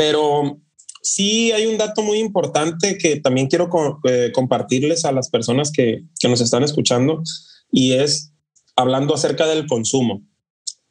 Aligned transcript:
Pero 0.00 0.58
sí 1.02 1.52
hay 1.52 1.66
un 1.66 1.76
dato 1.76 2.00
muy 2.00 2.20
importante 2.20 2.96
que 2.96 3.20
también 3.20 3.48
quiero 3.48 3.68
eh, 4.08 4.32
compartirles 4.32 5.04
a 5.04 5.12
las 5.12 5.28
personas 5.28 5.70
que, 5.70 6.04
que, 6.18 6.26
nos 6.26 6.40
están 6.40 6.62
escuchando 6.62 7.22
y 7.70 7.92
es 7.92 8.32
hablando 8.76 9.14
acerca 9.14 9.46
del 9.46 9.66
consumo 9.66 10.22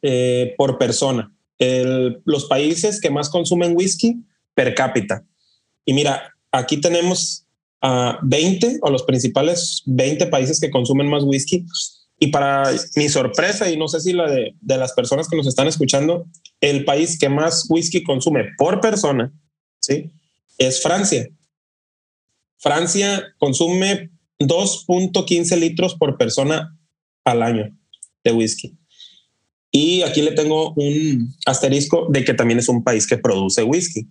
eh, 0.03 0.53
por 0.59 0.77
persona. 0.77 1.33
los 2.23 2.45
países 2.45 3.01
que 3.01 3.09
más 3.09 3.29
consumen 3.29 3.75
whisky 3.75 4.23
per 4.53 4.75
cápita. 4.75 5.25
Y 5.85 5.93
mira, 5.93 6.35
aquí 6.51 6.77
tenemos 6.77 7.47
a 7.81 8.19
20 8.21 8.77
o 8.83 8.91
los 8.91 9.01
principales 9.01 9.81
20 9.87 10.27
países 10.27 10.59
que 10.59 10.69
consumen 10.69 11.09
más 11.09 11.23
whisky. 11.23 11.65
Y 12.19 12.27
para 12.27 12.71
mi 12.95 13.07
sorpresa, 13.07 13.69
y 13.69 13.77
no 13.77 13.87
sé 13.87 14.01
si 14.01 14.13
la 14.13 14.29
de, 14.29 14.53
de 14.59 14.77
las 14.77 14.93
personas 14.93 15.27
que 15.29 15.37
nos 15.37 15.47
están 15.47 15.67
escuchando, 15.67 16.25
el 16.59 16.83
país 16.83 17.17
que 17.17 17.29
más 17.29 17.65
whisky 17.69 18.03
consume 18.03 18.45
por 18.57 18.81
persona, 18.81 19.31
¿sí? 19.79 20.11
Es 20.57 20.81
Francia. 20.81 21.29
Francia 22.57 23.23
consume 23.37 24.11
2.15 24.39 25.57
litros 25.57 25.95
por 25.95 26.17
persona 26.17 26.77
al 27.23 27.41
año 27.41 27.75
de 28.23 28.31
whisky. 28.31 28.77
Y 29.71 30.01
aquí 30.01 30.21
le 30.21 30.31
tengo 30.31 30.73
un 30.73 31.33
asterisco 31.45 32.07
de 32.09 32.23
que 32.25 32.33
también 32.33 32.59
es 32.59 32.69
un 32.69 32.83
país 32.83 33.05
que 33.05 33.17
produce 33.17 33.63
whisky. 33.63 34.07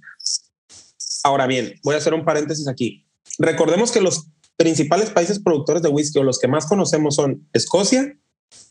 Ahora 1.25 1.47
bien, 1.47 1.75
voy 1.83 1.95
a 1.95 1.99
hacer 1.99 2.15
un 2.15 2.25
paréntesis 2.25 2.69
aquí. 2.69 3.05
Recordemos 3.39 3.91
que 3.91 4.01
los 4.01 4.29
principales 4.59 5.11
países 5.11 5.39
productores 5.39 5.83
de 5.83 5.89
whisky 5.89 6.19
o 6.19 6.25
los 6.25 6.41
que 6.41 6.49
más 6.49 6.67
conocemos 6.67 7.15
son 7.15 7.49
Escocia, 7.53 8.19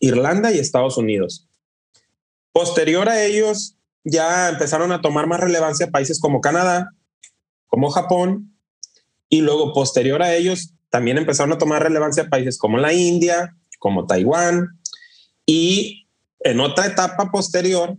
Irlanda 0.00 0.52
y 0.52 0.58
Estados 0.58 0.98
Unidos. 0.98 1.48
Posterior 2.52 3.08
a 3.08 3.24
ellos, 3.24 3.74
ya 4.04 4.50
empezaron 4.50 4.92
a 4.92 5.00
tomar 5.00 5.26
más 5.26 5.40
relevancia 5.40 5.90
países 5.90 6.20
como 6.20 6.42
Canadá, 6.42 6.90
como 7.68 7.90
Japón, 7.90 8.54
y 9.30 9.40
luego 9.40 9.72
posterior 9.72 10.22
a 10.22 10.34
ellos 10.34 10.74
también 10.90 11.16
empezaron 11.16 11.52
a 11.52 11.58
tomar 11.58 11.82
relevancia 11.82 12.28
países 12.28 12.58
como 12.58 12.76
la 12.76 12.92
India, 12.92 13.56
como 13.78 14.06
Taiwán, 14.06 14.68
y 15.46 16.06
en 16.40 16.60
otra 16.60 16.86
etapa 16.86 17.30
posterior, 17.30 17.96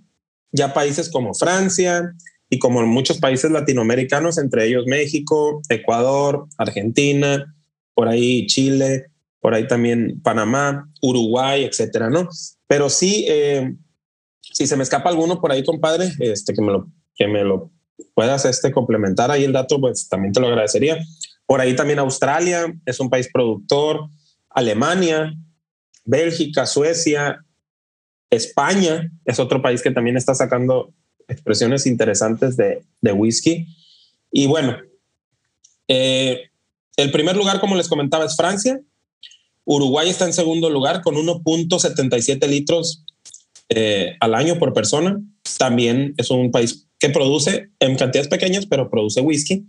ya 0.51 0.75
países 0.75 1.09
como 1.09 1.33
Francia 1.33 2.13
y 2.51 2.59
como 2.59 2.83
muchos 2.85 3.17
países 3.17 3.49
latinoamericanos, 3.49 4.37
entre 4.37 4.67
ellos 4.67 4.85
México, 4.85 5.61
Ecuador, 5.69 6.47
Argentina, 6.57 7.55
por 7.93 8.07
ahí 8.07 8.45
Chile, 8.47 9.07
por 9.39 9.53
ahí 9.53 9.67
también 9.67 10.21
Panamá, 10.21 10.89
Uruguay, 11.01 11.63
etcétera, 11.63 12.09
¿no? 12.09 12.27
Pero 12.67 12.89
sí, 12.89 13.25
eh, 13.27 13.73
si 14.41 14.67
se 14.67 14.75
me 14.75 14.83
escapa 14.83 15.09
alguno 15.09 15.39
por 15.39 15.51
ahí, 15.51 15.63
compadre, 15.63 16.11
este, 16.19 16.53
que 16.53 16.61
me 16.61 16.71
lo, 16.71 16.87
que 17.15 17.27
me 17.27 17.43
lo 17.43 17.71
puedas 18.13 18.45
este, 18.45 18.71
complementar 18.71 19.31
ahí 19.31 19.43
el 19.43 19.53
dato, 19.53 19.79
pues 19.79 20.07
también 20.09 20.33
te 20.33 20.39
lo 20.39 20.47
agradecería. 20.47 20.97
Por 21.45 21.61
ahí 21.61 21.75
también 21.75 21.99
Australia 21.99 22.73
es 22.85 22.99
un 22.99 23.09
país 23.09 23.29
productor, 23.31 24.09
Alemania, 24.49 25.33
Bélgica, 26.05 26.65
Suecia, 26.65 27.43
España 28.29 29.11
es 29.25 29.39
otro 29.39 29.61
país 29.61 29.81
que 29.81 29.91
también 29.91 30.17
está 30.17 30.35
sacando 30.35 30.93
expresiones 31.27 31.85
interesantes 31.85 32.57
de, 32.57 32.83
whisky. 33.13 33.67
Y 34.31 34.47
bueno, 34.47 34.77
eh, 35.87 36.49
el 37.01 37.11
primer 37.11 37.35
lugar, 37.35 37.59
como 37.59 37.75
les 37.75 37.87
comentaba, 37.87 38.25
es 38.25 38.35
Francia. 38.35 38.81
Uruguay 39.65 40.09
está 40.09 40.25
en 40.25 40.33
segundo 40.33 40.69
lugar 40.69 41.01
con 41.01 41.15
1.77 41.15 42.47
litros 42.47 43.05
eh, 43.69 44.15
al 44.19 44.35
año 44.35 44.57
por 44.57 44.73
persona. 44.73 45.21
También 45.57 46.13
es 46.17 46.29
un 46.31 46.51
país 46.51 46.87
que 46.99 47.09
produce 47.09 47.69
en 47.79 47.95
cantidades 47.95 48.27
pequeñas, 48.27 48.65
pero 48.65 48.89
produce 48.89 49.21
whisky. 49.21 49.65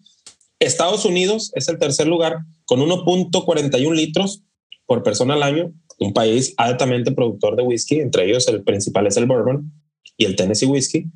Estados 0.59 1.05
Unidos 1.05 1.53
es 1.55 1.69
el 1.69 1.79
tercer 1.79 2.07
lugar 2.07 2.39
con 2.67 2.81
1.41 2.81 3.95
litros 3.95 4.43
por 4.87 5.03
persona 5.03 5.35
al 5.35 5.43
año, 5.43 5.73
un 5.99 6.13
país 6.13 6.55
altamente 6.57 7.13
productor 7.13 7.57
de 7.57 7.63
whisky, 7.63 8.01
entre 8.01 8.27
ellos 8.27 8.49
el 8.49 8.63
principal 8.65 9.07
es 9.07 9.17
el 9.17 9.27
bourbon 9.27 9.73
y 10.17 10.25
el 10.25 10.37
Tennessee 10.37 10.67
whisky. 10.67 11.07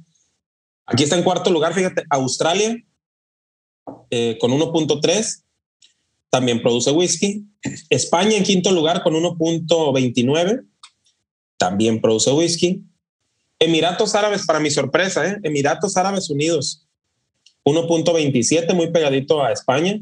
Aquí 0.86 1.03
está 1.03 1.16
en 1.16 1.24
cuarto 1.24 1.50
lugar, 1.50 1.74
fíjate, 1.74 2.04
Australia 2.10 2.76
eh, 4.10 4.38
con 4.41 4.53
1.3, 4.53 5.44
también 6.34 6.61
produce 6.61 6.91
whisky. 6.91 7.47
España 7.91 8.37
en 8.37 8.43
quinto 8.43 8.72
lugar 8.72 9.05
con 9.05 9.15
1.29, 9.15 10.67
también 11.56 12.00
produce 12.00 12.33
whisky. 12.33 12.83
Emiratos 13.61 14.17
Árabes, 14.17 14.45
para 14.45 14.59
mi 14.59 14.69
sorpresa, 14.69 15.25
¿eh? 15.28 15.39
Emiratos 15.45 15.97
Árabes 15.97 16.28
Unidos, 16.31 16.89
1.27, 17.65 18.75
muy 18.75 18.91
pegadito 18.91 19.45
a 19.45 19.53
España. 19.53 20.00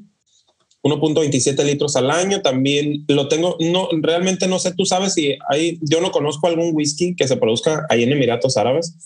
1.27 0.83 1.63
litros 1.67 1.97
al 1.97 2.11
año. 2.11 2.41
También 2.41 3.05
lo 3.09 3.29
tengo, 3.29 3.59
no, 3.61 3.91
realmente 4.01 4.47
no 4.47 4.59
sé, 4.59 4.73
tú 4.73 4.87
sabes 4.87 5.13
si 5.13 5.37
hay, 5.51 5.79
yo 5.83 6.01
no 6.01 6.13
conozco 6.13 6.47
algún 6.47 6.71
whisky 6.75 7.15
que 7.15 7.29
se 7.29 7.37
produzca 7.37 7.85
ahí 7.91 8.05
en 8.05 8.13
Emiratos 8.13 8.57
Árabes. 8.57 8.97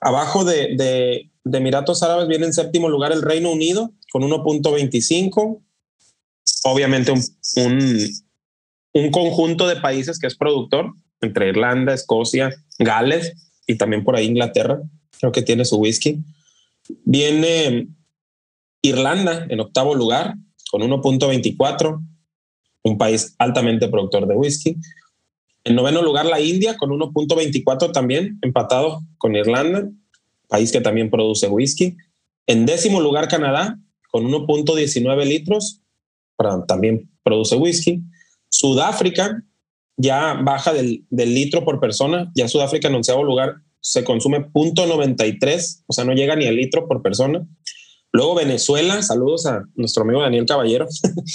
Abajo 0.00 0.46
de, 0.46 1.28
Emiratos 1.44 2.02
Árabes 2.02 2.28
viene 2.28 2.46
en 2.46 2.54
séptimo 2.54 2.88
lugar 2.88 3.12
el 3.12 3.20
Reino 3.20 3.52
Unido 3.52 3.92
con 4.10 4.22
1.25. 4.22 5.67
Obviamente 6.64 7.12
un, 7.12 7.22
un, 7.56 8.08
un 8.94 9.10
conjunto 9.10 9.66
de 9.66 9.76
países 9.76 10.18
que 10.18 10.26
es 10.26 10.36
productor, 10.36 10.92
entre 11.20 11.48
Irlanda, 11.48 11.94
Escocia, 11.94 12.50
Gales 12.78 13.34
y 13.66 13.76
también 13.76 14.04
por 14.04 14.16
ahí 14.16 14.26
Inglaterra, 14.26 14.80
creo 15.18 15.32
que 15.32 15.42
tiene 15.42 15.64
su 15.64 15.76
whisky. 15.76 16.18
Viene 17.04 17.88
Irlanda 18.82 19.46
en 19.48 19.60
octavo 19.60 19.94
lugar 19.94 20.34
con 20.70 20.82
1.24, 20.82 22.02
un 22.84 22.98
país 22.98 23.34
altamente 23.38 23.88
productor 23.88 24.26
de 24.26 24.34
whisky. 24.34 24.76
En 25.64 25.74
noveno 25.74 26.02
lugar, 26.02 26.26
la 26.26 26.40
India 26.40 26.76
con 26.76 26.90
1.24 26.90 27.92
también, 27.92 28.38
empatado 28.42 29.02
con 29.18 29.34
Irlanda, 29.34 29.88
país 30.48 30.72
que 30.72 30.80
también 30.80 31.10
produce 31.10 31.48
whisky. 31.48 31.96
En 32.46 32.64
décimo 32.64 33.00
lugar, 33.00 33.28
Canadá 33.28 33.78
con 34.10 34.24
1.19 34.24 35.26
litros, 35.26 35.82
también 36.66 37.10
produce 37.22 37.56
whisky. 37.56 38.02
Sudáfrica 38.48 39.42
ya 39.96 40.34
baja 40.34 40.72
del, 40.72 41.04
del, 41.10 41.34
litro 41.34 41.64
por 41.64 41.80
persona, 41.80 42.30
ya 42.34 42.48
Sudáfrica 42.48 42.88
en 42.88 42.94
onceavo 42.94 43.24
lugar 43.24 43.56
se 43.80 44.04
consume 44.04 44.50
0.93, 44.52 45.82
o 45.86 45.92
sea, 45.92 46.04
no 46.04 46.12
llega 46.12 46.36
ni 46.36 46.46
al 46.46 46.56
litro 46.56 46.86
por 46.86 47.02
persona. 47.02 47.46
Luego 48.12 48.34
Venezuela, 48.34 49.02
saludos 49.02 49.46
a 49.46 49.62
nuestro 49.74 50.02
amigo 50.02 50.22
Daniel 50.22 50.46
Caballero. 50.46 50.86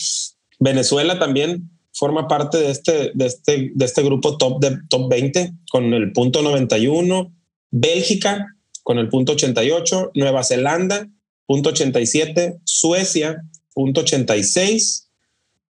Venezuela 0.59 1.19
también 1.19 1.69
forma 1.93 2.27
parte 2.27 2.57
de 2.57 2.71
este, 2.71 3.11
de 3.13 3.25
este, 3.25 3.71
de 3.73 3.85
este 3.85 4.01
grupo 4.01 4.37
top, 4.37 4.59
de, 4.59 4.77
top 4.89 5.09
20 5.09 5.53
con 5.69 5.93
el 5.93 6.11
punto 6.11 6.41
91. 6.41 7.33
Bélgica 7.71 8.55
con 8.81 8.97
el 8.97 9.09
punto 9.09 9.33
88. 9.33 10.11
Nueva 10.15 10.43
Zelanda, 10.43 11.07
punto 11.45 11.69
87. 11.69 12.59
Suecia, 12.63 13.43
punto 13.73 14.01
86. 14.01 15.09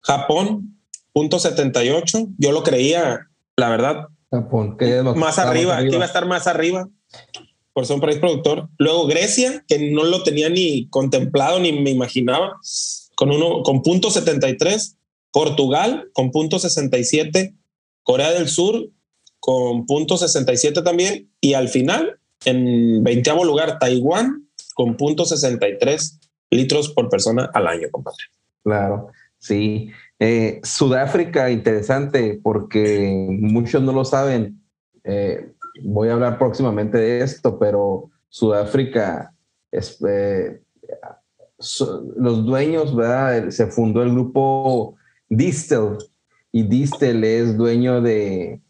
Japón, 0.02 0.80
punto 1.14 1.40
78. 1.40 2.28
Yo 2.38 2.52
lo 2.52 2.64
creía, 2.64 3.28
la 3.56 3.70
verdad, 3.70 4.08
Japón, 4.32 4.78
más 5.16 5.40
arriba, 5.40 5.78
arriba. 5.78 5.96
iba 5.96 6.04
a 6.04 6.08
estar 6.08 6.26
más 6.26 6.48
arriba 6.48 6.88
por 7.74 7.86
ser 7.86 7.96
un 7.96 8.02
país 8.02 8.18
productor. 8.18 8.70
Luego 8.78 9.08
Grecia, 9.08 9.64
que 9.68 9.92
no 9.92 10.04
lo 10.04 10.24
tenía 10.24 10.50
ni 10.50 10.88
contemplado 10.88 11.60
ni 11.60 11.72
me 11.74 11.90
imaginaba, 11.90 12.58
con 13.16 13.32
uno 13.32 13.64
con 13.64 13.82
punto 13.82 14.10
73. 14.10 14.98
Portugal 15.34 16.10
con 16.14 16.32
punto 16.32 16.60
67. 16.60 17.56
Corea 18.04 18.32
del 18.32 18.50
Sur 18.50 18.90
con 19.40 19.86
punto 19.86 20.18
67 20.18 20.82
también. 20.82 21.30
Y 21.40 21.54
al 21.54 21.70
final, 21.70 22.20
en 22.46 23.04
20 23.04 23.32
lugar, 23.46 23.80
Taiwán 23.80 24.48
con 24.76 24.98
punto 24.98 25.26
63 25.26 26.20
litros 26.52 26.90
por 26.90 27.10
persona 27.10 27.50
al 27.54 27.68
año, 27.68 27.88
compadre. 27.90 28.24
Claro, 28.64 29.08
sí. 29.40 29.90
Eh, 30.20 30.60
Sudáfrica, 30.64 31.50
interesante, 31.50 32.40
porque 32.44 33.28
muchos 33.28 33.82
no 33.82 33.92
lo 33.92 34.06
saben. 34.06 34.62
Eh, 35.04 35.54
voy 35.84 36.10
a 36.10 36.14
hablar 36.14 36.38
próximamente 36.38 36.98
de 36.98 37.22
esto, 37.24 37.58
pero 37.58 38.12
Sudáfrica, 38.30 39.34
eh, 39.72 40.62
los 42.18 42.46
dueños, 42.46 42.96
¿verdad? 42.96 43.50
Se 43.50 43.68
fundó 43.68 44.04
el 44.04 44.12
grupo 44.12 44.96
Distel 45.30 45.98
y 46.52 46.64
Distel 46.64 47.24
es 47.24 47.58
dueño 47.58 48.02
de, 48.02 48.62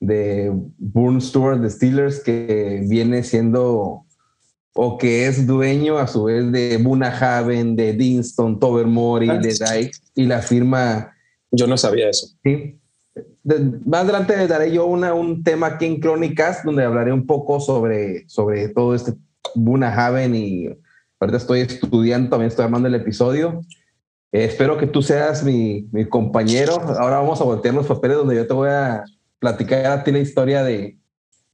de 0.00 0.52
Burn 0.78 1.20
Stewart 1.20 1.60
de 1.60 1.70
Steelers, 1.70 2.20
que 2.20 2.84
viene 2.86 3.22
siendo 3.22 4.04
o 4.74 4.96
que 4.98 5.26
es 5.26 5.46
dueño 5.46 5.98
a 5.98 6.06
su 6.06 6.24
vez 6.24 6.50
de 6.50 6.78
Bunahaven, 6.78 7.76
de 7.76 7.92
Dinston, 7.92 8.58
Tobermory, 8.58 9.28
de 9.38 9.54
Dyke 9.54 9.96
y 10.14 10.24
la 10.24 10.40
firma. 10.40 11.14
Yo 11.50 11.66
no 11.66 11.76
sabía 11.76 12.08
eso. 12.08 12.28
Sí, 12.42 12.78
más 13.84 14.02
adelante 14.02 14.46
daré 14.46 14.72
yo 14.72 14.86
una, 14.86 15.14
un 15.14 15.42
tema 15.42 15.66
aquí 15.66 15.86
en 15.86 16.00
Crónicas 16.00 16.64
donde 16.64 16.84
hablaré 16.84 17.12
un 17.12 17.26
poco 17.26 17.60
sobre, 17.60 18.28
sobre 18.28 18.68
todo 18.68 18.94
este 18.94 19.14
Buna 19.54 19.92
Haven 19.94 20.34
y 20.34 20.68
ahorita 21.20 21.36
estoy 21.36 21.60
estudiando, 21.60 22.30
también 22.30 22.48
estoy 22.48 22.64
armando 22.64 22.88
el 22.88 22.94
episodio. 22.94 23.60
Eh, 24.30 24.44
espero 24.44 24.78
que 24.78 24.86
tú 24.86 25.02
seas 25.02 25.44
mi, 25.44 25.88
mi, 25.92 26.06
compañero. 26.06 26.74
Ahora 26.98 27.18
vamos 27.18 27.40
a 27.40 27.44
voltear 27.44 27.74
los 27.74 27.86
papeles 27.86 28.16
donde 28.16 28.36
yo 28.36 28.46
te 28.46 28.54
voy 28.54 28.70
a 28.70 29.04
platicar 29.38 29.84
a 29.86 30.04
ti 30.04 30.12
la 30.12 30.20
historia 30.20 30.62
de, 30.62 30.96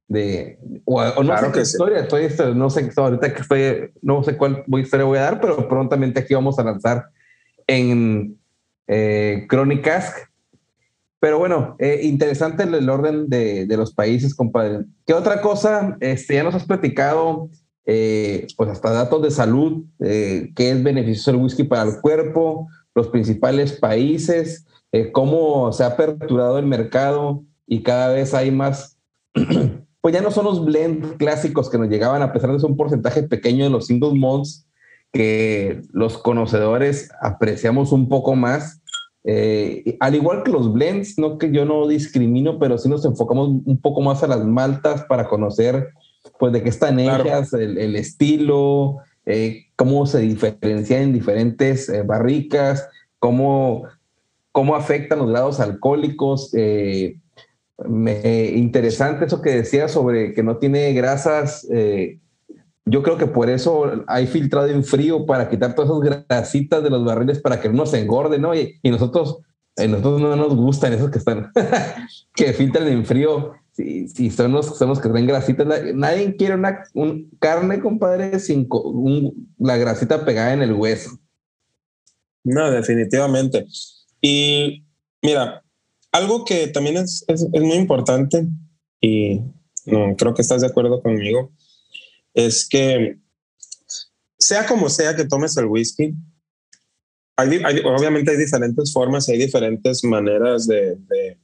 de 0.08 0.58
o, 0.86 1.22
no 1.22 1.38
sé 1.38 1.52
qué 1.52 1.60
historia, 1.60 2.00
estoy, 2.00 2.24
este, 2.24 2.54
no 2.54 2.70
sé 2.70 2.90
ahorita 2.96 3.34
que 3.34 3.42
estoy, 3.42 3.92
no 4.00 4.24
sé 4.24 4.36
cuál 4.36 4.64
historia 4.78 5.04
voy 5.04 5.18
a 5.18 5.22
dar, 5.22 5.40
pero 5.40 5.68
prontamente 5.68 6.20
aquí 6.20 6.34
vamos 6.34 6.58
a 6.58 6.64
lanzar 6.64 7.10
en 7.66 8.38
eh, 8.88 9.46
Crónicas. 9.48 10.14
Pero 11.20 11.38
bueno, 11.38 11.76
eh, 11.78 12.00
interesante 12.04 12.62
el, 12.62 12.88
orden 12.88 13.28
de, 13.28 13.66
de, 13.66 13.76
los 13.76 13.92
países, 13.92 14.34
compadre. 14.34 14.84
¿Qué 15.04 15.12
otra 15.14 15.40
cosa? 15.40 15.96
Este, 16.00 16.34
ya 16.34 16.44
nos 16.44 16.54
has 16.54 16.64
platicado, 16.64 17.50
eh, 17.86 18.46
pues 18.56 18.70
hasta 18.70 18.92
datos 18.92 19.22
de 19.22 19.30
salud, 19.32 19.84
eh, 20.00 20.52
qué 20.54 20.70
es 20.70 20.82
beneficioso 20.82 21.32
el 21.32 21.38
whisky 21.38 21.64
para 21.64 21.82
el 21.82 22.00
cuerpo, 22.00 22.68
los 22.94 23.08
principales 23.08 23.72
países, 23.72 24.64
cómo 25.12 25.70
se 25.72 25.84
ha 25.84 25.88
aperturado 25.88 26.58
el 26.58 26.64
mercado 26.64 27.44
y 27.66 27.82
cada 27.82 28.14
vez 28.14 28.32
hay 28.32 28.50
más 28.50 28.96
pues 30.00 30.14
ya 30.14 30.20
no 30.20 30.30
son 30.30 30.44
los 30.44 30.64
blends 30.64 31.16
clásicos 31.18 31.68
que 31.68 31.78
nos 31.78 31.88
llegaban, 31.88 32.22
a 32.22 32.32
pesar 32.32 32.52
de 32.52 32.60
ser 32.60 32.70
un 32.70 32.76
porcentaje 32.76 33.22
pequeño 33.24 33.64
de 33.64 33.70
los 33.70 33.86
single 33.86 34.14
malts 34.14 34.66
que 35.12 35.82
los 35.92 36.18
conocedores 36.18 37.10
apreciamos 37.20 37.92
un 37.92 38.08
poco 38.08 38.36
más. 38.36 38.80
Eh, 39.24 39.96
al 40.00 40.14
igual 40.14 40.42
que 40.42 40.52
los 40.52 40.72
blends, 40.72 41.18
no 41.18 41.38
que 41.38 41.50
yo 41.50 41.64
no 41.64 41.88
discrimino, 41.88 42.58
pero 42.58 42.78
sí 42.78 42.88
nos 42.88 43.04
enfocamos 43.04 43.48
un 43.64 43.80
poco 43.80 44.00
más 44.00 44.22
a 44.22 44.28
las 44.28 44.44
maltas 44.44 45.04
para 45.04 45.28
conocer 45.28 45.88
pues 46.38 46.52
de 46.52 46.62
qué 46.62 46.68
están 46.68 47.00
hechas, 47.00 47.52
el, 47.52 47.96
estilo, 47.96 48.98
eh, 49.26 49.66
cómo 49.76 50.06
se 50.06 50.20
diferencian 50.20 51.02
en 51.02 51.12
diferentes 51.12 51.88
eh, 51.88 52.02
barricas, 52.02 52.88
cómo, 53.18 53.84
cómo 54.52 54.76
afectan 54.76 55.18
los 55.18 55.30
grados 55.30 55.58
alcohólicos, 55.58 56.52
me, 57.86 58.46
interesante 58.56 59.26
eso 59.26 59.40
que 59.40 59.50
decía 59.50 59.88
sobre 59.88 60.32
que 60.32 60.42
no 60.42 60.56
tiene 60.56 60.92
grasas. 60.92 61.66
Eh, 61.70 62.18
yo 62.84 63.02
creo 63.02 63.18
que 63.18 63.26
por 63.26 63.50
eso 63.50 64.04
hay 64.06 64.26
filtrado 64.26 64.68
en 64.68 64.82
frío 64.82 65.26
para 65.26 65.48
quitar 65.48 65.74
todas 65.74 65.90
esas 65.90 66.26
grasitas 66.28 66.82
de 66.82 66.90
los 66.90 67.04
barriles 67.04 67.40
para 67.40 67.60
que 67.60 67.68
no 67.68 67.86
se 67.86 68.00
engorde, 68.00 68.38
¿no? 68.38 68.54
Y, 68.54 68.78
nosotros, 68.84 69.38
eh, 69.76 69.86
nosotros 69.86 70.20
no 70.20 70.34
nos 70.36 70.56
gustan 70.56 70.94
esos 70.94 71.10
que 71.10 71.18
están, 71.18 71.52
que 72.34 72.52
filtran 72.52 72.88
en 72.88 73.04
frío. 73.04 73.52
Si, 73.72 74.30
los, 74.48 74.76
son 74.76 74.88
los 74.88 74.98
que 75.00 75.08
traen 75.08 75.26
grasitas, 75.26 75.66
nadie 75.94 76.34
quiere 76.34 76.56
una 76.56 76.82
carne, 77.38 77.78
compadre, 77.78 78.40
sin 78.40 78.66
la 79.58 79.76
grasita 79.76 80.24
pegada 80.24 80.52
en 80.52 80.62
el 80.62 80.72
hueso. 80.72 81.20
No, 82.42 82.72
definitivamente. 82.72 83.66
Y 84.20 84.84
mira, 85.22 85.62
algo 86.12 86.44
que 86.44 86.68
también 86.68 86.96
es, 86.96 87.24
es, 87.28 87.46
muy 87.50 87.76
importante 87.76 88.46
y 89.00 89.40
no, 89.86 90.16
creo 90.16 90.34
que 90.34 90.42
estás 90.42 90.60
de 90.60 90.66
acuerdo 90.66 91.02
conmigo, 91.02 91.52
es 92.34 92.68
que 92.68 93.18
sea 94.38 94.66
como 94.66 94.88
sea 94.88 95.16
que 95.16 95.24
tomes 95.24 95.56
el 95.56 95.66
whisky, 95.66 96.14
obviamente 97.36 98.30
hay 98.32 98.36
diferentes 98.36 98.92
formas, 98.92 99.28
hay 99.28 99.38
diferentes 99.38 100.02
maneras 100.04 100.66
de, 100.66 100.96
de 100.96 101.38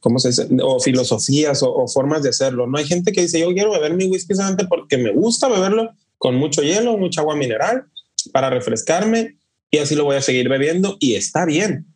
¿cómo 0.00 0.18
se 0.18 0.28
dice? 0.28 0.48
O 0.62 0.80
filosofías 0.80 1.62
o, 1.62 1.74
o, 1.74 1.86
formas 1.88 2.22
de 2.22 2.30
hacerlo. 2.30 2.66
No 2.66 2.78
hay 2.78 2.86
gente 2.86 3.12
que 3.12 3.20
dice, 3.20 3.40
yo 3.40 3.52
quiero 3.52 3.72
beber 3.72 3.94
mi 3.94 4.06
whisky 4.06 4.34
solamente 4.34 4.66
porque 4.66 4.96
me 4.96 5.12
gusta 5.12 5.48
beberlo 5.48 5.90
con 6.16 6.36
mucho 6.36 6.62
hielo, 6.62 6.96
mucha 6.96 7.20
agua 7.20 7.36
mineral 7.36 7.84
para 8.32 8.48
refrescarme 8.48 9.36
y 9.70 9.78
así 9.78 9.94
lo 9.94 10.04
voy 10.04 10.16
a 10.16 10.22
seguir 10.22 10.48
bebiendo 10.48 10.96
y 11.00 11.16
está 11.16 11.44
bien 11.44 11.93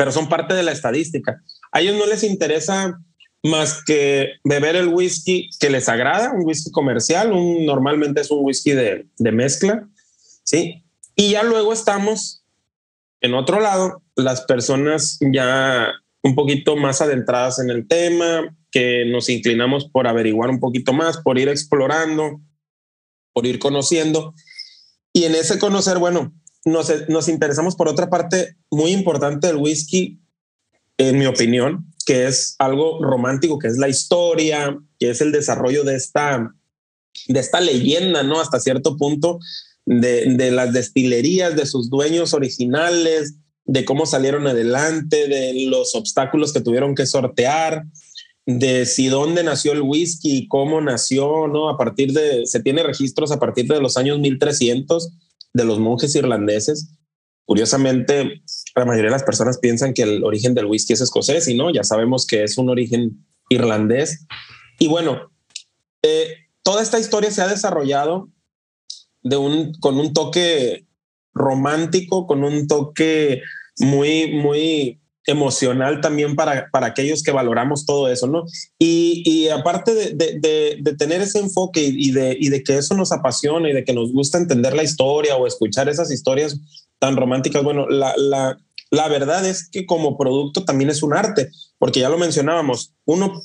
pero 0.00 0.12
son 0.12 0.30
parte 0.30 0.54
de 0.54 0.62
la 0.62 0.72
estadística. 0.72 1.42
A 1.72 1.82
ellos 1.82 1.94
no 1.94 2.06
les 2.06 2.24
interesa 2.24 2.98
más 3.42 3.84
que 3.84 4.30
beber 4.44 4.74
el 4.74 4.88
whisky 4.88 5.50
que 5.60 5.68
les 5.68 5.90
agrada, 5.90 6.32
un 6.32 6.46
whisky 6.46 6.70
comercial, 6.70 7.34
un, 7.34 7.66
normalmente 7.66 8.22
es 8.22 8.30
un 8.30 8.38
whisky 8.42 8.70
de, 8.70 9.08
de 9.18 9.30
mezcla, 9.30 9.86
¿sí? 10.42 10.82
Y 11.14 11.32
ya 11.32 11.42
luego 11.42 11.74
estamos 11.74 12.42
en 13.20 13.34
otro 13.34 13.60
lado, 13.60 14.02
las 14.16 14.40
personas 14.46 15.18
ya 15.20 15.88
un 16.22 16.34
poquito 16.34 16.76
más 16.76 17.02
adentradas 17.02 17.58
en 17.58 17.68
el 17.68 17.86
tema, 17.86 18.56
que 18.70 19.04
nos 19.04 19.28
inclinamos 19.28 19.84
por 19.84 20.06
averiguar 20.06 20.48
un 20.48 20.60
poquito 20.60 20.94
más, 20.94 21.18
por 21.18 21.38
ir 21.38 21.50
explorando, 21.50 22.40
por 23.34 23.44
ir 23.44 23.58
conociendo. 23.58 24.32
Y 25.12 25.24
en 25.24 25.34
ese 25.34 25.58
conocer, 25.58 25.98
bueno, 25.98 26.32
nos, 26.64 27.28
interesamos 27.28 27.74
por 27.76 27.88
otra 27.88 28.10
parte 28.10 28.56
muy 28.70 28.90
importante 28.90 29.46
del 29.46 29.56
whisky, 29.56 30.20
en 30.98 31.18
mi 31.18 31.26
opinión, 31.26 31.86
que 32.04 32.26
es 32.26 32.56
algo 32.58 33.02
romántico, 33.02 33.58
que 33.58 33.68
es 33.68 33.78
la 33.78 33.88
historia, 33.88 34.78
que 34.98 35.10
es 35.10 35.20
el 35.20 35.32
desarrollo 35.32 35.84
de 35.84 35.96
esta, 35.96 36.54
de 37.28 37.40
esta 37.40 37.60
leyenda, 37.60 38.22
¿no? 38.22 38.40
Hasta 38.40 38.60
cierto 38.60 38.96
punto, 38.96 39.38
de, 39.86 40.34
de 40.34 40.50
las 40.50 40.72
destilerías, 40.72 41.56
de 41.56 41.64
sus 41.64 41.88
dueños 41.88 42.34
originales, 42.34 43.36
de 43.64 43.84
cómo 43.84 44.04
salieron 44.04 44.46
adelante, 44.46 45.28
de 45.28 45.66
los 45.68 45.94
obstáculos 45.94 46.52
que 46.52 46.60
tuvieron 46.60 46.94
que 46.94 47.06
sortear, 47.06 47.84
de 48.44 48.84
si 48.84 49.06
dónde 49.06 49.42
nació 49.42 49.72
el 49.72 49.82
whisky, 49.82 50.48
cómo 50.48 50.80
nació, 50.80 51.48
¿no? 51.48 51.70
A 51.70 51.78
partir 51.78 52.12
de, 52.12 52.46
se 52.46 52.60
tiene 52.60 52.82
registros 52.82 53.32
a 53.32 53.38
partir 53.38 53.66
de 53.66 53.80
los 53.80 53.96
años 53.96 54.18
1300 54.18 55.10
de 55.52 55.64
los 55.64 55.78
monjes 55.78 56.14
irlandeses. 56.14 56.94
Curiosamente, 57.44 58.42
la 58.76 58.84
mayoría 58.84 59.10
de 59.10 59.16
las 59.16 59.24
personas 59.24 59.58
piensan 59.58 59.92
que 59.92 60.02
el 60.02 60.24
origen 60.24 60.54
del 60.54 60.66
whisky 60.66 60.92
es 60.92 61.00
escocés 61.00 61.48
y 61.48 61.56
no, 61.56 61.72
ya 61.72 61.82
sabemos 61.82 62.26
que 62.26 62.44
es 62.44 62.58
un 62.58 62.68
origen 62.68 63.26
irlandés. 63.48 64.26
Y 64.78 64.86
bueno, 64.86 65.30
eh, 66.02 66.34
toda 66.62 66.82
esta 66.82 67.00
historia 67.00 67.30
se 67.30 67.42
ha 67.42 67.48
desarrollado 67.48 68.28
de 69.22 69.36
un, 69.36 69.72
con 69.74 69.98
un 69.98 70.12
toque 70.12 70.86
romántico, 71.34 72.26
con 72.26 72.44
un 72.44 72.66
toque 72.66 73.42
muy, 73.78 74.32
muy 74.32 74.99
emocional 75.30 76.00
también 76.00 76.36
para, 76.36 76.68
para 76.70 76.88
aquellos 76.88 77.22
que 77.22 77.32
valoramos 77.32 77.86
todo 77.86 78.08
eso, 78.08 78.26
¿no? 78.26 78.44
Y, 78.78 79.22
y 79.24 79.48
aparte 79.48 79.94
de, 79.94 80.14
de, 80.14 80.94
tener 80.94 81.22
ese 81.22 81.38
enfoque 81.38 81.80
y 81.82 82.10
de, 82.10 82.36
y 82.38 82.48
de 82.48 82.62
que 82.62 82.76
eso 82.76 82.94
nos 82.94 83.12
apasiona 83.12 83.70
y 83.70 83.72
de 83.72 83.84
que 83.84 83.92
nos 83.92 84.12
gusta 84.12 84.38
entender 84.38 84.74
la 84.74 84.82
historia 84.82 85.36
o 85.36 85.46
escuchar 85.46 85.88
esas 85.88 86.10
historias 86.10 86.58
tan 86.98 87.16
románticas, 87.16 87.62
bueno, 87.62 87.88
la, 87.88 88.14
la, 88.16 88.58
la 88.90 89.08
verdad 89.08 89.46
es 89.46 89.68
que 89.68 89.86
como 89.86 90.18
producto 90.18 90.64
también 90.64 90.90
es 90.90 91.02
un 91.02 91.14
arte, 91.14 91.50
porque 91.78 92.00
ya 92.00 92.08
lo 92.08 92.18
mencionábamos, 92.18 92.92
uno 93.04 93.42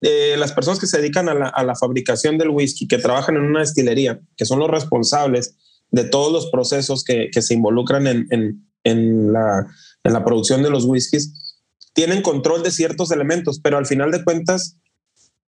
eh, 0.00 0.36
las 0.36 0.52
personas 0.52 0.78
que 0.78 0.86
se 0.86 0.98
dedican 0.98 1.30
a 1.30 1.34
la, 1.34 1.48
a 1.48 1.64
la, 1.64 1.74
fabricación 1.74 2.36
del 2.36 2.50
whisky, 2.50 2.86
que 2.86 2.98
trabajan 2.98 3.36
en 3.36 3.42
una 3.42 3.60
destilería, 3.60 4.20
que 4.36 4.44
son 4.44 4.58
los 4.58 4.70
responsables 4.70 5.56
de 5.90 6.04
todos 6.04 6.30
los 6.30 6.50
procesos 6.50 7.04
que, 7.04 7.30
que 7.32 7.40
se 7.40 7.54
involucran 7.54 8.06
en, 8.06 8.26
en, 8.30 8.68
en, 8.84 9.32
la, 9.32 9.66
en 10.04 10.12
la 10.12 10.24
producción 10.24 10.62
de 10.62 10.70
los 10.70 10.84
whiskies, 10.84 11.60
tienen 11.94 12.22
control 12.22 12.62
de 12.62 12.70
ciertos 12.70 13.10
elementos, 13.10 13.60
pero 13.60 13.78
al 13.78 13.86
final 13.86 14.10
de 14.10 14.22
cuentas, 14.22 14.76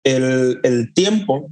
el, 0.04 0.92
tiempo 0.94 1.50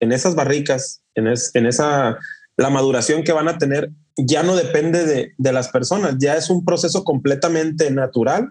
en 0.00 0.12
esas 0.12 0.34
barricas, 0.34 1.02
en, 1.14 1.26
esa, 1.26 2.16
la 2.56 2.70
maduración 2.70 3.22
que 3.22 3.32
van 3.32 3.48
a 3.48 3.58
tener, 3.58 3.90
ya 4.16 4.42
no 4.42 4.56
depende 4.56 5.34
de, 5.36 5.52
las 5.52 5.68
personas, 5.68 6.16
ya 6.18 6.36
es 6.36 6.48
un 6.48 6.64
proceso 6.64 7.04
completamente 7.04 7.90
natural 7.90 8.48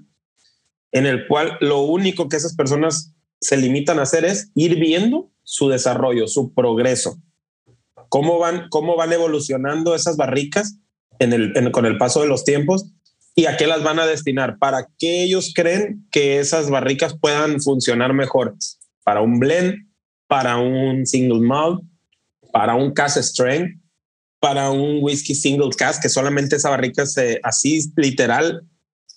en 0.92 1.06
el 1.06 1.28
cual 1.28 1.58
lo 1.60 1.82
único 1.82 2.30
que 2.30 2.38
esas 2.38 2.56
personas 2.56 3.14
se 3.42 3.58
limitan 3.58 4.00
a 4.00 4.04
hacer 4.04 4.26
es 4.26 4.52
ir 4.56 4.76
viendo 4.80 5.30
su 5.44 5.70
desarrollo, 5.70 6.28
su 6.28 6.54
progreso, 6.54 7.18
cómo 8.10 8.40
van, 8.40 8.68
cómo 8.70 8.96
van 8.96 9.14
evolucionando 9.14 9.96
esas 9.96 10.18
barricas 10.18 10.78
con 11.72 11.86
el 11.86 11.98
paso 11.98 12.22
de 12.22 12.28
los 12.28 12.44
tiempos 12.44 12.92
y 13.36 13.48
a 13.48 13.58
qué 13.58 13.68
las 13.68 13.84
van 13.84 14.00
a 14.00 14.08
destinar, 14.08 14.58
para 14.58 14.88
qué 14.98 15.24
ellos 15.24 15.52
creen 15.54 16.08
que 16.10 16.40
esas 16.40 16.70
barricas 16.70 17.18
puedan 17.20 17.62
funcionar 17.62 18.14
mejor, 18.14 18.56
para 19.04 19.22
un 19.22 19.40
blend, 19.40 19.76
para 20.28 20.58
un 20.58 21.06
single 21.06 21.42
malt, 21.42 21.82
para 22.54 22.76
un 22.76 22.94
cast 22.94 23.18
strain, 23.18 23.84
para 24.40 24.72
un 24.72 25.00
whisky 25.02 25.36
single 25.36 25.70
cast, 25.78 26.02
que 26.02 26.08
solamente 26.08 26.56
esa 26.56 26.70
barrica 26.70 27.06
se, 27.06 27.42
así 27.44 27.92
literal, 27.98 28.62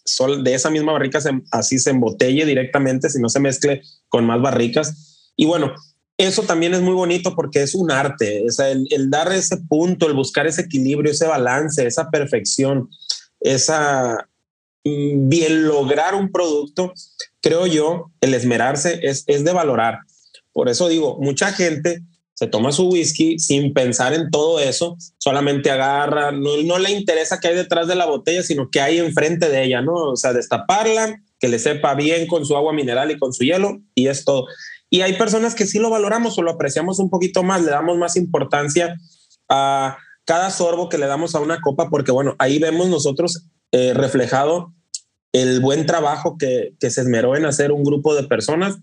sol, 0.05 0.43
de 0.43 0.55
esa 0.55 0.71
misma 0.71 0.93
barrica 0.93 1.21
se, 1.21 1.31
así 1.53 1.79
se 1.79 1.91
embotelle 1.91 2.45
directamente, 2.45 3.11
si 3.11 3.21
no 3.21 3.29
se 3.29 3.39
mezcle 3.39 3.83
con 4.09 4.27
más 4.27 4.43
barricas. 4.43 5.33
Y 5.37 5.47
bueno, 5.47 5.75
eso 6.17 6.43
también 6.43 6.75
es 6.75 6.81
muy 6.81 6.95
bonito 6.95 7.37
porque 7.37 7.63
es 7.63 7.77
un 7.77 7.93
arte, 7.93 8.45
o 8.49 8.51
sea, 8.51 8.71
el, 8.71 8.89
el 8.91 9.11
dar 9.11 9.33
ese 9.33 9.59
punto, 9.69 10.09
el 10.09 10.15
buscar 10.15 10.49
ese 10.49 10.63
equilibrio, 10.63 11.13
ese 11.13 11.29
balance, 11.29 11.87
esa 11.87 12.11
perfección 12.11 12.89
esa 13.41 14.29
bien 14.85 15.67
lograr 15.67 16.15
un 16.15 16.33
producto, 16.33 16.93
creo 17.41 17.67
yo, 17.67 18.11
el 18.21 18.35
esmerarse 18.35 19.01
es, 19.03 19.25
es 19.27 19.45
de 19.45 19.53
valorar, 19.53 19.99
por 20.53 20.69
eso 20.69 20.89
digo, 20.89 21.19
mucha 21.21 21.53
gente 21.53 22.03
se 22.35 22.47
toma 22.47 22.73
su 22.73 22.89
whisky 22.89 23.39
sin 23.39 23.73
pensar 23.73 24.15
en 24.15 24.31
todo 24.31 24.61
eso, 24.61 24.97
solamente 25.19 25.71
agarra, 25.71 26.31
no, 26.31 26.57
no 26.65 26.79
le 26.79 26.93
interesa 26.93 27.41
qué 27.41 27.49
hay 27.49 27.57
detrás 27.57 27.89
de 27.89 27.97
la 27.97 28.07
botella, 28.07 28.43
sino 28.45 28.69
qué 28.71 28.81
hay 28.81 28.99
enfrente 28.99 29.49
de 29.49 29.65
ella, 29.65 29.83
¿no? 29.83 29.95
O 29.95 30.17
sea, 30.17 30.33
destaparla, 30.33 31.21
que 31.41 31.49
le 31.49 31.59
sepa 31.59 31.95
bien 31.95 32.29
con 32.29 32.45
su 32.45 32.57
agua 32.57 32.73
mineral 32.73 33.11
y 33.11 33.19
con 33.19 33.33
su 33.33 33.45
hielo, 33.45 33.81
y 33.95 34.07
es 34.07 34.25
todo. 34.25 34.47
Y 34.89 35.01
hay 35.01 35.15
personas 35.15 35.55
que 35.55 35.67
sí 35.67 35.79
lo 35.79 35.91
valoramos 35.91 36.39
o 36.39 36.43
lo 36.43 36.53
apreciamos 36.53 37.01
un 37.01 37.11
poquito 37.11 37.43
más, 37.43 37.63
le 37.63 37.71
damos 37.71 37.99
más 37.99 38.17
importancia 38.17 38.97
a 39.49 39.99
cada 40.29 40.51
sorbo 40.51 40.91
que 40.91 40.99
le 40.99 41.07
damos 41.07 41.35
a 41.35 41.41
una 41.41 41.63
copa, 41.63 41.89
porque 41.89 42.13
bueno, 42.13 42.37
ahí 42.39 42.59
vemos 42.59 42.89
nosotros 42.89 43.47
eh, 43.73 43.95
reflejado 43.95 44.75
el 45.33 45.61
buen 45.61 45.87
trabajo 45.87 46.37
que, 46.37 46.75
que, 46.79 46.91
se 46.91 47.01
esmeró 47.01 47.35
en 47.35 47.47
hacer 47.47 47.73
un 47.73 47.83
grupo 47.83 48.15
de 48.15 48.25
personas 48.25 48.77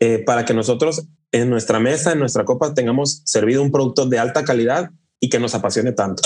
eh, 0.00 0.18
para 0.18 0.44
que 0.44 0.54
nosotros 0.54 1.06
en 1.30 1.50
nuestra 1.50 1.78
mesa, 1.78 2.10
en 2.10 2.18
nuestra 2.18 2.44
copa, 2.44 2.74
tengamos 2.74 3.22
servido 3.24 3.62
un 3.62 3.70
producto 3.70 4.06
de 4.06 4.18
alta 4.18 4.42
calidad 4.42 4.90
y 5.20 5.28
que 5.28 5.38
nos 5.38 5.54
apasione 5.54 5.92
tanto. 5.92 6.24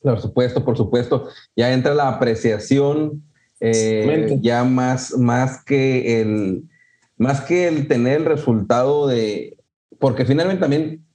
Por 0.00 0.18
supuesto, 0.18 0.64
por 0.64 0.78
supuesto. 0.78 1.28
Ya 1.54 1.74
entra 1.74 1.92
la 1.92 2.08
apreciación, 2.08 3.22
eh, 3.60 4.38
ya 4.40 4.64
más, 4.64 5.12
más 5.18 5.62
que 5.62 6.22
el 6.22 6.64
más 7.18 7.42
que 7.42 7.68
el 7.68 7.86
tener 7.86 8.22
el 8.22 8.24
resultado 8.24 9.06
de, 9.06 9.58
porque 9.98 10.24
finalmente 10.24 10.60
también 10.62 11.05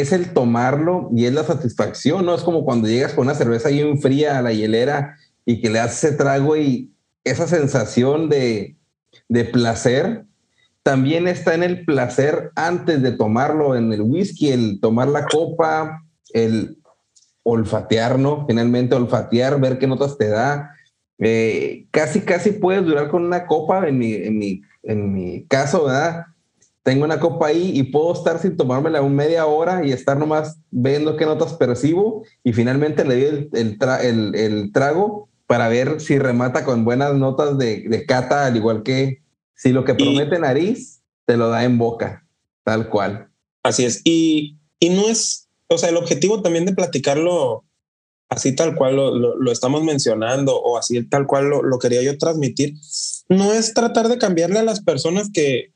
es 0.00 0.12
el 0.12 0.32
tomarlo 0.32 1.10
y 1.14 1.26
es 1.26 1.32
la 1.32 1.44
satisfacción, 1.44 2.26
¿no? 2.26 2.34
Es 2.34 2.42
como 2.42 2.64
cuando 2.64 2.88
llegas 2.88 3.12
con 3.12 3.26
una 3.26 3.34
cerveza 3.34 3.68
bien 3.68 4.00
fría 4.00 4.38
a 4.38 4.42
la 4.42 4.52
hielera 4.52 5.16
y 5.44 5.60
que 5.60 5.70
le 5.70 5.80
haces 5.80 6.16
trago 6.16 6.56
y 6.56 6.92
esa 7.22 7.46
sensación 7.46 8.28
de, 8.28 8.76
de 9.28 9.44
placer 9.44 10.24
también 10.82 11.28
está 11.28 11.54
en 11.54 11.62
el 11.62 11.84
placer 11.84 12.52
antes 12.56 13.02
de 13.02 13.12
tomarlo 13.12 13.74
en 13.74 13.92
el 13.92 14.02
whisky, 14.02 14.50
el 14.50 14.80
tomar 14.80 15.08
la 15.08 15.26
copa, 15.26 16.04
el 16.34 16.78
olfatear, 17.42 18.18
¿no? 18.18 18.46
Finalmente 18.46 18.94
olfatear, 18.94 19.60
ver 19.60 19.78
qué 19.78 19.86
notas 19.86 20.18
te 20.18 20.28
da. 20.28 20.70
Eh, 21.18 21.86
casi, 21.90 22.20
casi 22.20 22.52
puedes 22.52 22.84
durar 22.84 23.08
con 23.08 23.24
una 23.24 23.46
copa, 23.46 23.88
en 23.88 23.96
mi, 23.96 24.12
en 24.12 24.38
mi, 24.38 24.62
en 24.82 25.12
mi 25.12 25.46
caso, 25.46 25.84
¿verdad? 25.84 26.26
Tengo 26.84 27.04
una 27.06 27.18
copa 27.18 27.46
ahí 27.46 27.72
y 27.74 27.84
puedo 27.84 28.12
estar 28.12 28.38
sin 28.38 28.58
tomármela 28.58 29.00
un 29.00 29.16
media 29.16 29.46
hora 29.46 29.86
y 29.86 29.90
estar 29.90 30.18
nomás 30.18 30.58
viendo 30.70 31.16
qué 31.16 31.24
notas 31.24 31.54
percibo 31.54 32.24
y 32.44 32.52
finalmente 32.52 33.06
le 33.06 33.14
doy 33.14 33.48
el, 33.52 33.78
el, 34.02 34.34
el, 34.34 34.72
trago 34.72 35.30
para 35.46 35.68
ver 35.68 36.02
si 36.02 36.18
remata 36.18 36.62
con 36.62 36.84
buenas 36.84 37.14
notas 37.14 37.56
de, 37.56 37.88
de 37.88 38.04
cata, 38.04 38.44
al 38.44 38.56
igual 38.56 38.82
que 38.82 39.22
si 39.54 39.72
lo 39.72 39.86
que 39.86 39.94
promete 39.94 40.38
nariz, 40.38 41.00
te 41.24 41.38
lo 41.38 41.48
da 41.48 41.64
en 41.64 41.78
boca, 41.78 42.26
tal 42.64 42.90
cual. 42.90 43.30
Así 43.62 43.86
es. 43.86 44.02
Y, 44.04 44.58
y 44.78 44.90
no 44.90 45.08
es, 45.08 45.48
o 45.68 45.78
sea, 45.78 45.88
el 45.88 45.96
objetivo 45.96 46.42
también 46.42 46.66
de 46.66 46.74
platicarlo 46.74 47.64
así 48.28 48.54
tal 48.54 48.74
cual 48.74 48.96
lo, 48.96 49.36
lo, 49.36 49.52
estamos 49.52 49.82
mencionando 49.84 50.60
o 50.60 50.76
así 50.76 51.02
tal 51.08 51.26
cual 51.26 51.48
lo, 51.48 51.62
lo, 51.62 51.78
quería 51.78 52.02
yo 52.02 52.18
transmitir, 52.18 52.74
no 53.28 53.52
es 53.52 53.74
tratar 53.74 54.08
de 54.08 54.18
cambiarle 54.18 54.58
a 54.58 54.64
las 54.64 54.82
personas 54.82 55.30
que, 55.32 55.73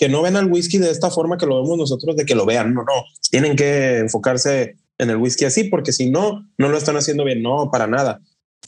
que 0.00 0.08
no 0.08 0.22
ven 0.22 0.34
al 0.34 0.50
whisky 0.50 0.78
de 0.78 0.90
esta 0.90 1.10
forma 1.10 1.36
que 1.36 1.44
lo 1.44 1.62
vemos 1.62 1.76
nosotros, 1.76 2.16
de 2.16 2.24
que 2.24 2.34
lo 2.34 2.46
vean, 2.46 2.72
no, 2.72 2.84
no, 2.84 3.04
tienen 3.30 3.54
que 3.54 3.98
enfocarse 3.98 4.76
en 4.96 5.10
el 5.10 5.18
whisky 5.18 5.44
así, 5.44 5.64
porque 5.64 5.92
si 5.92 6.08
no, 6.08 6.48
no 6.56 6.70
lo 6.70 6.78
están 6.78 6.96
haciendo 6.96 7.22
bien, 7.22 7.42
no, 7.42 7.70
para 7.70 7.86
nada. 7.86 8.22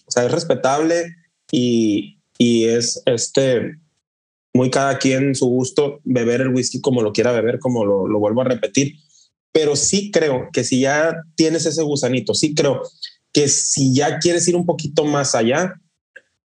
O 0.05 0.11
sea, 0.11 0.27
es 0.27 0.31
respetable 0.31 1.07
y, 1.51 2.19
y 2.37 2.67
es 2.67 3.03
este, 3.07 3.79
muy 4.53 4.69
cada 4.71 4.99
quien 4.99 5.35
su 5.35 5.47
gusto 5.47 6.01
beber 6.05 6.43
el 6.43 6.55
whisky 6.55 6.83
como 6.83 7.01
lo 7.01 7.15
quiera 7.15 7.33
beber, 7.33 7.61
como 7.61 7.87
lo, 7.87 8.07
lo, 8.07 8.19
vuelvo 8.19 8.43
a 8.43 8.49
repetir. 8.49 8.97
Pero 9.53 9.75
sí 9.75 10.11
creo 10.11 10.51
que 10.53 10.65
si 10.65 10.81
ya 10.81 11.17
tienes 11.35 11.65
ese 11.65 11.83
gusanito, 11.83 12.35
sí 12.35 12.55
creo 12.55 12.83
que 13.33 13.49
si 13.49 13.95
ya 13.95 14.19
quieres 14.19 14.47
ir 14.49 14.57
un 14.57 14.67
poquito 14.67 15.07
más 15.07 15.35
allá, 15.35 15.81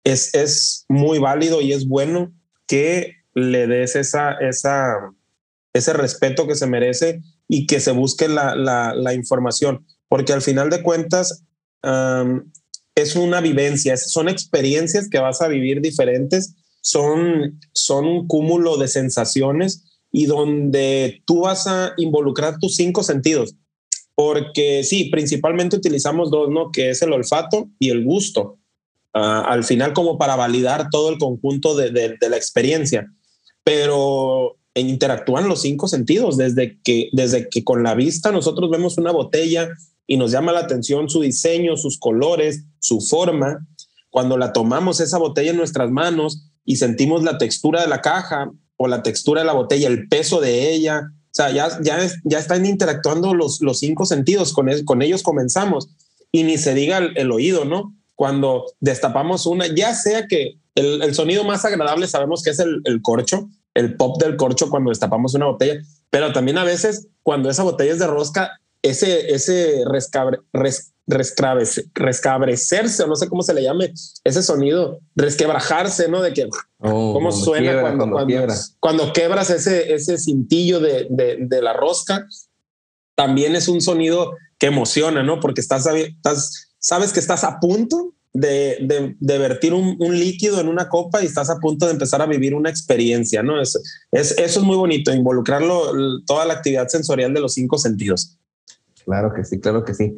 es, 0.04 0.32
es 0.36 0.84
muy 0.88 1.18
válido 1.18 1.60
y 1.60 1.72
es 1.72 1.88
bueno 1.88 2.32
que 2.68 3.17
le 3.38 3.66
des 3.66 3.96
esa, 3.96 4.32
esa, 4.32 4.94
ese 5.72 5.92
respeto 5.92 6.46
que 6.46 6.54
se 6.54 6.66
merece 6.66 7.20
y 7.48 7.66
que 7.66 7.80
se 7.80 7.92
busque 7.92 8.28
la, 8.28 8.54
la, 8.54 9.14
información, 9.14 9.86
porque 10.08 10.32
al 10.32 10.42
final 10.42 10.70
de 10.70 10.82
cuentas 10.82 11.44
es 12.94 13.16
una 13.16 13.40
vivencia, 13.40 13.96
son 13.96 14.28
experiencias 14.28 15.08
que 15.08 15.18
vas 15.18 15.40
a 15.40 15.48
vivir 15.48 15.80
diferentes 15.80 16.56
son, 16.80 17.60
son 17.72 18.06
un 18.06 18.26
cúmulo 18.26 18.76
de 18.76 18.88
sensaciones 18.88 19.84
y 20.10 20.26
donde 20.26 21.22
tú 21.26 21.42
vas 21.42 21.66
a 21.66 21.92
involucrar 21.98 22.58
tus 22.58 22.76
cinco 22.76 23.02
sentidos. 23.02 23.54
Porque 24.14 24.82
sí, 24.84 25.04
principalmente 25.10 25.76
utilizamos 25.76 26.30
dos, 26.30 26.48
¿no? 26.48 26.70
Que 26.72 26.90
es 26.90 27.02
el 27.02 27.12
olfato 27.12 27.68
y 27.78 27.90
el 27.90 28.04
gusto. 28.04 28.58
Uh, 29.14 29.44
al 29.46 29.64
final 29.64 29.92
como 29.92 30.18
para 30.18 30.36
validar 30.36 30.88
todo 30.90 31.10
el 31.10 31.18
conjunto 31.18 31.76
de, 31.76 31.90
de 31.90 32.28
la 32.28 32.36
experiencia. 32.36 33.06
Pero 33.68 34.56
interactúan 34.74 35.46
los 35.46 35.60
cinco 35.60 35.88
sentidos, 35.88 36.38
desde 36.38 36.80
que, 36.82 37.10
desde 37.12 37.50
que 37.50 37.64
con 37.64 37.82
la 37.82 37.94
vista 37.94 38.32
nosotros 38.32 38.70
vemos 38.70 38.96
una 38.96 39.12
botella 39.12 39.68
y 40.06 40.16
nos 40.16 40.30
llama 40.30 40.52
la 40.52 40.60
atención 40.60 41.10
su 41.10 41.20
diseño, 41.20 41.76
sus 41.76 41.98
colores, 41.98 42.64
su 42.78 43.02
forma. 43.02 43.66
Cuando 44.08 44.38
la 44.38 44.54
tomamos 44.54 45.00
esa 45.00 45.18
botella 45.18 45.50
en 45.50 45.58
nuestras 45.58 45.90
manos, 45.90 46.48
y 46.64 46.76
sentimos 46.76 47.22
la 47.24 47.36
textura 47.36 47.82
de 47.82 47.88
la 47.88 48.00
caja 48.00 48.50
o 48.78 48.88
la 48.88 49.02
textura 49.02 49.42
de 49.42 49.46
la 49.46 49.52
botella, 49.52 49.88
el 49.88 50.08
peso 50.08 50.40
de 50.40 50.72
ella. 50.72 51.02
O 51.02 51.30
sea, 51.30 51.50
ya, 51.50 51.78
ya, 51.82 51.98
ya 52.24 52.38
están 52.38 52.64
interactuando 52.64 53.34
los, 53.34 53.60
los 53.60 53.78
cinco 53.78 54.06
sentidos, 54.06 54.54
con, 54.54 54.68
con 54.84 55.02
ellos 55.02 55.22
comenzamos. 55.22 55.88
Y 56.32 56.42
ni 56.44 56.56
se 56.56 56.74
diga 56.74 56.98
el, 56.98 57.16
el, 57.18 57.32
oído, 57.32 57.66
¿no? 57.66 57.94
Cuando 58.14 58.64
destapamos 58.80 59.44
una, 59.46 59.66
ya 59.66 59.94
sea 59.94 60.26
que 60.26 60.58
el, 60.74 61.02
el 61.02 61.14
sonido 61.14 61.42
más 61.44 61.64
agradable 61.64 62.06
sabemos 62.06 62.42
que 62.42 62.50
es 62.50 62.58
el, 62.58 62.82
el, 62.84 63.00
corcho, 63.02 63.48
el 63.74 63.96
pop 63.96 64.20
del 64.20 64.36
corcho 64.36 64.70
cuando 64.70 64.90
destapamos 64.90 65.34
una 65.34 65.46
botella, 65.46 65.80
pero 66.10 66.32
también 66.32 66.58
a 66.58 66.64
veces 66.64 67.08
cuando 67.22 67.50
esa 67.50 67.62
botella 67.62 67.92
es 67.92 67.98
de 67.98 68.06
rosca, 68.06 68.60
ese, 68.82 69.32
ese 69.34 69.82
rescabre, 69.86 70.38
res, 70.52 70.92
rescabrecerse, 71.06 73.02
o 73.02 73.06
no 73.06 73.16
sé 73.16 73.28
cómo 73.28 73.42
se 73.42 73.54
le 73.54 73.62
llame, 73.62 73.92
ese 74.24 74.42
sonido, 74.42 75.00
resquebrajarse, 75.14 76.08
¿no? 76.08 76.22
De 76.22 76.32
que, 76.32 76.48
oh, 76.78 77.12
¿cómo 77.14 77.32
suena 77.32 77.80
cuando, 77.80 78.10
cuando, 78.10 78.54
cuando, 78.78 79.12
quebras 79.12 79.50
ese, 79.50 79.92
ese 79.94 80.18
cintillo 80.18 80.80
de, 80.80 81.06
de, 81.10 81.38
de, 81.40 81.62
la 81.62 81.72
rosca? 81.72 82.26
También 83.14 83.56
es 83.56 83.68
un 83.68 83.80
sonido 83.80 84.32
que 84.58 84.66
emociona, 84.66 85.22
¿no? 85.22 85.40
Porque 85.40 85.60
estás, 85.60 85.86
estás 85.86 86.68
sabes 86.78 87.12
que 87.12 87.20
estás 87.20 87.44
a 87.44 87.58
punto 87.58 88.14
de, 88.38 88.78
de, 88.82 89.16
de 89.18 89.38
vertir 89.38 89.74
un, 89.74 89.96
un, 89.98 90.18
líquido 90.18 90.60
en 90.60 90.68
una 90.68 90.88
copa 90.88 91.22
y 91.22 91.26
estás 91.26 91.50
a 91.50 91.58
punto 91.58 91.86
de 91.86 91.92
empezar 91.92 92.22
a 92.22 92.26
vivir 92.26 92.54
una 92.54 92.70
experiencia, 92.70 93.42
¿no? 93.42 93.60
Es, 93.60 93.76
es, 94.12 94.32
eso 94.32 94.60
es 94.60 94.66
muy 94.66 94.76
bonito, 94.76 95.12
involucrarlo, 95.12 96.20
toda 96.26 96.44
la 96.44 96.54
actividad 96.54 96.88
sensorial 96.88 97.34
de 97.34 97.40
los 97.40 97.54
cinco 97.54 97.78
sentidos. 97.78 98.38
Claro 99.04 99.32
que 99.34 99.44
sí, 99.44 99.58
claro 99.58 99.84
que 99.84 99.94
sí. 99.94 100.14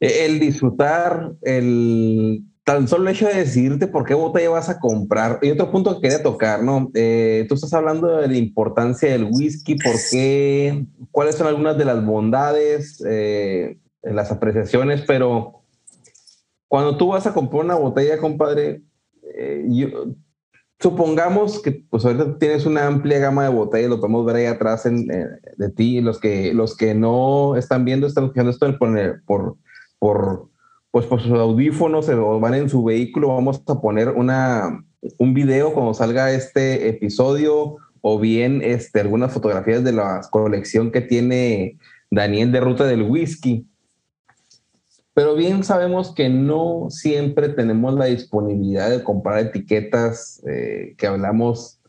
E, 0.00 0.26
el 0.26 0.38
disfrutar, 0.38 1.32
el 1.42 2.44
tan 2.64 2.86
solo 2.86 3.08
hecho 3.08 3.26
de 3.26 3.34
decidirte 3.34 3.86
por 3.86 4.04
qué 4.04 4.12
botella 4.12 4.50
vas 4.50 4.68
a 4.68 4.78
comprar. 4.78 5.38
Y 5.40 5.50
otro 5.50 5.70
punto 5.70 5.94
que 5.94 6.02
quería 6.02 6.22
tocar, 6.22 6.62
¿no? 6.62 6.90
Eh, 6.94 7.46
tú 7.48 7.54
estás 7.54 7.72
hablando 7.72 8.18
de 8.18 8.28
la 8.28 8.36
importancia 8.36 9.10
del 9.10 9.24
whisky, 9.24 9.76
por 9.76 9.94
qué, 10.10 10.84
cuáles 11.10 11.36
son 11.36 11.46
algunas 11.46 11.78
de 11.78 11.86
las 11.86 12.04
bondades, 12.04 13.02
eh, 13.08 13.78
las 14.02 14.30
apreciaciones, 14.30 15.02
pero 15.06 15.57
cuando 16.68 16.96
tú 16.96 17.08
vas 17.08 17.26
a 17.26 17.34
comprar 17.34 17.64
una 17.64 17.74
botella, 17.74 18.18
compadre, 18.18 18.82
eh, 19.34 19.64
yo, 19.68 19.88
supongamos 20.78 21.60
que 21.60 21.72
pues 21.72 22.04
ahorita 22.04 22.38
tienes 22.38 22.66
una 22.66 22.86
amplia 22.86 23.18
gama 23.18 23.44
de 23.44 23.54
botellas, 23.54 23.90
lo 23.90 24.00
podemos 24.00 24.24
ver 24.24 24.36
ahí 24.36 24.46
atrás 24.46 24.86
eh, 24.86 25.00
de 25.56 25.70
ti, 25.70 26.00
los 26.00 26.20
que, 26.20 26.54
los 26.54 26.76
que 26.76 26.94
no 26.94 27.56
están 27.56 27.84
viendo, 27.84 28.06
están 28.06 28.24
escuchando 28.24 28.50
esto 28.50 28.78
por, 28.78 29.22
por, 29.24 29.56
por, 29.98 30.48
pues 30.90 31.06
por 31.06 31.20
sus 31.20 31.32
audífonos 31.32 32.08
o 32.08 32.38
van 32.38 32.54
en 32.54 32.68
su 32.68 32.84
vehículo, 32.84 33.28
vamos 33.28 33.62
a 33.66 33.80
poner 33.80 34.10
una, 34.10 34.84
un 35.18 35.34
video 35.34 35.72
cuando 35.72 35.94
salga 35.94 36.32
este 36.32 36.88
episodio 36.88 37.76
o 38.00 38.18
bien 38.18 38.62
este, 38.62 39.00
algunas 39.00 39.32
fotografías 39.32 39.82
de 39.82 39.92
la 39.92 40.20
colección 40.30 40.92
que 40.92 41.00
tiene 41.00 41.78
Daniel 42.10 42.52
de 42.52 42.60
Ruta 42.60 42.84
del 42.84 43.02
Whisky. 43.02 43.66
Pero 45.18 45.34
bien 45.34 45.64
sabemos 45.64 46.14
que 46.14 46.28
no 46.28 46.86
siempre 46.90 47.48
tenemos 47.48 47.92
la 47.94 48.04
disponibilidad 48.04 48.88
de 48.88 49.02
comprar 49.02 49.40
etiquetas 49.40 50.40
eh, 50.48 50.94
que 50.96 51.08
hablamos 51.08 51.80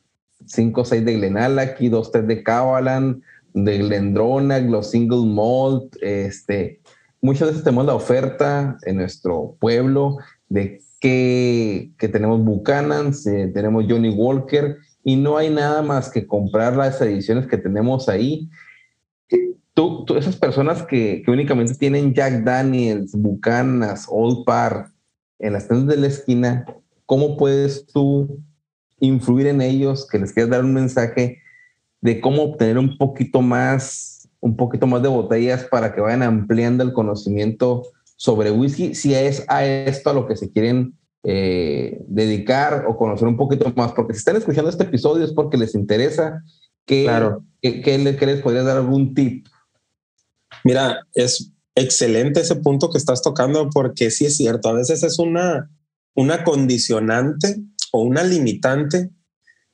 5 0.48 0.82
o 0.82 0.84
6 0.84 1.06
de 1.06 1.14
Glenallach 1.14 1.80
y 1.80 1.90
2 1.90 2.12
3 2.12 2.28
de 2.28 2.42
Cavalan, 2.42 3.22
de 3.54 3.78
Glendronach, 3.78 4.64
los 4.64 4.90
single 4.90 5.32
malt, 5.32 5.96
este, 6.02 6.82
muchas 7.22 7.50
veces 7.50 7.64
tenemos 7.64 7.86
la 7.86 7.94
oferta 7.94 8.80
en 8.88 8.96
nuestro 8.96 9.56
pueblo 9.60 10.18
de 10.48 10.82
que, 11.00 11.92
que 12.00 12.08
tenemos 12.08 12.44
Buchanan, 12.44 13.14
eh, 13.28 13.52
tenemos 13.54 13.86
Johnny 13.88 14.10
Walker 14.10 14.76
y 15.04 15.18
no 15.18 15.38
hay 15.38 15.52
nada 15.52 15.84
más 15.84 16.10
que 16.10 16.26
comprar 16.26 16.76
las 16.76 17.00
ediciones 17.00 17.46
que 17.46 17.58
tenemos 17.58 18.10
ahí. 18.10 18.50
Tú, 19.80 20.04
tú 20.04 20.18
esas 20.18 20.36
personas 20.36 20.84
que, 20.84 21.22
que, 21.24 21.32
únicamente 21.32 21.74
tienen 21.76 22.14
Jack 22.14 22.44
Daniels, 22.44 23.14
Bucanas, 23.14 24.08
Old 24.10 24.44
Par 24.44 24.90
en 25.40 25.54
las 25.54 25.70
tiendas 25.70 25.96
de 25.96 26.02
la 26.02 26.08
esquina, 26.08 26.66
¿cómo 27.06 27.38
puedes 27.38 27.86
tú 27.88 28.42
influir 29.00 29.48
en 29.48 29.62
ellos, 29.62 30.06
que 30.06 30.20
les 30.20 30.34
quieras 30.34 30.50
dar 30.50 30.66
un 30.66 30.74
mensaje 30.74 31.38
de 32.02 32.20
cómo 32.20 32.44
obtener 32.44 32.78
un 32.78 32.98
poquito 32.98 33.42
más, 33.42 34.28
un 34.42 34.58
poquito 34.58 34.86
más 34.86 35.02
de 35.02 35.08
botellas 35.08 35.64
para 35.64 35.96
que 35.96 36.02
vayan 36.02 36.24
ampliando 36.24 36.84
el 36.84 36.92
conocimiento 36.92 37.84
sobre 38.18 38.52
whisky, 38.52 38.96
si 38.96 39.14
es 39.14 39.46
a 39.48 39.66
esto 39.66 40.10
a 40.10 40.14
lo 40.14 40.28
que 40.28 40.36
se 40.36 40.52
quieren 40.52 40.94
eh, 41.24 42.02
dedicar 42.06 42.84
o 42.86 42.98
conocer 42.98 43.30
un 43.30 43.38
poquito 43.38 43.72
más, 43.78 43.94
porque 43.94 44.12
si 44.12 44.18
están 44.20 44.36
escuchando 44.36 44.70
este 44.70 44.84
episodio 44.84 45.24
es 45.24 45.32
porque 45.32 45.56
les 45.56 45.74
interesa 45.74 46.44
que, 46.86 47.04
claro. 47.04 47.46
que, 47.62 48.18
les 48.26 48.42
podría 48.42 48.64
dar 48.64 48.76
algún 48.76 49.14
tip. 49.14 49.48
Mira, 50.64 51.08
es 51.14 51.52
excelente 51.76 52.42
ese 52.42 52.56
punto 52.58 52.90
que 52.90 52.98
estás 52.98 53.22
tocando 53.22 53.70
porque 53.70 54.12
sí 54.12 54.26
es 54.26 54.38
cierto, 54.38 54.70
a 54.70 54.74
veces 54.74 55.04
es 55.04 55.20
una, 55.20 55.70
una 56.14 56.44
condicionante 56.44 57.58
o 57.92 58.02
una 58.02 58.24
limitante 58.24 59.10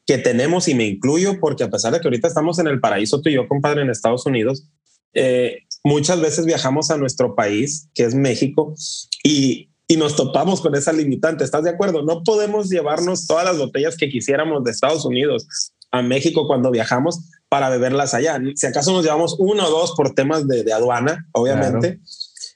que 0.05 0.17
tenemos 0.17 0.67
y 0.67 0.75
me 0.75 0.85
incluyo 0.85 1.39
porque 1.39 1.63
a 1.63 1.69
pesar 1.69 1.93
de 1.93 1.99
que 1.99 2.07
ahorita 2.07 2.27
estamos 2.27 2.59
en 2.59 2.67
el 2.67 2.79
paraíso 2.79 3.21
tú 3.21 3.29
y 3.29 3.33
yo, 3.33 3.47
compadre, 3.47 3.81
en 3.81 3.89
Estados 3.89 4.25
Unidos, 4.25 4.69
eh, 5.13 5.63
muchas 5.83 6.21
veces 6.21 6.45
viajamos 6.45 6.91
a 6.91 6.97
nuestro 6.97 7.35
país, 7.35 7.89
que 7.95 8.03
es 8.03 8.13
México, 8.13 8.75
y 9.23 9.69
y 9.87 9.97
nos 9.97 10.15
topamos 10.15 10.61
con 10.61 10.75
esa 10.75 10.91
limitante. 10.91 11.43
¿Estás 11.43 11.63
de 11.63 11.69
acuerdo? 11.69 12.03
No 12.03 12.23
podemos 12.23 12.69
llevarnos 12.69 13.27
todas 13.27 13.45
las 13.45 13.57
botellas 13.57 13.97
que 13.97 14.09
quisiéramos 14.09 14.63
de 14.63 14.71
Estados 14.71 15.05
Unidos 15.05 15.47
a 15.95 16.01
México 16.01 16.47
cuando 16.47 16.71
viajamos 16.71 17.29
para 17.49 17.69
beberlas 17.69 18.13
allá. 18.13 18.39
Si 18.55 18.67
acaso 18.67 18.91
nos 18.91 19.03
llevamos 19.03 19.35
uno 19.39 19.67
o 19.67 19.69
dos 19.69 19.93
por 19.95 20.13
temas 20.13 20.47
de, 20.47 20.71
aduana, 20.73 21.27
obviamente, 21.31 21.99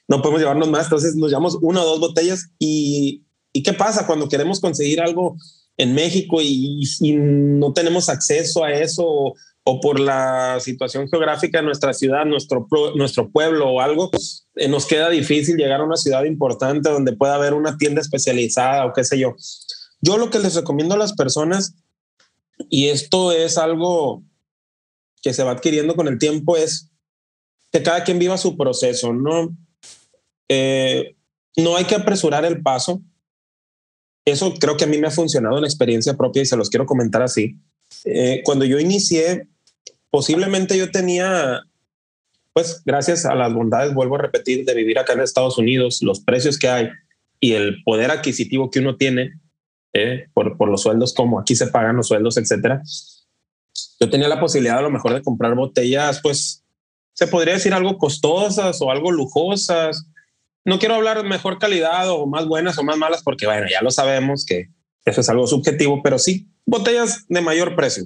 no 0.08 0.20
podemos 0.22 0.40
llevarnos 0.40 0.68
más. 0.68 0.84
Entonces 0.84 1.14
nos 1.16 1.30
llevamos 1.30 1.58
una 1.62 1.82
o 1.82 1.86
dos 1.86 2.00
botellas 2.00 2.50
y, 2.58 3.24
¿y 3.52 3.62
qué 3.62 3.72
pasa 3.72 4.06
cuando 4.06 4.28
queremos 4.28 4.60
conseguir 4.60 5.00
algo 5.00 5.36
en 5.76 5.94
México 5.94 6.38
y, 6.40 6.82
y 7.00 7.12
no 7.14 7.72
tenemos 7.72 8.08
acceso 8.08 8.64
a 8.64 8.72
eso 8.72 9.34
o 9.64 9.80
por 9.80 10.00
la 10.00 10.58
situación 10.60 11.08
geográfica 11.08 11.58
de 11.58 11.64
nuestra 11.64 11.92
ciudad, 11.92 12.24
nuestro, 12.24 12.66
nuestro 12.96 13.30
pueblo 13.30 13.70
o 13.70 13.80
algo, 13.80 14.10
eh, 14.56 14.68
nos 14.68 14.86
queda 14.86 15.10
difícil 15.10 15.56
llegar 15.56 15.80
a 15.80 15.84
una 15.84 15.96
ciudad 15.96 16.24
importante 16.24 16.90
donde 16.90 17.14
pueda 17.14 17.34
haber 17.34 17.54
una 17.54 17.76
tienda 17.76 18.00
especializada 18.00 18.86
o 18.86 18.92
qué 18.92 19.04
sé 19.04 19.18
yo. 19.18 19.34
Yo 20.00 20.16
lo 20.16 20.30
que 20.30 20.38
les 20.38 20.54
recomiendo 20.54 20.94
a 20.94 20.98
las 20.98 21.12
personas, 21.12 21.74
y 22.68 22.88
esto 22.88 23.32
es 23.32 23.58
algo 23.58 24.22
que 25.22 25.32
se 25.34 25.42
va 25.42 25.52
adquiriendo 25.52 25.94
con 25.94 26.08
el 26.08 26.18
tiempo, 26.18 26.56
es 26.56 26.90
que 27.72 27.82
cada 27.82 28.04
quien 28.04 28.18
viva 28.18 28.38
su 28.38 28.56
proceso, 28.56 29.12
¿no? 29.12 29.56
Eh, 30.48 31.14
no 31.56 31.76
hay 31.76 31.84
que 31.84 31.94
apresurar 31.94 32.44
el 32.44 32.62
paso. 32.62 33.00
Eso 34.24 34.54
creo 34.54 34.76
que 34.76 34.84
a 34.84 34.88
mí 34.88 34.98
me 34.98 35.08
ha 35.08 35.12
funcionado 35.12 35.58
en 35.58 35.64
experiencia 35.64 36.16
propia 36.16 36.42
y 36.42 36.46
se 36.46 36.56
los 36.56 36.70
quiero 36.70 36.86
comentar 36.86 37.22
así. 37.22 37.56
Eh, 38.04 38.42
cuando 38.44 38.64
yo 38.64 38.78
inicié, 38.78 39.48
posiblemente 40.10 40.76
yo 40.76 40.90
tenía, 40.90 41.62
pues 42.52 42.82
gracias 42.84 43.24
a 43.24 43.34
las 43.34 43.52
bondades, 43.52 43.94
vuelvo 43.94 44.16
a 44.16 44.22
repetir, 44.22 44.64
de 44.64 44.74
vivir 44.74 44.98
acá 44.98 45.12
en 45.12 45.20
Estados 45.20 45.58
Unidos, 45.58 46.02
los 46.02 46.20
precios 46.20 46.58
que 46.58 46.68
hay 46.68 46.88
y 47.40 47.52
el 47.52 47.82
poder 47.84 48.10
adquisitivo 48.10 48.70
que 48.70 48.80
uno 48.80 48.96
tiene 48.96 49.40
eh, 49.92 50.26
por, 50.32 50.56
por 50.56 50.68
los 50.68 50.82
sueldos, 50.82 51.14
como 51.14 51.40
aquí 51.40 51.56
se 51.56 51.66
pagan 51.66 51.96
los 51.96 52.08
sueldos, 52.08 52.36
etcétera. 52.36 52.82
Yo 53.98 54.10
tenía 54.10 54.28
la 54.28 54.40
posibilidad 54.40 54.78
a 54.78 54.82
lo 54.82 54.90
mejor 54.90 55.14
de 55.14 55.22
comprar 55.22 55.54
botellas, 55.54 56.20
pues 56.22 56.64
se 57.12 57.26
podría 57.26 57.54
decir 57.54 57.74
algo 57.74 57.98
costosas 57.98 58.80
o 58.80 58.90
algo 58.90 59.12
lujosas. 59.12 60.06
No 60.64 60.78
quiero 60.78 60.94
hablar 60.94 61.24
mejor 61.24 61.58
calidad 61.58 62.10
o 62.10 62.26
más 62.26 62.46
buenas 62.46 62.78
o 62.78 62.82
más 62.82 62.96
malas, 62.96 63.22
porque 63.22 63.46
bueno, 63.46 63.66
ya 63.70 63.82
lo 63.82 63.90
sabemos 63.90 64.44
que 64.44 64.70
eso 65.04 65.20
es 65.20 65.28
algo 65.28 65.46
subjetivo, 65.46 66.02
pero 66.02 66.18
sí 66.18 66.48
botellas 66.66 67.26
de 67.28 67.40
mayor 67.40 67.76
precio. 67.76 68.04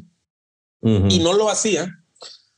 Y 0.83 1.21
no 1.21 1.33
lo 1.33 1.49
hacía, 1.49 1.91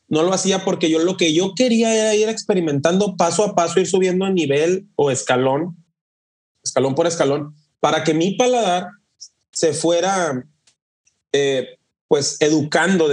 no 0.09 0.25
lo 0.25 0.33
hacía 0.33 0.65
porque 0.65 0.91
yo 0.91 0.99
lo 0.99 1.17
que 1.17 1.33
yo 1.33 1.53
quería 1.55 1.95
era 1.95 2.15
ir 2.17 2.29
experimentando 2.29 3.17
paso 3.17 3.45
a 3.45 3.55
paso, 3.55 3.79
ir 3.79 3.87
subiendo 3.87 4.29
nivel 4.31 4.89
o 4.97 5.13
escalón, 5.13 5.77
escalón 6.65 6.97
por 6.97 7.07
escalón, 7.07 7.55
para 7.79 8.03
que 8.03 8.15
mi 8.15 8.35
paladar 8.35 8.89
se 9.57 9.73
fuera, 9.73 10.47
eh, 11.33 11.79
pues, 12.09 12.37
educando, 12.41 13.09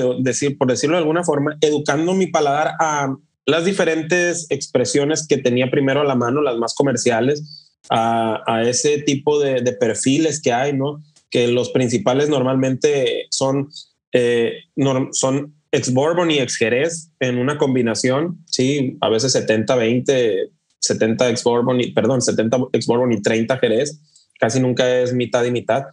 por 0.60 0.67
decirlo 0.67 0.97
de 0.97 1.01
alguna 1.01 1.23
forma, 1.23 1.58
educando 1.62 2.13
mi 2.13 2.27
paladar 2.27 2.73
a 2.82 3.15
las 3.45 3.63
diferentes 3.63 4.47
expresiones 4.49 5.25
que 5.25 5.38
tenía 5.38 5.71
primero 5.71 6.01
a 6.01 6.03
la 6.03 6.15
mano, 6.15 6.41
las 6.41 6.58
más 6.58 6.75
comerciales, 6.75 7.71
a, 7.89 8.62
ese 8.65 8.97
tipo 9.03 9.39
de, 9.39 9.62
perfiles 9.79 10.41
que 10.41 10.51
hay, 10.51 10.73
¿no? 10.73 11.01
que 11.32 11.47
los 11.47 11.69
principales 11.69 12.27
normalmente 12.27 13.27
son, 13.29 13.69
eh, 14.12 14.65
son 15.13 15.56
ex 15.71 15.93
Bourbon 15.93 16.29
y 16.29 16.39
ex 16.39 16.58
Jerez 16.58 17.10
en 17.21 17.38
una 17.38 17.58
combinación, 17.58 18.43
sí, 18.47 18.97
a 18.99 19.08
veces 19.08 19.32
70, 19.32 19.77
20, 19.77 20.49
70 20.79 21.29
ex 21.29 21.41
Bourbon 21.41 21.79
y, 21.79 21.93
perdón, 21.93 22.21
70 22.21 22.58
ex 22.73 22.86
Bourbon 22.86 23.13
y 23.13 23.21
30 23.21 23.58
Jerez, 23.60 24.01
casi 24.38 24.60
nunca 24.60 24.99
es 24.99 25.13
mitad 25.13 25.45
y 25.45 25.51
mitad, 25.51 25.86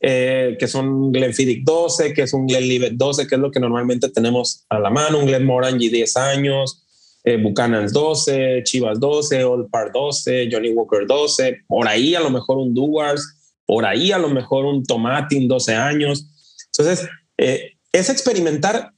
eh, 0.00 0.56
que 0.58 0.66
son 0.66 1.12
Glenfiddich 1.12 1.62
12, 1.64 2.14
que 2.14 2.22
es 2.22 2.32
un 2.32 2.46
Glenlivet 2.46 2.94
12, 2.94 3.26
que 3.26 3.34
es 3.34 3.40
lo 3.40 3.50
que 3.50 3.60
normalmente 3.60 4.08
tenemos 4.08 4.64
a 4.68 4.78
la 4.78 4.90
mano, 4.90 5.18
un 5.18 5.26
Glenmorangie 5.26 5.90
10 5.90 6.16
años, 6.16 6.86
eh, 7.22 7.36
Buchanan's 7.36 7.92
12, 7.92 8.62
Chivas 8.64 8.98
12, 8.98 9.44
Old 9.44 9.70
Par 9.70 9.92
12, 9.92 10.48
Johnny 10.50 10.70
Walker 10.70 11.06
12, 11.06 11.64
por 11.66 11.86
ahí 11.86 12.14
a 12.14 12.20
lo 12.20 12.30
mejor 12.30 12.56
un 12.56 12.72
Duars, 12.72 13.54
por 13.66 13.84
ahí 13.84 14.10
a 14.10 14.18
lo 14.18 14.30
mejor 14.30 14.64
un 14.64 14.84
tomatín 14.84 15.46
12 15.46 15.74
años. 15.74 16.26
Entonces, 16.66 17.06
eh, 17.36 17.74
es 17.92 18.08
experimentar. 18.08 18.92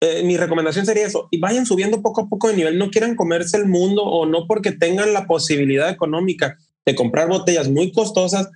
Eh, 0.00 0.22
mi 0.24 0.36
recomendación 0.36 0.86
sería 0.86 1.06
eso, 1.06 1.28
y 1.30 1.38
vayan 1.38 1.66
subiendo 1.66 2.00
poco 2.00 2.22
a 2.22 2.28
poco 2.28 2.48
de 2.48 2.56
nivel, 2.56 2.78
no 2.78 2.90
quieran 2.90 3.16
comerse 3.16 3.56
el 3.56 3.66
mundo 3.66 4.04
o 4.04 4.26
no 4.26 4.46
porque 4.46 4.72
tengan 4.72 5.12
la 5.12 5.26
posibilidad 5.26 5.90
económica 5.90 6.56
de 6.86 6.94
comprar 6.94 7.28
botellas 7.28 7.68
muy 7.68 7.92
costosas, 7.92 8.48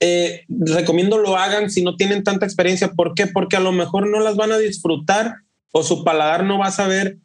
eh, 0.00 0.44
recomiendo 0.48 1.18
lo 1.18 1.36
hagan 1.36 1.70
si 1.70 1.82
no 1.82 1.96
tienen 1.96 2.24
tanta 2.24 2.46
experiencia. 2.46 2.92
¿Por 2.92 3.14
qué? 3.14 3.26
Porque 3.26 3.56
a 3.56 3.60
lo 3.60 3.72
mejor 3.72 4.08
no 4.08 4.20
las 4.20 4.36
van 4.36 4.52
a 4.52 4.58
disfrutar 4.58 5.34
o 5.72 5.82
su 5.82 6.04
paladar 6.04 6.44
no 6.44 6.58
va 6.58 6.68
a 6.68 6.72
saber 6.72 7.18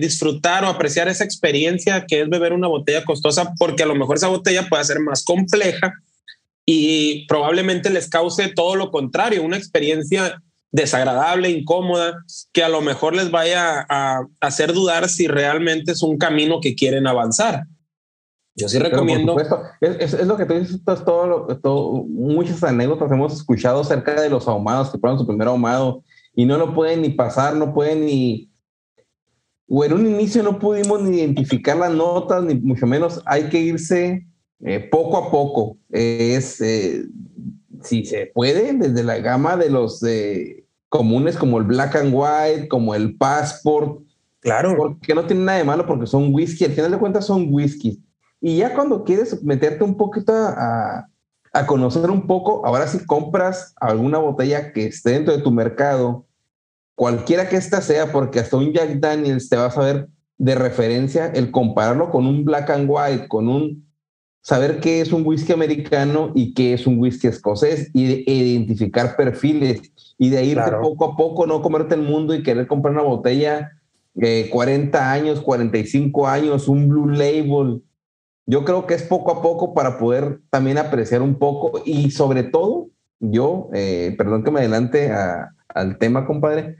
disfrutar 0.00 0.64
o 0.64 0.68
apreciar 0.68 1.06
esa 1.06 1.22
experiencia 1.22 2.04
que 2.04 2.22
es 2.22 2.28
beber 2.28 2.52
una 2.52 2.66
botella 2.66 3.04
costosa, 3.04 3.52
porque 3.56 3.84
a 3.84 3.86
lo 3.86 3.94
mejor 3.94 4.16
esa 4.16 4.26
botella 4.26 4.68
puede 4.68 4.82
ser 4.82 4.98
más 4.98 5.22
compleja 5.22 5.94
y 6.66 7.24
probablemente 7.28 7.88
les 7.90 8.10
cause 8.10 8.48
todo 8.48 8.74
lo 8.74 8.90
contrario, 8.90 9.44
una 9.44 9.56
experiencia 9.56 10.42
desagradable, 10.72 11.48
incómoda, 11.48 12.18
que 12.52 12.64
a 12.64 12.68
lo 12.68 12.82
mejor 12.82 13.14
les 13.14 13.30
vaya 13.30 13.86
a 13.88 14.26
hacer 14.40 14.72
dudar 14.72 15.08
si 15.08 15.28
realmente 15.28 15.92
es 15.92 16.02
un 16.02 16.18
camino 16.18 16.60
que 16.60 16.74
quieren 16.74 17.06
avanzar. 17.06 17.62
Yo 18.56 18.68
sí 18.70 18.78
recomiendo. 18.78 19.36
Es, 19.80 20.14
es, 20.14 20.26
lo 20.26 20.38
que 20.38 20.46
tú 20.46 20.54
dices, 20.54 20.80
todo, 20.84 21.46
todo, 21.58 22.04
muchas 22.04 22.64
anécdotas 22.64 23.12
hemos 23.12 23.34
escuchado 23.34 23.80
acerca 23.80 24.18
de 24.18 24.30
los 24.30 24.48
ahumados 24.48 24.90
que 24.90 24.98
fueron 24.98 25.18
su 25.18 25.26
primer 25.26 25.48
ahumado 25.48 26.02
y 26.34 26.46
no 26.46 26.56
lo 26.56 26.74
pueden 26.74 27.02
ni 27.02 27.10
pasar, 27.10 27.54
no 27.54 27.74
pueden 27.74 28.06
ni. 28.06 28.50
O 29.68 29.84
en 29.84 29.92
un 29.92 30.06
inicio 30.06 30.42
no 30.42 30.58
pudimos 30.58 31.02
ni 31.02 31.18
identificar 31.18 31.76
las 31.76 31.92
notas, 31.92 32.44
ni 32.44 32.54
mucho 32.54 32.86
menos 32.86 33.20
hay 33.26 33.50
que 33.50 33.60
irse 33.60 34.26
eh, 34.64 34.88
poco 34.90 35.18
a 35.18 35.30
poco. 35.30 35.76
es, 35.90 36.60
eh, 36.62 37.04
si 37.82 38.06
se 38.06 38.30
puede, 38.34 38.72
desde 38.72 39.04
la 39.04 39.18
gama 39.18 39.56
de 39.58 39.68
los 39.68 40.02
comunes 40.88 41.36
como 41.36 41.58
el 41.58 41.64
Black 41.64 41.96
and 41.96 42.12
White, 42.14 42.68
como 42.68 42.94
el 42.94 43.16
Passport. 43.16 44.00
Claro. 44.40 44.76
Porque 44.76 45.14
no 45.14 45.26
tiene 45.26 45.44
nada 45.44 45.58
de 45.58 45.64
malo 45.64 45.86
porque 45.86 46.06
son 46.06 46.32
whisky. 46.32 46.64
Al 46.64 46.72
final 46.72 46.90
de 46.92 46.98
cuentas 46.98 47.26
son 47.26 47.48
whisky. 47.50 48.00
Y 48.40 48.58
ya 48.58 48.74
cuando 48.74 49.04
quieres 49.04 49.42
meterte 49.42 49.84
un 49.84 49.96
poquito 49.96 50.32
a, 50.32 51.08
a 51.52 51.66
conocer 51.66 52.10
un 52.10 52.26
poco, 52.26 52.64
ahora 52.66 52.86
si 52.86 53.04
compras 53.06 53.74
alguna 53.80 54.18
botella 54.18 54.72
que 54.72 54.86
esté 54.86 55.12
dentro 55.12 55.36
de 55.36 55.42
tu 55.42 55.50
mercado, 55.50 56.26
cualquiera 56.94 57.48
que 57.48 57.56
ésta 57.56 57.80
sea, 57.80 58.12
porque 58.12 58.40
hasta 58.40 58.56
un 58.56 58.72
Jack 58.72 58.98
Daniels 59.00 59.48
te 59.48 59.56
va 59.56 59.66
a 59.66 59.70
saber 59.70 60.08
de 60.38 60.54
referencia 60.54 61.26
el 61.26 61.50
compararlo 61.50 62.10
con 62.10 62.26
un 62.26 62.44
Black 62.44 62.70
and 62.70 62.88
White, 62.88 63.28
con 63.28 63.48
un 63.48 63.86
saber 64.46 64.78
qué 64.78 65.00
es 65.00 65.12
un 65.12 65.26
whisky 65.26 65.52
americano 65.52 66.30
y 66.34 66.54
qué 66.54 66.72
es 66.74 66.86
un 66.86 67.00
whisky 67.00 67.26
escocés 67.26 67.90
y 67.92 68.30
identificar 68.30 69.16
perfiles 69.16 69.92
y 70.18 70.30
de 70.30 70.44
ir 70.44 70.60
poco 70.80 71.04
a 71.04 71.16
poco, 71.16 71.46
no 71.46 71.62
comerte 71.62 71.96
el 71.96 72.02
mundo 72.02 72.32
y 72.32 72.42
querer 72.42 72.68
comprar 72.68 72.94
una 72.94 73.02
botella 73.02 73.72
de 74.14 74.48
40 74.50 75.12
años, 75.12 75.40
45 75.40 76.28
años, 76.28 76.68
un 76.68 76.88
blue 76.88 77.08
label. 77.08 77.82
Yo 78.46 78.64
creo 78.64 78.86
que 78.86 78.94
es 78.94 79.02
poco 79.02 79.32
a 79.32 79.42
poco 79.42 79.74
para 79.74 79.98
poder 79.98 80.40
también 80.50 80.78
apreciar 80.78 81.20
un 81.20 81.34
poco 81.34 81.82
y 81.84 82.10
sobre 82.12 82.44
todo, 82.44 82.88
yo, 83.18 83.68
eh, 83.74 84.14
perdón 84.16 84.44
que 84.44 84.50
me 84.50 84.60
adelante 84.60 85.10
a, 85.10 85.50
al 85.68 85.98
tema, 85.98 86.26
compadre, 86.26 86.76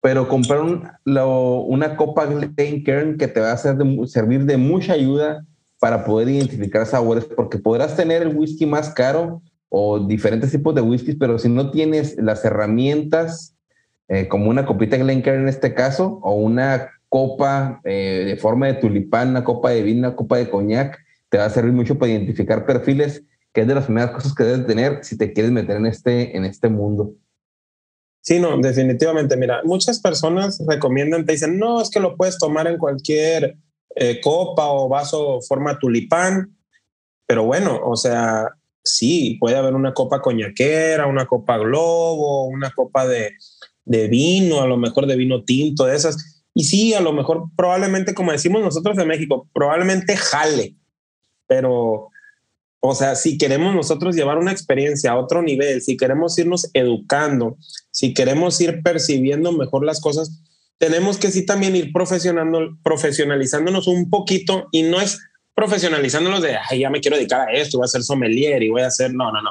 pero 0.00 0.26
comprar 0.26 0.60
una 1.04 1.96
copa 1.96 2.26
Glencairn 2.26 3.18
que 3.18 3.28
te 3.28 3.40
va 3.40 3.50
a 3.50 3.54
hacer 3.54 3.76
servir 4.06 4.44
de 4.46 4.56
mucha 4.56 4.94
ayuda 4.94 5.46
para 5.78 6.04
poder 6.04 6.28
identificar 6.28 6.86
sabores, 6.86 7.24
porque 7.24 7.58
podrás 7.58 7.94
tener 7.94 8.22
el 8.22 8.36
whisky 8.36 8.66
más 8.66 8.90
caro 8.90 9.42
o 9.68 10.00
diferentes 10.00 10.50
tipos 10.50 10.74
de 10.74 10.80
whiskies, 10.80 11.16
pero 11.18 11.38
si 11.38 11.48
no 11.48 11.70
tienes 11.70 12.16
las 12.18 12.44
herramientas, 12.44 13.56
eh, 14.08 14.28
como 14.28 14.50
una 14.50 14.66
copita 14.66 14.96
Glencairn 14.96 15.42
en 15.42 15.48
este 15.48 15.72
caso, 15.72 16.20
o 16.22 16.34
una 16.34 16.90
copa 17.08 17.80
eh, 17.84 18.24
de 18.26 18.36
forma 18.36 18.66
de 18.66 18.74
tulipán, 18.74 19.30
una 19.30 19.44
copa 19.44 19.70
de 19.70 19.82
vino, 19.82 20.00
una 20.00 20.16
copa 20.16 20.36
de 20.36 20.50
coñac, 20.50 20.98
te 21.32 21.38
va 21.38 21.46
a 21.46 21.50
servir 21.50 21.72
mucho 21.72 21.98
para 21.98 22.12
identificar 22.12 22.66
perfiles, 22.66 23.24
que 23.54 23.62
es 23.62 23.66
de 23.66 23.74
las 23.74 23.86
primeras 23.86 24.10
cosas 24.10 24.34
que 24.34 24.44
debes 24.44 24.66
tener 24.66 25.02
si 25.02 25.16
te 25.16 25.32
quieres 25.32 25.50
meter 25.50 25.78
en 25.78 25.86
este, 25.86 26.36
en 26.36 26.44
este 26.44 26.68
mundo. 26.68 27.14
Sí, 28.20 28.38
no, 28.38 28.58
definitivamente. 28.58 29.34
Mira, 29.38 29.62
muchas 29.64 29.98
personas 29.98 30.62
recomiendan, 30.68 31.24
te 31.24 31.32
dicen, 31.32 31.58
no, 31.58 31.80
es 31.80 31.88
que 31.88 32.00
lo 32.00 32.18
puedes 32.18 32.36
tomar 32.36 32.66
en 32.66 32.76
cualquier 32.76 33.56
eh, 33.96 34.20
copa 34.20 34.66
o 34.66 34.90
vaso 34.90 35.40
forma 35.40 35.78
tulipán. 35.78 36.54
Pero 37.26 37.44
bueno, 37.44 37.80
o 37.82 37.96
sea, 37.96 38.50
sí, 38.84 39.38
puede 39.40 39.56
haber 39.56 39.72
una 39.72 39.94
copa 39.94 40.20
coñaquera, 40.20 41.06
una 41.06 41.24
copa 41.24 41.56
globo, 41.56 42.44
una 42.44 42.72
copa 42.72 43.06
de, 43.06 43.32
de 43.86 44.06
vino, 44.08 44.60
a 44.60 44.66
lo 44.66 44.76
mejor 44.76 45.06
de 45.06 45.16
vino 45.16 45.44
tinto, 45.44 45.86
de 45.86 45.96
esas. 45.96 46.44
Y 46.52 46.64
sí, 46.64 46.92
a 46.92 47.00
lo 47.00 47.14
mejor 47.14 47.44
probablemente, 47.56 48.12
como 48.12 48.32
decimos 48.32 48.60
nosotros 48.60 48.98
en 48.98 49.08
México, 49.08 49.48
probablemente 49.54 50.14
jale. 50.14 50.76
Pero 51.46 52.08
o 52.84 52.96
sea, 52.96 53.14
si 53.14 53.38
queremos 53.38 53.76
nosotros 53.76 54.16
llevar 54.16 54.38
una 54.38 54.50
experiencia 54.50 55.12
a 55.12 55.18
otro 55.18 55.40
nivel, 55.40 55.80
si 55.82 55.96
queremos 55.96 56.36
irnos 56.36 56.68
educando, 56.74 57.56
si 57.92 58.12
queremos 58.12 58.60
ir 58.60 58.82
percibiendo 58.82 59.52
mejor 59.52 59.84
las 59.84 60.00
cosas, 60.00 60.42
tenemos 60.78 61.16
que 61.16 61.30
sí 61.30 61.46
también 61.46 61.76
ir 61.76 61.92
profesionalizándonos 61.92 63.86
un 63.86 64.10
poquito 64.10 64.66
y 64.72 64.82
no 64.82 65.00
es 65.00 65.20
profesionalizándonos 65.54 66.42
de, 66.42 66.56
ay, 66.56 66.80
ya 66.80 66.90
me 66.90 67.00
quiero 67.00 67.16
dedicar 67.16 67.48
a 67.48 67.52
esto, 67.52 67.78
voy 67.78 67.84
a 67.84 67.88
ser 67.88 68.02
sommelier 68.02 68.60
y 68.64 68.70
voy 68.70 68.82
a 68.82 68.88
hacer, 68.88 69.14
no, 69.14 69.30
no, 69.30 69.40
no. 69.40 69.50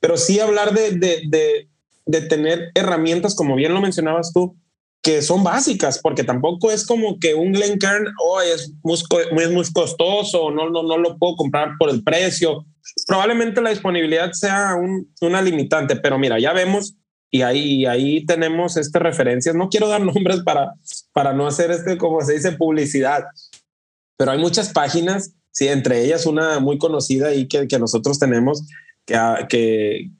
Pero 0.00 0.16
sí 0.16 0.40
hablar 0.40 0.72
de, 0.72 0.92
de, 0.92 1.22
de, 1.28 1.68
de 2.06 2.20
tener 2.22 2.70
herramientas, 2.74 3.34
como 3.34 3.56
bien 3.56 3.74
lo 3.74 3.82
mencionabas 3.82 4.32
tú, 4.32 4.56
que 5.02 5.22
son 5.22 5.42
básicas, 5.42 5.98
porque 5.98 6.24
tampoco 6.24 6.70
es 6.70 6.86
como 6.86 7.18
que 7.18 7.34
un 7.34 7.52
Glencairn 7.52 8.06
oh, 8.22 8.40
es, 8.42 8.72
es 8.84 9.50
muy 9.50 9.64
costoso, 9.72 10.50
no, 10.50 10.68
no, 10.68 10.82
no 10.82 10.98
lo 10.98 11.16
puedo 11.16 11.36
comprar 11.36 11.70
por 11.78 11.90
el 11.90 12.02
precio. 12.04 12.66
Probablemente 13.06 13.62
la 13.62 13.70
disponibilidad 13.70 14.32
sea 14.32 14.74
un, 14.74 15.10
una 15.22 15.40
limitante, 15.40 15.96
pero 15.96 16.18
mira, 16.18 16.38
ya 16.38 16.52
vemos 16.52 16.96
y 17.30 17.42
ahí, 17.42 17.86
ahí 17.86 18.26
tenemos 18.26 18.76
estas 18.76 19.00
referencias. 19.00 19.54
No 19.54 19.68
quiero 19.68 19.88
dar 19.88 20.00
nombres 20.04 20.40
para, 20.40 20.74
para 21.12 21.32
no 21.32 21.46
hacer 21.46 21.70
este, 21.70 21.96
como 21.96 22.20
se 22.20 22.34
dice, 22.34 22.52
publicidad, 22.52 23.24
pero 24.18 24.32
hay 24.32 24.38
muchas 24.38 24.70
páginas, 24.70 25.32
sí, 25.50 25.68
entre 25.68 26.04
ellas 26.04 26.26
una 26.26 26.60
muy 26.60 26.76
conocida 26.76 27.32
y 27.32 27.48
que, 27.48 27.66
que 27.66 27.78
nosotros 27.78 28.18
tenemos, 28.18 28.66
que, 29.06 29.16
que, 29.48 30.10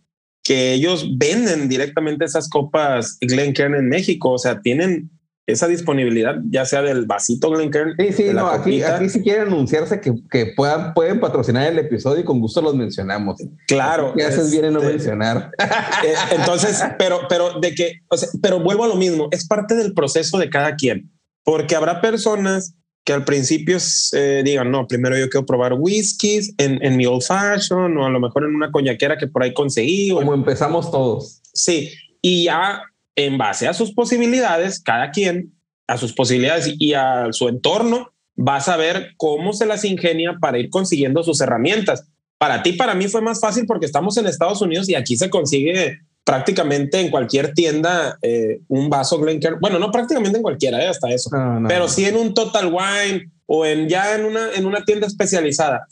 que 0.42 0.72
ellos 0.72 1.06
venden 1.16 1.68
directamente 1.68 2.24
esas 2.24 2.48
copas 2.48 3.18
Glencairn 3.20 3.74
en 3.74 3.88
México, 3.88 4.30
o 4.30 4.38
sea, 4.38 4.60
tienen 4.60 5.10
esa 5.46 5.66
disponibilidad, 5.66 6.36
ya 6.48 6.64
sea 6.64 6.82
del 6.82 7.06
vasito 7.06 7.50
Glencairn. 7.50 7.94
Sí, 7.98 8.12
sí, 8.12 8.24
no, 8.32 8.46
aquí, 8.46 8.82
aquí 8.82 9.08
si 9.08 9.22
quieren 9.22 9.48
anunciarse 9.48 10.00
que, 10.00 10.14
que, 10.30 10.52
puedan, 10.56 10.94
pueden 10.94 11.20
patrocinar 11.20 11.66
el 11.66 11.78
episodio 11.78 12.20
y 12.20 12.24
con 12.24 12.40
gusto 12.40 12.62
los 12.62 12.74
mencionamos. 12.74 13.42
Claro. 13.66 14.12
¿Qué 14.16 14.24
haces 14.24 14.50
bien 14.50 14.66
en 14.66 14.74
no 14.74 14.80
este, 14.80 14.92
mencionar? 14.92 15.50
Eh, 16.02 16.14
entonces, 16.34 16.82
pero, 16.98 17.22
pero 17.28 17.60
de 17.60 17.74
que, 17.74 18.00
o 18.08 18.16
sea, 18.16 18.28
pero 18.42 18.60
vuelvo 18.60 18.84
a 18.84 18.88
lo 18.88 18.96
mismo, 18.96 19.28
es 19.30 19.46
parte 19.46 19.74
del 19.74 19.92
proceso 19.92 20.38
de 20.38 20.48
cada 20.48 20.74
quien, 20.74 21.10
porque 21.44 21.76
habrá 21.76 22.00
personas 22.00 22.74
que 23.10 23.14
al 23.14 23.24
principio 23.24 23.76
eh, 24.12 24.42
digan, 24.44 24.70
no, 24.70 24.86
primero 24.86 25.18
yo 25.18 25.28
quiero 25.28 25.44
probar 25.44 25.74
whiskies 25.76 26.54
en, 26.58 26.78
en, 26.80 26.96
mi 26.96 27.06
old 27.06 27.22
fashion 27.22 27.98
o 27.98 28.06
a 28.06 28.08
lo 28.08 28.20
mejor 28.20 28.44
en 28.44 28.54
una 28.54 28.70
coñaquera 28.70 29.18
que 29.18 29.26
por 29.26 29.42
ahí 29.42 29.52
conseguí. 29.52 30.10
Como 30.10 30.32
empezamos 30.32 30.92
todos. 30.92 31.40
Sí, 31.52 31.90
y 32.22 32.44
ya 32.44 32.82
en 33.16 33.36
base 33.36 33.66
a 33.66 33.74
sus 33.74 33.90
posibilidades, 33.92 34.80
cada 34.80 35.10
quien 35.10 35.52
a 35.88 35.96
sus 35.96 36.12
posibilidades 36.12 36.72
y 36.78 36.94
a 36.94 37.26
su 37.32 37.48
entorno 37.48 38.12
va 38.38 38.56
a 38.56 38.60
saber 38.60 39.14
cómo 39.16 39.54
se 39.54 39.66
las 39.66 39.84
ingenia 39.84 40.36
para 40.40 40.60
ir 40.60 40.70
consiguiendo 40.70 41.24
sus 41.24 41.40
herramientas. 41.40 42.06
Para 42.38 42.62
ti, 42.62 42.74
para 42.74 42.94
mí 42.94 43.08
fue 43.08 43.22
más 43.22 43.40
fácil 43.40 43.66
porque 43.66 43.86
estamos 43.86 44.16
en 44.18 44.26
Estados 44.28 44.62
Unidos 44.62 44.88
y 44.88 44.94
aquí 44.94 45.16
se 45.16 45.30
consigue 45.30 45.98
prácticamente 46.30 47.00
en 47.00 47.10
cualquier 47.10 47.54
tienda 47.54 48.16
eh, 48.22 48.60
un 48.68 48.88
vaso 48.88 49.18
Glencairn. 49.18 49.58
Bueno, 49.60 49.80
no 49.80 49.90
prácticamente 49.90 50.36
en 50.36 50.44
cualquiera, 50.44 50.80
eh, 50.80 50.86
hasta 50.86 51.08
eso, 51.08 51.28
pero 51.66 51.88
sí 51.88 52.04
en 52.04 52.14
un 52.14 52.34
Total 52.34 52.72
Wine 52.72 53.32
o 53.46 53.66
en 53.66 53.88
ya 53.88 54.14
en 54.14 54.24
una, 54.24 54.52
en 54.54 54.64
una 54.64 54.84
tienda 54.84 55.08
especializada. 55.08 55.88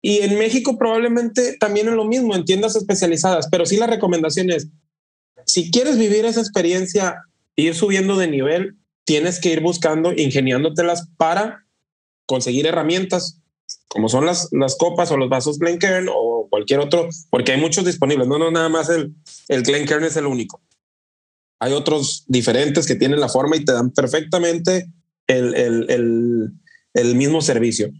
Y 0.00 0.18
en 0.18 0.38
México 0.38 0.78
probablemente 0.78 1.56
también 1.58 1.88
es 1.88 1.94
lo 1.94 2.04
mismo, 2.04 2.36
en 2.36 2.44
tiendas 2.44 2.76
especializadas, 2.76 3.48
pero 3.50 3.66
sí 3.66 3.76
la 3.76 3.88
recomendación 3.88 4.50
es, 4.50 4.68
si 5.46 5.72
quieres 5.72 5.98
vivir 5.98 6.26
esa 6.26 6.40
experiencia, 6.40 7.16
ir 7.56 7.74
subiendo 7.74 8.16
de 8.16 8.28
nivel, 8.28 8.76
tienes 9.02 9.40
que 9.40 9.50
ir 9.50 9.62
buscando, 9.62 10.12
ingeniándotelas 10.12 11.08
para 11.16 11.66
conseguir 12.26 12.68
herramientas 12.68 13.41
como 13.92 14.08
son 14.08 14.24
las, 14.24 14.48
las 14.52 14.76
copas 14.76 15.10
o 15.10 15.18
los 15.18 15.28
vasos 15.28 15.58
Glencairn 15.58 16.08
o 16.10 16.46
cualquier 16.48 16.80
otro, 16.80 17.10
porque 17.28 17.52
hay 17.52 17.60
muchos 17.60 17.84
disponibles, 17.84 18.26
no, 18.26 18.38
no, 18.38 18.50
nada 18.50 18.70
más 18.70 18.88
el, 18.88 19.14
el 19.48 19.62
Glencairn 19.62 20.02
es 20.04 20.16
el 20.16 20.24
único. 20.24 20.62
Hay 21.60 21.74
otros 21.74 22.24
diferentes 22.26 22.86
que 22.86 22.94
tienen 22.94 23.20
la 23.20 23.28
forma 23.28 23.54
y 23.54 23.66
te 23.66 23.72
dan 23.72 23.90
perfectamente 23.90 24.88
el, 25.26 25.54
el, 25.54 26.50
el, 26.94 27.14
mismo 27.16 27.42
servicio. 27.42 27.90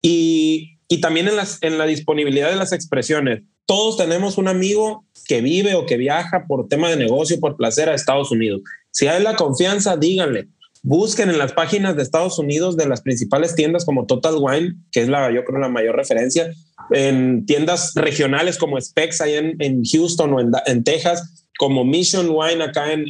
Y, 0.00 0.78
y 0.86 1.00
también 1.00 1.26
en, 1.26 1.34
las, 1.34 1.58
en 1.60 1.76
la 1.76 1.86
disponibilidad 1.86 2.48
de 2.48 2.56
las 2.56 2.72
expresiones. 2.72 3.42
Todos 3.66 3.96
tenemos 3.96 4.38
un 4.38 4.46
amigo 4.46 5.04
que 5.26 5.40
vive 5.40 5.74
o 5.74 5.86
que 5.86 5.96
viaja 5.96 6.46
por 6.46 6.68
tema 6.68 6.88
de 6.88 6.96
negocio, 6.96 7.40
por 7.40 7.56
placer 7.56 7.88
a 7.88 7.94
Estados 7.94 8.30
Unidos. 8.30 8.62
Si 8.92 9.08
hay 9.08 9.20
la 9.24 9.34
confianza, 9.34 9.96
díganle, 9.96 10.48
busquen 10.82 11.30
en 11.30 11.38
las 11.38 11.52
páginas 11.52 11.96
de 11.96 12.02
Estados 12.02 12.38
Unidos 12.38 12.76
de 12.76 12.86
las 12.86 13.02
principales 13.02 13.54
tiendas 13.54 13.84
como 13.84 14.06
Total 14.06 14.34
Wine, 14.38 14.74
que 14.92 15.00
es 15.00 15.08
la, 15.08 15.32
yo 15.32 15.44
creo, 15.44 15.58
la 15.58 15.68
mayor 15.68 15.96
referencia, 15.96 16.52
en 16.90 17.46
tiendas 17.46 17.92
regionales 17.94 18.58
como 18.58 18.80
Specs 18.80 19.20
ahí 19.20 19.34
en, 19.34 19.82
Houston 19.84 20.32
o 20.32 20.40
en, 20.40 20.52
en, 20.66 20.84
Texas, 20.84 21.46
como 21.58 21.84
Mission 21.84 22.28
Wine 22.30 22.62
acá 22.62 22.92
en, 22.92 23.06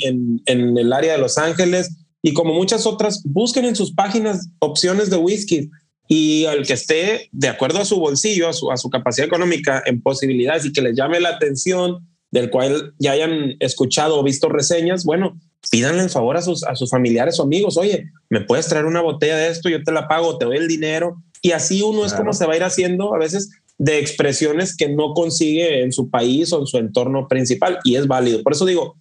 en, 0.46 0.78
el 0.78 0.92
área 0.92 1.12
de 1.12 1.18
Los 1.18 1.38
Ángeles 1.38 1.96
y 2.22 2.32
como 2.32 2.54
muchas 2.54 2.86
otras, 2.86 3.22
busquen 3.24 3.64
en 3.64 3.76
sus 3.76 3.92
páginas 3.92 4.48
opciones 4.58 5.10
de 5.10 5.16
whisky 5.16 5.70
y 6.08 6.44
al 6.46 6.66
que 6.66 6.72
esté 6.72 7.28
de 7.32 7.48
acuerdo 7.48 7.80
a 7.80 7.84
su 7.84 7.98
bolsillo, 7.98 8.48
a 8.48 8.52
su, 8.52 8.70
a 8.70 8.76
su 8.76 8.90
capacidad 8.90 9.26
económica 9.26 9.82
en 9.86 10.00
posibilidades 10.00 10.64
y 10.64 10.72
que 10.72 10.82
les 10.82 10.96
llame 10.96 11.20
la 11.20 11.30
atención, 11.30 12.06
del 12.30 12.50
cual 12.50 12.94
ya 12.98 13.12
hayan 13.12 13.56
escuchado 13.60 14.18
o 14.18 14.22
visto 14.22 14.48
reseñas, 14.48 15.04
bueno, 15.04 15.38
pídanle 15.70 16.02
el 16.02 16.10
favor 16.10 16.36
a 16.36 16.42
sus, 16.42 16.64
a 16.64 16.74
sus 16.76 16.90
familiares 16.90 17.38
o 17.38 17.42
amigos, 17.42 17.76
oye, 17.76 18.10
me 18.30 18.40
puedes 18.40 18.68
traer 18.68 18.84
una 18.84 19.00
botella 19.00 19.36
de 19.36 19.48
esto, 19.48 19.68
yo 19.68 19.82
te 19.82 19.92
la 19.92 20.08
pago, 20.08 20.38
te 20.38 20.44
doy 20.44 20.56
el 20.56 20.68
dinero. 20.68 21.22
Y 21.42 21.52
así 21.52 21.82
uno 21.82 22.04
es 22.04 22.14
como 22.14 22.32
se 22.32 22.46
va 22.46 22.54
a 22.54 22.56
ir 22.56 22.64
haciendo 22.64 23.14
a 23.14 23.18
veces 23.18 23.50
de 23.78 23.98
expresiones 23.98 24.76
que 24.76 24.88
no 24.88 25.12
consigue 25.12 25.82
en 25.82 25.92
su 25.92 26.10
país 26.10 26.52
o 26.52 26.60
en 26.60 26.66
su 26.66 26.78
entorno 26.78 27.28
principal 27.28 27.78
y 27.84 27.96
es 27.96 28.06
válido. 28.06 28.42
Por 28.42 28.52
eso 28.52 28.64
digo, 28.64 28.96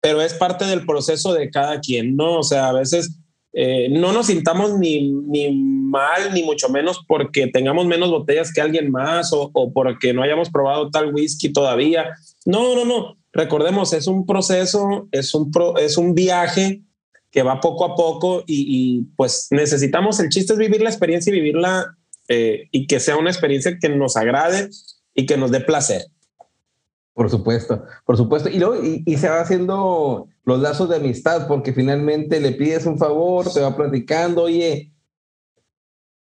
pero 0.00 0.22
es 0.22 0.32
parte 0.34 0.64
del 0.64 0.86
proceso 0.86 1.34
de 1.34 1.50
cada 1.50 1.80
quien, 1.80 2.16
¿no? 2.16 2.38
O 2.38 2.42
sea, 2.42 2.68
a 2.68 2.72
veces 2.72 3.18
eh, 3.52 3.88
no 3.90 4.12
nos 4.12 4.26
sintamos 4.26 4.78
ni, 4.78 5.10
ni 5.10 5.52
mal, 5.52 6.32
ni 6.32 6.44
mucho 6.44 6.68
menos 6.68 7.00
porque 7.06 7.48
tengamos 7.48 7.84
menos 7.86 8.10
botellas 8.10 8.52
que 8.52 8.60
alguien 8.60 8.90
más 8.90 9.32
o, 9.32 9.50
o 9.52 9.72
porque 9.72 10.14
no 10.14 10.22
hayamos 10.22 10.50
probado 10.50 10.88
tal 10.90 11.12
whisky 11.12 11.52
todavía. 11.52 12.10
No, 12.46 12.74
no, 12.76 12.84
no 12.84 13.19
recordemos, 13.32 13.92
es 13.92 14.06
un 14.06 14.26
proceso, 14.26 15.08
es 15.12 15.34
un, 15.34 15.50
es 15.78 15.96
un 15.96 16.14
viaje 16.14 16.82
que 17.30 17.42
va 17.42 17.60
poco 17.60 17.84
a 17.84 17.94
poco 17.94 18.42
y, 18.46 19.04
pues 19.16 19.48
necesitamos, 19.50 20.18
el 20.20 20.30
chiste 20.30 20.52
es 20.52 20.58
vivir 20.58 20.82
la 20.82 20.90
experiencia 20.90 21.30
y 21.30 21.34
vivirla 21.34 21.96
eh, 22.28 22.68
y 22.72 22.86
que 22.86 22.98
sea 23.00 23.16
una 23.16 23.30
experiencia 23.30 23.78
que 23.80 23.88
nos 23.88 24.16
agrade 24.16 24.70
y 25.14 25.26
que 25.26 25.36
nos 25.36 25.50
dé 25.50 25.60
placer. 25.60 26.06
Por 27.14 27.30
supuesto, 27.30 27.84
por 28.04 28.16
supuesto. 28.16 28.48
Y, 28.48 28.58
luego, 28.58 28.82
y, 28.82 29.16
se 29.16 29.28
va 29.28 29.40
haciendo 29.40 30.28
los 30.44 30.60
lazos 30.60 30.88
de 30.88 30.96
amistad 30.96 31.46
porque 31.46 31.72
finalmente 31.72 32.40
le 32.40 32.52
pides 32.52 32.86
un 32.86 32.98
favor, 32.98 33.52
te 33.52 33.60
va 33.60 33.76
platicando, 33.76 34.42
oye, 34.42 34.92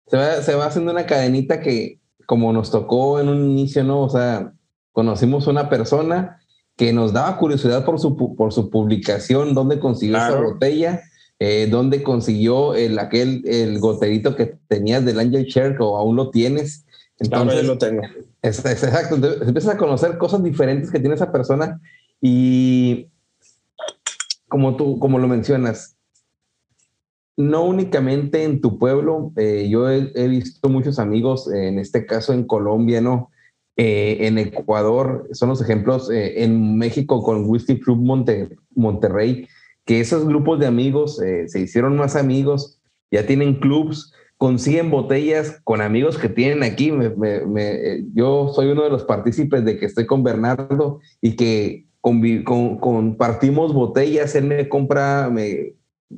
se 0.08 0.18
va, 0.18 0.42
se 0.42 0.56
va 0.56 0.66
haciendo 0.66 0.92
una 0.92 1.06
cadenita 1.06 1.62
que 1.62 2.00
como 2.26 2.52
nos 2.54 2.72
tocó 2.72 3.20
en 3.20 3.30
un 3.30 3.52
inicio, 3.52 3.84
¿no? 3.84 4.02
O 4.02 4.10
sea, 4.10 4.54
conocimos 4.92 5.48
una 5.48 5.70
persona 5.70 6.39
que 6.80 6.94
nos 6.94 7.12
daba 7.12 7.36
curiosidad 7.36 7.84
por 7.84 8.00
su, 8.00 8.16
por 8.38 8.54
su 8.54 8.70
publicación, 8.70 9.54
dónde 9.54 9.82
consiguió 9.82 10.16
esa 10.16 10.40
botella, 10.40 11.02
eh, 11.38 11.68
dónde 11.70 12.04
consiguió 12.04 12.74
el, 12.74 12.98
aquel, 13.00 13.42
el 13.46 13.80
goterito 13.80 14.34
que 14.38 14.56
tenías 14.70 15.04
del 15.04 15.20
Angel 15.20 15.44
Share 15.44 15.76
o 15.82 15.98
aún 15.98 16.16
lo 16.16 16.30
tienes. 16.30 16.86
Entonces, 17.20 17.66
lo 17.66 17.78
tengo. 17.78 18.04
exacto, 18.42 19.16
empiezas 19.46 19.76
a 19.76 19.78
conocer 19.78 20.18
cosas 20.18 20.42
diferentes 20.42 20.90
que 20.90 21.02
tiene 21.02 21.16
esa 21.16 21.34
persona 21.34 21.82
y, 22.22 23.10
como 24.48 24.78
tú, 24.78 25.00
como 25.00 25.20
lo 25.20 25.28
mencionas, 25.28 25.98
no 27.36 27.66
únicamente 27.66 28.46
en 28.46 28.62
tu 28.62 28.80
pueblo, 28.80 29.34
eh, 29.36 29.68
yo 29.70 29.90
he, 29.90 30.28
visto 30.30 30.70
muchos 30.70 30.98
amigos, 30.98 31.52
en 31.52 31.78
este 31.78 32.06
caso 32.06 32.32
en 32.32 32.46
Colombia, 32.46 33.02
¿no? 33.02 33.32
Eh, 33.82 34.28
en 34.28 34.38
Ecuador, 34.38 35.30
son 35.32 35.48
los 35.48 35.62
ejemplos, 35.62 36.12
eh, 36.12 36.44
en 36.44 36.78
México 36.78 37.24
con 37.24 37.46
Whisky 37.46 37.80
Club 37.80 38.00
Monterrey, 38.76 39.48
que 39.86 40.02
esos 40.02 40.26
grupos 40.28 40.60
de 40.60 40.66
amigos 40.66 41.16
se 41.16 41.60
hicieron 41.62 41.96
más 41.96 42.18
amigos, 42.18 42.82
ya 43.10 43.26
tienen 43.26 43.62
clubs, 43.62 44.14
consiguen 44.36 44.92
botellas 44.92 45.62
con 45.64 45.80
amigos 45.80 46.18
que 46.18 46.28
tienen 46.28 46.62
aquí. 46.62 46.92
yo 48.14 48.52
soy 48.54 48.68
uno 48.68 48.84
de 48.84 48.90
los 48.90 49.06
partícipes 49.06 49.64
de 49.64 49.78
que 49.78 49.86
estoy 49.86 50.06
con 50.06 50.26
Bernardo 50.26 51.00
y 51.22 51.38
que 51.38 51.86
compartimos 52.02 53.74
botellas, 53.74 54.36
él 54.36 54.44
me 54.44 54.68
compra, 54.68 55.30
me 55.32 55.76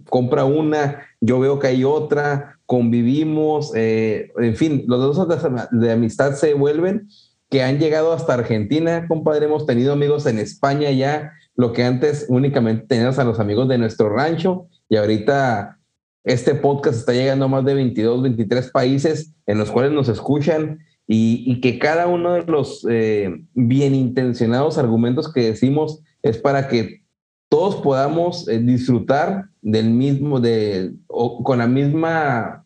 compra 0.10 0.45
una, 0.45 1.04
yo 1.19 1.39
veo 1.39 1.60
que 1.60 1.67
hay 1.67 1.84
otra, 1.84 2.60
convivimos, 2.65 3.71
eh, 3.76 4.32
en 4.38 4.56
fin, 4.56 4.86
los 4.88 5.15
dos 5.15 5.69
de 5.71 5.91
amistad 5.91 6.34
se 6.34 6.56
vuelven, 6.56 7.08
que 7.52 7.62
han 7.62 7.80
llegado 7.80 8.14
hasta 8.14 8.34
Argentina, 8.34 9.06
compadre, 9.10 9.46
hemos 9.46 9.66
tenido 9.66 9.92
amigos 9.92 10.26
en 10.26 10.40
España 10.40 10.90
ya, 10.90 11.34
lo 11.54 11.74
que 11.74 11.84
antes 11.84 12.26
únicamente 12.30 12.88
teníamos 12.88 13.20
a 13.20 13.26
los 13.26 13.42
amigos 13.42 13.68
de 13.68 13.78
nuestro 13.78 14.10
rancho, 14.10 14.68
y 14.88 14.96
ahorita 14.96 15.78
este 16.24 16.56
podcast 16.56 17.00
está 17.00 17.12
llegando 17.12 17.46
a 17.46 17.48
más 17.50 17.66
de 17.66 17.74
22, 17.74 18.22
23 18.22 18.72
países 18.72 19.34
en 19.46 19.58
los 19.58 19.70
cuales 19.70 19.92
nos 19.92 20.08
escuchan 20.08 20.80
y, 21.06 21.60
que 21.60 21.78
cada 21.78 22.08
uno 22.08 22.34
de 22.34 22.44
los 22.44 22.88
eh, 22.90 23.44
bien 23.54 23.96
intencionados 23.96 24.78
argumentos 24.78 25.32
que 25.32 25.42
decimos 25.42 26.02
es 26.22 26.38
para 26.38 26.70
que 26.70 27.04
todos 27.50 27.76
podamos 27.78 28.48
eh, 28.48 28.60
disfrutar 28.60 29.50
del 29.62 29.90
mismo, 29.90 30.40
de, 30.40 30.94
o 31.08 31.44
con 31.44 31.58
la 31.58 31.68
misma, 31.68 32.64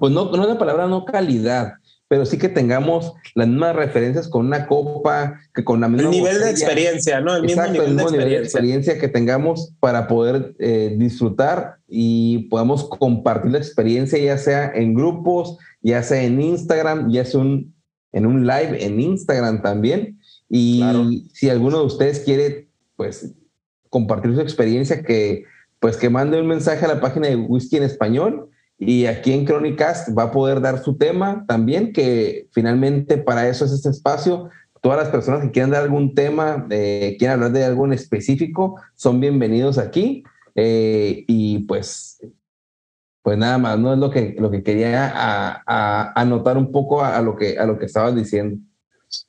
pues 0.00 0.12
no, 0.12 0.32
no 0.32 0.44
la 0.44 0.58
palabra 0.58 0.88
no 0.88 1.04
calidad, 1.04 1.74
pero 2.08 2.24
sí 2.24 2.38
que 2.38 2.48
tengamos 2.48 3.12
las 3.34 3.46
mismas 3.46 3.76
referencias 3.76 4.28
con 4.28 4.46
una 4.46 4.66
copa, 4.66 5.40
que 5.54 5.62
con 5.62 5.80
la 5.80 5.88
misma... 5.88 6.08
El 6.08 6.16
nivel 6.16 6.40
de 6.40 6.50
experiencia, 6.50 7.20
¿no? 7.20 7.36
El 7.36 7.42
mismo, 7.42 7.66
nivel, 7.66 7.96
de 7.96 8.38
experiencia. 8.38 8.98
que 8.98 9.08
tengamos 9.08 9.74
para 9.78 10.08
poder 10.08 10.54
eh, 10.58 10.94
disfrutar 10.98 11.76
y 11.86 12.48
podamos 12.48 12.88
compartir 12.88 13.52
la 13.52 13.58
experiencia, 13.58 14.18
ya 14.18 14.38
sea 14.38 14.72
en 14.74 14.94
grupos, 14.94 15.58
ya 15.82 16.02
sea 16.02 16.22
en 16.22 16.40
Instagram, 16.40 17.10
ya 17.10 17.26
sea 17.26 17.40
un, 17.40 17.74
en 18.12 18.26
un 18.26 18.46
live 18.46 18.84
en 18.84 19.00
Instagram 19.00 19.60
también. 19.60 20.18
Y 20.48 20.82
si 21.34 21.50
alguno 21.50 21.80
de 21.80 21.84
ustedes 21.84 22.20
quiere, 22.20 22.68
pues, 22.96 23.34
compartir 23.90 24.34
su 24.34 24.40
experiencia, 24.40 25.02
que 25.02 25.44
pues 25.80 25.96
que 25.96 26.10
mande 26.10 26.40
un 26.40 26.46
mensaje 26.46 26.84
a 26.84 26.88
la 26.88 27.00
página 27.00 27.28
de 27.28 27.36
Whisky 27.36 27.76
en 27.76 27.84
Español 27.84 28.50
y 28.78 29.06
aquí 29.06 29.32
en 29.32 29.44
Chronicast 29.44 30.16
va 30.16 30.24
a 30.24 30.30
poder 30.30 30.60
dar 30.60 30.82
su 30.82 30.96
tema 30.96 31.44
también, 31.48 31.92
que 31.92 32.48
finalmente 32.52 33.18
para 33.18 33.48
eso 33.48 33.64
es 33.64 33.72
este 33.72 33.88
espacio. 33.90 34.50
Todas 34.80 34.98
las 34.98 35.08
personas 35.08 35.42
que 35.42 35.50
quieran 35.50 35.72
dar 35.72 35.82
algún 35.82 36.14
tema, 36.14 36.66
eh, 36.70 37.16
quieran 37.18 37.38
hablar 37.38 37.52
de 37.52 37.64
algo 37.64 37.86
en 37.86 37.92
específico, 37.92 38.76
son 38.94 39.18
bienvenidos 39.18 39.78
aquí. 39.78 40.22
Eh, 40.54 41.24
y 41.26 41.60
pues, 41.60 42.20
pues 43.22 43.36
nada 43.36 43.58
más, 43.58 43.78
no 43.80 43.92
es 43.92 43.98
lo 43.98 44.10
que, 44.10 44.36
lo 44.38 44.48
que 44.48 44.62
quería 44.62 45.62
anotar 46.14 46.56
un 46.56 46.70
poco 46.70 47.04
a, 47.04 47.20
lo 47.20 47.34
que, 47.34 47.58
a 47.58 47.66
lo 47.66 47.78
que 47.78 47.86
estabas 47.86 48.14
diciendo. 48.14 48.58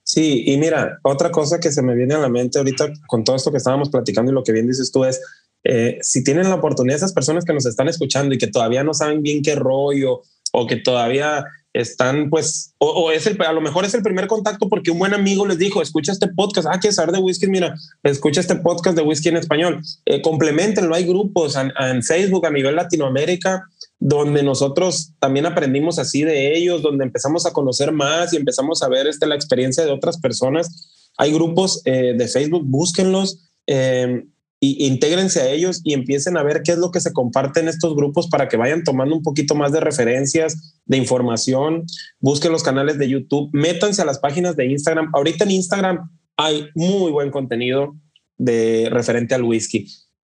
Sí, 0.04 0.44
y 0.46 0.58
mira, 0.58 1.00
otra 1.04 1.32
cosa 1.32 1.60
que 1.60 1.72
se 1.72 1.82
me 1.82 1.96
viene 1.96 2.14
a 2.14 2.20
la 2.20 2.30
mente 2.30 2.58
ahorita 2.58 2.92
con 3.08 3.24
todo 3.24 3.36
esto 3.36 3.52
que 3.52 3.58
estábamos 3.58 3.90
platicando 3.90 4.32
y 4.32 4.36
lo 4.36 4.44
que 4.44 4.52
bien 4.52 4.68
dices 4.68 4.92
tú 4.92 5.06
es, 5.06 5.22
eh, 5.64 5.98
si 6.02 6.24
tienen 6.24 6.50
la 6.50 6.56
oportunidad, 6.56 6.98
esas 6.98 7.14
personas 7.14 7.46
que 7.46 7.54
nos 7.54 7.66
están 7.66 7.88
escuchando 7.88 8.34
y 8.34 8.38
que 8.38 8.48
todavía 8.48 8.84
no 8.84 8.94
saben 8.94 9.22
bien 9.22 9.42
qué 9.42 9.56
rollo 9.56 10.22
o 10.52 10.68
que 10.68 10.78
todavía 10.78 11.46
están 11.74 12.30
pues, 12.30 12.74
o, 12.80 13.12
es 13.12 13.28
el, 13.28 13.40
a 13.44 13.54
lo 13.54 13.62
mejor 13.62 13.86
es 13.86 13.94
el 13.94 14.02
primer 14.02 14.28
contacto 14.28 14.68
porque 14.68 14.90
un 14.90 15.00
buen 15.00 15.14
amigo 15.14 15.46
les 15.46 15.60
dijo, 15.60 15.82
escucha 15.82 16.12
este 16.12 16.28
podcast, 16.28 16.68
ah, 16.72 16.80
que 16.80 16.92
saber 16.92 17.14
de 17.14 17.22
whisky, 17.22 17.48
mira, 17.48 17.76
escucha 18.04 18.42
este 18.42 18.56
podcast 18.56 18.98
de 18.98 19.04
whisky 19.04 19.30
en 19.30 19.38
español, 19.38 19.82
eh, 20.06 20.22
complementenlo, 20.22 20.96
hay 20.96 21.06
grupos 21.06 21.56
en 21.56 22.04
Facebook 22.04 22.46
a 22.48 22.50
nivel 22.50 22.76
Latinoamérica 22.76 23.64
donde 24.00 24.44
nosotros 24.44 25.12
también 25.20 25.46
aprendimos 25.46 26.00
así 26.00 26.24
de 26.24 26.56
ellos, 26.56 26.82
donde 26.82 27.04
empezamos 27.04 27.46
a 27.46 27.52
conocer 27.52 27.92
más 27.92 28.34
y 28.34 28.38
empezamos 28.38 28.82
a 28.82 28.88
ver 28.88 29.08
este, 29.08 29.28
la 29.28 29.36
experiencia 29.36 29.84
de 29.84 29.92
otras 29.92 30.20
personas. 30.20 31.12
Hay 31.18 31.34
grupos 31.34 31.82
eh, 31.84 32.14
de 32.18 32.28
Facebook, 32.30 32.64
búsquenlos. 32.66 33.50
Eh, 33.68 34.24
y 34.60 34.86
intégrense 34.88 35.42
a 35.42 35.50
ellos 35.50 35.82
y 35.84 35.94
empiecen 35.94 36.38
a 36.38 36.44
ver 36.44 36.62
qué 36.64 36.74
es 36.74 36.78
lo 36.78 36.92
que 36.92 37.00
se 37.00 37.14
comparte 37.14 37.62
en 37.62 37.70
estos 37.70 37.96
grupos 37.96 38.28
para 38.28 38.50
que 38.50 38.58
vayan 38.58 38.84
tomando 38.84 39.16
un 39.16 39.24
poquito 39.24 39.56
más 39.56 39.72
de 39.72 39.80
referencias, 39.80 40.82
de 40.86 40.98
información, 40.98 41.86
busquen 42.20 42.52
los 42.52 42.64
canales 42.64 42.98
de 42.98 43.08
YouTube, 43.08 43.50
métanse 43.54 44.02
a 44.02 44.06
las 44.06 44.20
páginas 44.20 44.56
de 44.58 44.66
Instagram. 44.66 45.10
Ahorita 45.14 45.46
en 45.46 45.52
Instagram 45.52 46.12
hay 46.36 46.68
muy 46.76 47.12
buen 47.12 47.32
contenido 47.32 47.96
de 48.38 48.90
referente 48.92 49.36
al 49.36 49.44
whisky. 49.44 49.88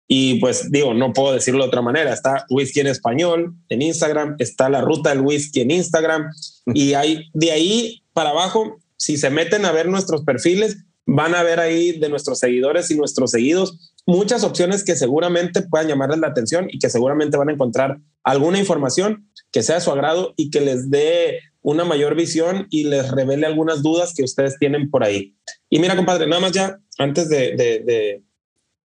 Y 0.07 0.35
pues 0.41 0.71
digo, 0.71 0.95
no 0.95 1.13
puedo 1.13 1.33
decirlo 1.33 1.63
de 1.63 1.69
otra 1.69 1.81
manera. 1.81 2.13
Está 2.13 2.45
whisky 2.51 2.81
en 2.81 2.89
español 2.89 3.55
en 3.71 3.83
Instagram, 3.83 4.37
está 4.39 4.69
la 4.69 4.83
ruta 4.83 5.11
del 5.11 5.21
whisky 5.21 5.61
en 5.61 5.71
Instagram 5.71 6.27
y 6.75 6.95
hay 6.95 7.31
de 7.33 7.51
ahí 7.51 8.03
para 8.13 8.31
abajo, 8.31 8.79
si 8.97 9.17
se 9.17 9.31
meten 9.31 9.65
a 9.65 9.73
ver 9.73 9.89
nuestros 9.89 10.23
perfiles, 10.23 10.85
van 11.07 11.35
a 11.35 11.43
ver 11.43 11.61
ahí 11.61 11.99
de 11.99 12.09
nuestros 12.09 12.39
seguidores 12.39 12.91
y 12.91 12.97
nuestros 12.97 13.33
seguidos 13.33 13.93
muchas 14.07 14.45
opciones 14.45 14.85
que 14.85 14.97
seguramente 14.97 15.63
puedan 15.63 15.89
llamarles 15.89 16.19
la 16.19 16.29
atención 16.29 16.69
y 16.71 16.79
que 16.79 16.91
seguramente 16.91 17.37
van 17.37 17.49
a 17.49 17.53
encontrar 17.53 17.99
alguna 18.25 18.59
información 18.59 19.29
que 19.51 19.63
sea 19.63 19.77
de 19.77 19.81
su 19.81 19.91
agrado 19.91 20.35
y 20.37 20.51
que 20.51 20.61
les 20.61 20.91
dé 20.91 21.41
una 21.61 21.85
mayor 21.85 22.17
visión 22.17 22.67
y 22.71 22.85
les 22.85 23.11
revele 23.11 23.47
algunas 23.47 23.83
dudas 23.83 24.15
que 24.15 24.25
ustedes 24.25 24.59
tienen 24.59 24.91
por 24.91 25.05
ahí. 25.05 25.37
Y 25.71 25.79
mira, 25.79 25.97
compadre, 25.97 26.27
nada 26.27 26.41
más 26.41 26.53
ya, 26.53 26.79
antes 26.99 27.29
de, 27.29 28.23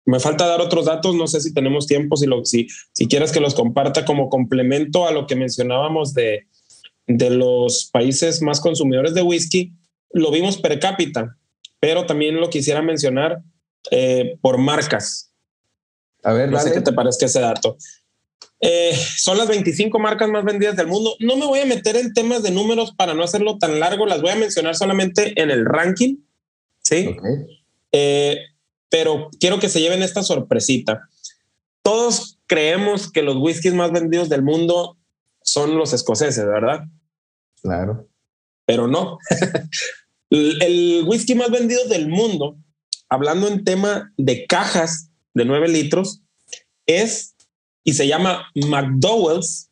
me 0.04 0.20
falta 0.20 0.46
dar 0.46 0.60
otros 0.60 0.84
datos, 0.84 1.14
no 1.14 1.26
sé 1.26 1.40
si 1.40 1.54
tenemos 1.54 1.86
tiempo, 1.86 2.16
si, 2.16 2.26
lo, 2.26 2.44
si, 2.44 2.66
si 2.92 3.06
quieres 3.08 3.32
que 3.32 3.40
los 3.40 3.54
comparta 3.54 4.04
como 4.04 4.28
complemento 4.28 5.06
a 5.06 5.12
lo 5.12 5.26
que 5.26 5.36
mencionábamos 5.36 6.12
de, 6.12 6.46
de 7.06 7.30
los 7.30 7.88
países 7.90 8.42
más 8.42 8.60
consumidores 8.60 9.14
de 9.14 9.22
whisky, 9.22 9.72
lo 10.12 10.30
vimos 10.30 10.58
per 10.58 10.78
cápita, 10.78 11.38
pero 11.80 12.06
también 12.06 12.40
lo 12.40 12.50
quisiera 12.50 12.82
mencionar 12.82 13.42
eh, 13.90 14.36
por 14.40 14.58
marcas. 14.58 15.32
A 16.22 16.32
ver, 16.32 16.50
no 16.50 16.58
sé 16.58 16.72
qué 16.72 16.80
te 16.80 16.92
parece 16.92 17.26
ese 17.26 17.40
dato. 17.40 17.76
Eh, 18.60 18.96
son 19.16 19.38
las 19.38 19.48
25 19.48 19.98
marcas 19.98 20.28
más 20.28 20.44
vendidas 20.44 20.76
del 20.76 20.86
mundo. 20.86 21.14
No 21.20 21.36
me 21.36 21.46
voy 21.46 21.60
a 21.60 21.66
meter 21.66 21.96
en 21.96 22.12
temas 22.12 22.42
de 22.42 22.50
números 22.50 22.92
para 22.96 23.14
no 23.14 23.22
hacerlo 23.22 23.58
tan 23.58 23.78
largo. 23.78 24.06
Las 24.06 24.22
voy 24.22 24.30
a 24.30 24.36
mencionar 24.36 24.74
solamente 24.74 25.40
en 25.40 25.50
el 25.50 25.64
ranking. 25.66 26.16
Sí. 26.82 27.14
Eh, 27.92 28.38
pero 28.88 29.28
quiero 29.38 29.58
que 29.58 29.68
se 29.68 29.80
lleven 29.80 30.02
esta 30.02 30.22
sorpresita. 30.22 31.08
Todos 31.82 32.38
creemos 32.46 33.10
que 33.12 33.22
los 33.22 33.36
whiskies 33.36 33.74
más 33.74 33.92
vendidos 33.92 34.28
del 34.28 34.42
mundo 34.42 34.96
son 35.42 35.76
los 35.76 35.92
escoceses, 35.92 36.44
¿verdad? 36.44 36.80
Claro. 37.62 38.08
Pero 38.64 38.88
no. 38.88 39.18
el 40.30 41.04
whisky 41.06 41.34
más 41.34 41.50
vendido 41.50 41.84
del 41.86 42.08
mundo 42.08 42.58
hablando 43.08 43.48
en 43.48 43.64
tema 43.64 44.12
de 44.16 44.46
cajas 44.46 45.10
de 45.34 45.44
9 45.44 45.68
litros, 45.68 46.22
es 46.86 47.34
y 47.84 47.92
se 47.92 48.06
llama 48.08 48.50
McDowell's 48.54 49.70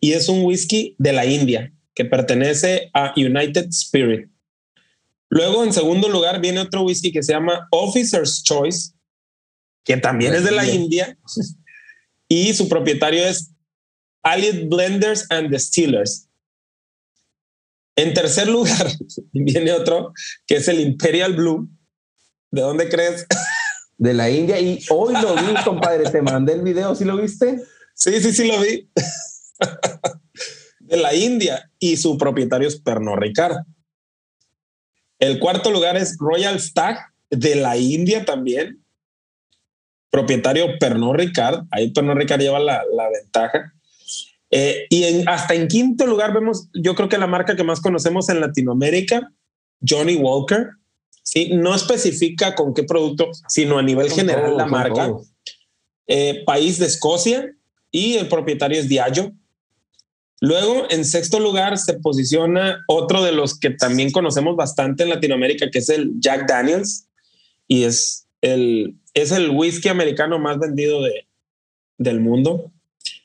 y 0.00 0.12
es 0.12 0.28
un 0.28 0.44
whisky 0.44 0.94
de 0.98 1.12
la 1.12 1.24
India 1.24 1.72
que 1.94 2.04
pertenece 2.04 2.90
a 2.92 3.14
United 3.16 3.68
Spirit. 3.70 4.28
Luego, 5.30 5.64
en 5.64 5.72
segundo 5.72 6.08
lugar, 6.08 6.40
viene 6.40 6.60
otro 6.60 6.82
whisky 6.82 7.10
que 7.10 7.22
se 7.22 7.32
llama 7.32 7.66
Officer's 7.70 8.42
Choice, 8.42 8.92
que 9.84 9.96
también 9.96 10.34
es 10.34 10.44
de 10.44 10.50
la 10.50 10.68
India, 10.68 11.16
y 12.28 12.52
su 12.52 12.68
propietario 12.68 13.24
es 13.24 13.50
Allied 14.22 14.68
Blenders 14.68 15.26
and 15.30 15.50
Distillers. 15.50 16.28
En 17.96 18.12
tercer 18.12 18.48
lugar, 18.48 18.90
viene 19.32 19.72
otro 19.72 20.12
que 20.46 20.56
es 20.56 20.68
el 20.68 20.80
Imperial 20.80 21.34
Blue, 21.34 21.68
¿De 22.54 22.62
dónde 22.62 22.88
crees? 22.88 23.26
De 23.98 24.14
la 24.14 24.30
India. 24.30 24.60
Y 24.60 24.80
hoy 24.88 25.12
lo 25.14 25.34
vi, 25.34 25.54
compadre. 25.64 26.08
Te 26.08 26.22
mandé 26.22 26.52
el 26.52 26.62
video. 26.62 26.94
¿Sí 26.94 27.04
lo 27.04 27.16
viste? 27.16 27.60
Sí, 27.94 28.20
sí, 28.20 28.32
sí 28.32 28.46
lo 28.46 28.60
vi. 28.60 28.88
De 30.78 30.96
la 30.96 31.14
India. 31.14 31.68
Y 31.80 31.96
su 31.96 32.16
propietario 32.16 32.68
es 32.68 32.80
Pernod 32.80 33.18
Ricard. 33.18 33.56
El 35.18 35.40
cuarto 35.40 35.72
lugar 35.72 35.96
es 35.96 36.16
Royal 36.16 36.60
Stag 36.60 36.96
de 37.28 37.56
la 37.56 37.76
India 37.76 38.24
también. 38.24 38.84
Propietario 40.10 40.78
Pernod 40.78 41.16
Ricard. 41.16 41.64
Ahí 41.72 41.90
Pernod 41.90 42.18
Ricard 42.18 42.40
lleva 42.40 42.60
la, 42.60 42.84
ventaja. 43.10 43.73
Eh, 44.50 44.86
y 44.90 45.04
en, 45.04 45.28
hasta 45.28 45.54
en 45.54 45.68
quinto 45.68 46.06
lugar 46.06 46.32
vemos, 46.32 46.68
yo 46.74 46.94
creo 46.94 47.08
que 47.08 47.18
la 47.18 47.26
marca 47.26 47.56
que 47.56 47.64
más 47.64 47.80
conocemos 47.80 48.28
en 48.28 48.40
Latinoamérica, 48.40 49.32
Johnny 49.86 50.16
Walker, 50.16 50.68
¿sí? 51.22 51.50
No 51.54 51.74
especifica 51.74 52.54
con 52.54 52.72
qué 52.74 52.84
producto, 52.84 53.30
sino 53.48 53.78
a 53.78 53.82
nivel 53.82 54.10
general 54.10 54.56
la 54.56 54.66
marca. 54.66 55.12
eh, 56.06 56.42
país 56.46 56.78
de 56.78 56.86
Escocia 56.86 57.50
y 57.90 58.14
el 58.14 58.28
propietario 58.28 58.78
es 58.78 58.88
Diageo. 58.88 59.32
Luego, 60.40 60.86
en 60.90 61.04
sexto 61.04 61.40
lugar, 61.40 61.78
se 61.78 61.94
posiciona 61.94 62.84
otro 62.86 63.22
de 63.22 63.32
los 63.32 63.58
que 63.58 63.70
también 63.70 64.10
conocemos 64.10 64.56
bastante 64.56 65.02
en 65.02 65.08
Latinoamérica, 65.08 65.70
que 65.70 65.78
es 65.78 65.88
el 65.88 66.12
Jack 66.20 66.46
Daniels, 66.46 67.08
y 67.66 67.84
es 67.84 68.26
el, 68.42 68.96
es 69.14 69.32
el 69.32 69.50
whisky 69.50 69.88
americano 69.88 70.38
más 70.38 70.58
vendido 70.58 71.02
de, 71.02 71.26
del 71.96 72.20
mundo. 72.20 72.70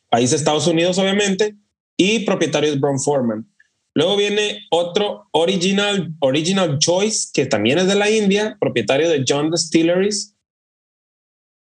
País 0.09 0.33
Estados 0.33 0.67
Unidos, 0.67 0.97
obviamente, 0.97 1.55
y 1.97 2.19
propietario 2.19 2.71
es 2.71 2.79
Brown 2.79 2.99
Foreman. 2.99 3.47
Luego 3.95 4.15
viene 4.15 4.65
otro 4.69 5.27
Original, 5.31 6.13
Original 6.19 6.77
Choice, 6.79 7.29
que 7.33 7.45
también 7.45 7.79
es 7.79 7.87
de 7.87 7.95
la 7.95 8.09
India, 8.09 8.57
propietario 8.59 9.09
de 9.09 9.25
John 9.27 9.51
Distilleries. 9.51 10.35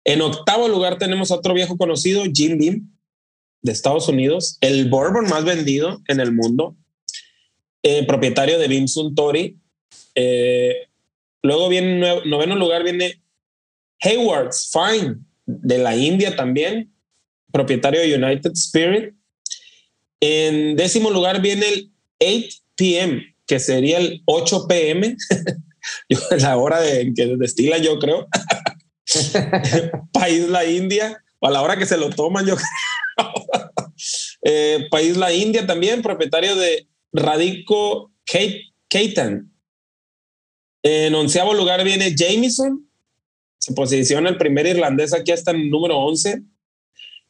En 0.06 0.22
octavo 0.22 0.68
lugar 0.68 0.98
tenemos 0.98 1.32
otro 1.32 1.54
viejo 1.54 1.78
conocido, 1.78 2.24
Jim 2.34 2.58
Beam, 2.58 2.94
de 3.62 3.72
Estados 3.72 4.08
Unidos, 4.10 4.58
el 4.62 4.90
bourbon 4.90 5.26
más 5.26 5.46
vendido 5.46 6.02
en 6.08 6.20
el 6.20 6.34
mundo, 6.34 6.76
eh, 7.82 8.06
propietario 8.06 8.60
de 8.60 8.68
Beam 8.68 8.88
Suntory. 8.88 9.58
Eh, 10.16 10.88
luego 11.42 11.70
viene, 11.70 12.10
en 12.10 12.30
noveno 12.30 12.56
lugar 12.56 12.84
viene 12.84 13.22
Hayward's 14.02 14.72
Fine, 14.72 15.18
de 15.46 15.78
la 15.78 15.96
India 15.96 16.36
también, 16.36 16.93
propietario 17.54 18.02
de 18.02 18.16
United 18.16 18.52
Spirit. 18.56 19.14
En 20.20 20.76
décimo 20.76 21.12
lugar 21.12 21.42
viene 21.42 21.66
el 21.70 21.92
8 22.20 22.58
p.m., 22.76 23.36
que 23.46 23.60
sería 23.60 24.00
el 24.00 24.24
8 24.26 24.68
p.m., 24.68 25.16
la 26.40 26.58
hora 26.58 26.82
de 26.82 27.14
que 27.16 27.38
destila 27.38 27.78
yo 27.78 28.00
creo. 28.00 28.28
País 30.12 30.50
la 30.50 30.66
India, 30.66 31.22
o 31.40 31.48
a 31.48 31.52
la 31.52 31.62
hora 31.62 31.78
que 31.78 31.86
se 31.86 31.98
lo 31.98 32.10
toman 32.10 32.46
yo 32.46 32.56
creo. 32.56 32.70
eh, 34.42 34.88
país 34.90 35.16
la 35.18 35.32
India 35.32 35.68
también, 35.68 36.02
propietario 36.02 36.56
de 36.56 36.88
Radico 37.12 38.12
Keitan. 38.90 39.52
En 40.82 41.14
onceavo 41.14 41.54
lugar 41.54 41.84
viene 41.84 42.16
Jameson, 42.16 42.90
se 43.60 43.74
posiciona 43.74 44.30
el 44.30 44.38
primer 44.38 44.66
irlandés 44.66 45.14
aquí 45.14 45.32
hasta 45.32 45.52
el 45.52 45.70
número 45.70 45.98
11 46.00 46.42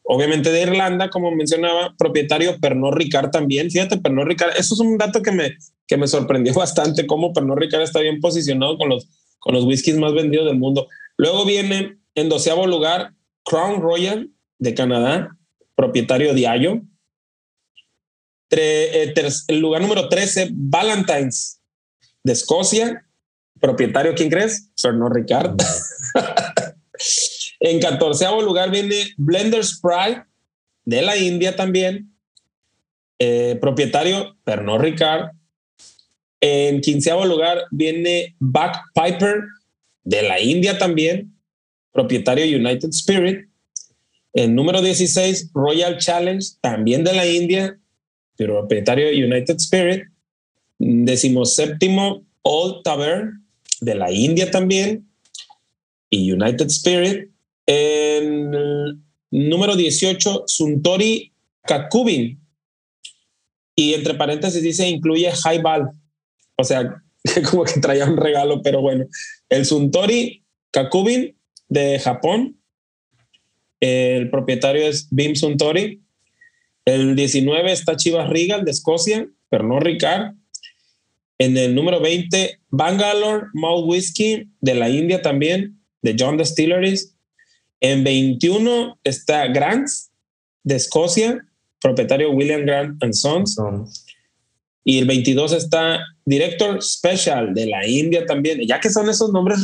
obviamente 0.03 0.51
de 0.51 0.61
Irlanda, 0.61 1.09
como 1.09 1.31
mencionaba, 1.31 1.95
propietario 1.97 2.59
Pernod 2.59 2.93
Ricard 2.93 3.31
también. 3.31 3.71
Fíjate, 3.71 3.97
Pernod 3.97 4.25
Ricard, 4.25 4.51
eso 4.57 4.75
es 4.75 4.79
un 4.79 4.97
dato 4.97 5.21
que 5.21 5.31
me, 5.31 5.57
que 5.87 5.97
me 5.97 6.07
sorprendió 6.07 6.53
bastante, 6.55 7.07
cómo 7.07 7.33
Pernod 7.33 7.57
Ricard 7.57 7.81
está 7.81 7.99
bien 8.01 8.19
posicionado 8.19 8.77
con 8.77 8.89
los, 8.89 9.07
con 9.39 9.55
los 9.55 9.63
whiskies 9.65 9.97
más 9.97 10.13
vendidos 10.13 10.45
del 10.45 10.59
mundo. 10.59 10.87
Luego 11.17 11.45
viene 11.45 11.97
en 12.15 12.29
doceavo 12.29 12.67
lugar 12.67 13.13
Crown 13.43 13.81
Royal 13.81 14.29
de 14.59 14.73
Canadá, 14.73 15.37
propietario 15.75 16.33
de 16.33 16.47
Ayo. 16.47 16.81
Eh, 18.51 19.13
el 19.47 19.59
lugar 19.59 19.81
número 19.81 20.09
13, 20.09 20.49
Valentine's 20.53 21.59
de 22.23 22.33
Escocia, 22.33 23.05
propietario, 23.59 24.13
¿quién 24.13 24.29
crees? 24.29 24.69
Pernod 24.81 25.13
Ricard. 25.13 25.57
En 27.63 27.79
catorceavo 27.79 28.41
lugar 28.41 28.69
viene 28.71 29.13
Blender's 29.15 29.79
Pride 29.81 30.25
de 30.83 31.01
la 31.01 31.15
India 31.15 31.55
también. 31.55 32.13
Eh, 33.19 33.57
propietario 33.61 34.35
Pernod 34.43 34.81
Ricard. 34.81 35.31
En 36.41 36.81
quinceavo 36.81 37.23
lugar 37.23 37.63
viene 37.71 38.35
Back 38.37 38.81
Piper 38.93 39.43
de 40.03 40.23
la 40.23 40.41
India 40.41 40.77
también. 40.77 41.33
Propietario 41.93 42.45
United 42.45 42.89
Spirit. 42.89 43.47
En 44.33 44.55
número 44.55 44.81
16, 44.81 45.51
Royal 45.53 45.97
Challenge, 45.99 46.45
también 46.59 47.05
de 47.05 47.13
la 47.13 47.25
India, 47.25 47.79
propietario 48.35 49.07
United 49.25 49.55
Spirit. 49.55 50.03
Decimoséptimo, 50.79 52.25
Old 52.41 52.83
Tavern, 52.83 53.47
de 53.79 53.95
la 53.95 54.11
India 54.11 54.51
también, 54.51 55.07
y 56.09 56.29
United 56.29 56.67
Spirit. 56.67 57.32
El 57.65 58.99
número 59.31 59.75
18, 59.75 60.43
Suntory 60.47 61.33
Kakubin. 61.63 62.39
Y 63.75 63.93
entre 63.93 64.13
paréntesis 64.13 64.61
dice 64.61 64.87
incluye 64.87 65.31
Highball. 65.31 65.91
O 66.57 66.63
sea, 66.63 67.01
como 67.49 67.63
que 67.63 67.79
traía 67.79 68.05
un 68.05 68.17
regalo, 68.17 68.61
pero 68.61 68.81
bueno. 68.81 69.05
El 69.49 69.65
Suntory 69.65 70.43
Kakubin 70.71 71.35
de 71.69 71.99
Japón. 71.99 72.59
El 73.79 74.29
propietario 74.29 74.87
es 74.87 75.07
Bim 75.11 75.35
Suntory. 75.35 76.01
El 76.85 77.15
19 77.15 77.71
está 77.71 77.95
Chivas 77.95 78.29
Regal 78.29 78.65
de 78.65 78.71
Escocia, 78.71 79.27
pero 79.49 79.63
no 79.63 79.79
Ricard. 79.79 80.35
En 81.37 81.57
el 81.57 81.75
número 81.75 81.99
20, 81.99 82.59
Bangalore 82.69 83.47
Malt 83.53 83.85
Whiskey 83.85 84.49
de 84.61 84.75
la 84.75 84.89
India 84.89 85.21
también, 85.21 85.81
de 86.01 86.15
John 86.17 86.37
Distilleries. 86.37 87.12
En 87.83 88.01
21 88.05 88.97
está 89.03 89.45
Grants 89.47 90.09
de 90.63 90.75
Escocia, 90.75 91.45
propietario 91.81 92.31
William 92.31 92.61
Grant 92.61 93.03
and 93.03 93.11
Sons. 93.11 93.57
Y 94.85 94.99
el 94.99 95.05
22 95.05 95.51
está 95.51 95.99
Director 96.23 96.81
Special 96.81 97.53
de 97.53 97.65
la 97.65 97.85
India 97.85 98.25
también. 98.25 98.61
Ya 98.65 98.79
que 98.79 98.89
son 98.89 99.09
esos 99.09 99.33
nombres 99.33 99.59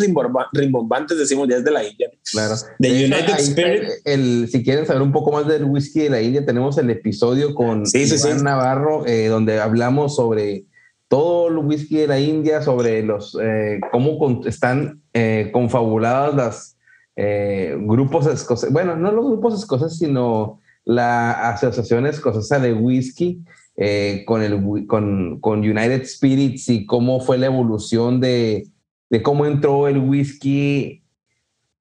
rimbombantes, 0.52 1.18
decimos 1.18 1.48
ya 1.48 1.58
es 1.58 1.64
de 1.64 1.72
la 1.72 1.86
India. 1.86 2.12
Claro. 2.30 2.56
De, 2.78 2.90
United 2.90 3.40
Spirit. 3.40 3.84
El, 4.04 4.50
si 4.52 4.64
quieren 4.64 4.86
saber 4.86 5.02
un 5.02 5.14
poco 5.14 5.32
más 5.32 5.48
del 5.48 5.64
whisky 5.64 6.02
de 6.02 6.10
la 6.10 6.22
India, 6.22 6.46
tenemos 6.46 6.78
el 6.78 6.90
episodio 6.90 7.56
con 7.56 7.86
sí, 7.86 8.04
Iván 8.04 8.44
Navarro, 8.44 9.08
eh, 9.08 9.28
donde 9.28 9.62
hablamos 9.62 10.18
sobre 10.18 10.66
todo 11.08 11.48
el 11.48 11.58
whisky 11.60 12.00
de 12.00 12.08
la 12.08 12.20
India, 12.20 12.62
sobre 12.62 13.02
los 13.02 13.38
eh, 13.42 13.80
cómo 13.94 14.42
están 14.46 15.02
eh, 15.14 15.52
confabuladas 15.54 16.36
las 16.36 16.79
eh, 17.22 17.76
grupos 17.78 18.28
escoceses, 18.28 18.72
bueno, 18.72 18.96
no 18.96 19.12
los 19.12 19.26
grupos 19.26 19.54
escoceses, 19.54 19.98
sino 19.98 20.62
la 20.86 21.50
Asociación 21.50 22.08
Escocesa 22.08 22.60
de 22.60 22.72
Whisky 22.72 23.44
eh, 23.76 24.24
con, 24.26 24.42
el, 24.42 24.88
con, 24.88 25.42
con, 25.42 25.60
United 25.60 26.06
Spirits 26.06 26.70
y 26.70 26.86
cómo 26.86 27.20
fue 27.20 27.38
la 27.38 27.48
evolución 27.48 28.22
de, 28.22 28.68
de, 29.10 29.22
cómo 29.22 29.46
entró 29.46 29.90
el 29.90 29.98
whisky 29.98 31.04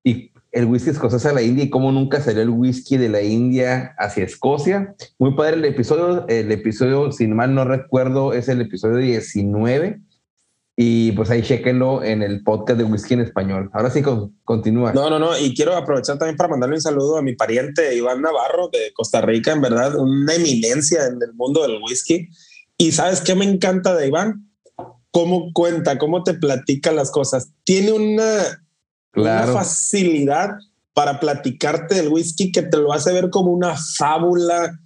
y 0.03 0.33
el 0.51 0.65
whisky 0.65 0.91
escocés 0.91 1.25
a 1.25 1.33
la 1.33 1.43
India 1.43 1.63
y 1.63 1.71
cómo 1.71 1.93
nunca 1.93 2.21
salió 2.21 2.43
el 2.43 2.51
whisky 2.51 2.97
de 2.97 3.09
la 3.09 3.23
India 3.23 3.95
hacia 3.97 4.25
Escocia. 4.25 4.97
Muy 5.21 5.37
padre 5.37 5.55
el 5.55 5.65
episodio, 5.67 6.27
el 6.27 6.51
episodio, 6.51 7.13
sin 7.13 7.37
mal 7.37 7.55
no 7.55 7.65
recuerdo, 7.65 8.33
es 8.33 8.49
el 8.49 8.61
episodio 8.61 8.97
19 8.97 10.01
y 10.81 11.11
pues 11.11 11.29
ahí 11.29 11.43
chequenlo 11.43 12.05
en 12.05 12.23
el 12.23 12.45
podcast 12.45 12.79
de 12.79 12.85
Whisky 12.85 13.15
en 13.15 13.23
Español. 13.23 13.69
Ahora 13.73 13.91
sí, 13.91 14.01
continúa. 14.45 14.93
No, 14.93 15.11
no, 15.11 15.19
no. 15.19 15.37
Y 15.37 15.53
quiero 15.53 15.77
aprovechar 15.77 16.19
también 16.19 16.37
para 16.37 16.51
mandarle 16.51 16.77
un 16.77 16.81
saludo 16.81 17.17
a 17.17 17.23
mi 17.23 17.35
pariente 17.35 17.97
Iván 17.97 18.23
Navarro 18.23 18.69
de 18.73 18.93
Costa 18.95 19.21
Rica, 19.21 19.51
en 19.51 19.61
verdad, 19.61 19.97
una 19.97 20.35
eminencia 20.35 21.07
en 21.07 21.19
el 21.21 21.35
mundo 21.35 21.63
del 21.63 21.83
whisky. 21.83 22.29
Y 22.77 22.93
sabes 22.93 23.21
qué 23.23 23.35
me 23.35 23.45
encanta 23.45 23.97
de 23.97 24.07
Iván? 24.07 24.53
Cómo 25.11 25.53
cuenta, 25.53 25.99
cómo 25.99 26.23
te 26.23 26.35
platica 26.35 26.93
las 26.93 27.11
cosas. 27.11 27.51
Tiene 27.65 27.91
una, 27.91 28.63
una 29.17 29.47
facilidad 29.49 30.51
para 30.95 31.19
platicarte 31.19 31.97
del 31.97 32.07
whisky 32.07 32.53
que 32.53 32.63
te 32.63 32.77
lo 32.77 32.93
hace 32.93 33.13
ver 33.13 33.31
como 33.31 33.51
una 33.51 33.75
fábula 33.97 34.79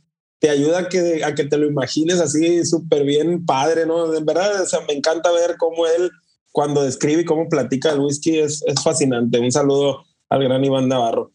te 0.43 0.51
ayuda 0.51 0.81
a 0.81 0.89
que, 0.89 1.25
a 1.25 1.37
que 1.37 1.45
te 1.45 1.57
lo 1.57 1.69
imagines 1.69 2.19
así 2.19 2.67
súper 2.67 3.05
bien 3.05 3.47
padre, 3.47 3.87
¿no? 3.87 4.13
En 4.13 4.27
verdad, 4.27 4.61
o 4.61 4.67
sea, 4.67 4.81
me 4.89 4.93
encanta 4.93 5.31
ver 5.31 5.55
cómo 5.57 5.87
él, 5.87 6.11
cuando 6.51 6.83
describe 6.83 7.23
y 7.23 7.25
cómo 7.25 7.49
platica 7.49 7.93
el 7.93 8.01
whisky, 8.01 8.41
es, 8.41 8.61
es 8.67 8.83
fascinante. 8.83 9.39
Un 9.39 9.53
saludo 9.53 10.05
al 10.29 10.43
gran 10.43 10.65
Iván 10.65 10.89
Navarro. 10.89 11.31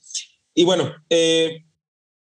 Y 0.53 0.65
bueno, 0.65 0.91
eh, 1.09 1.63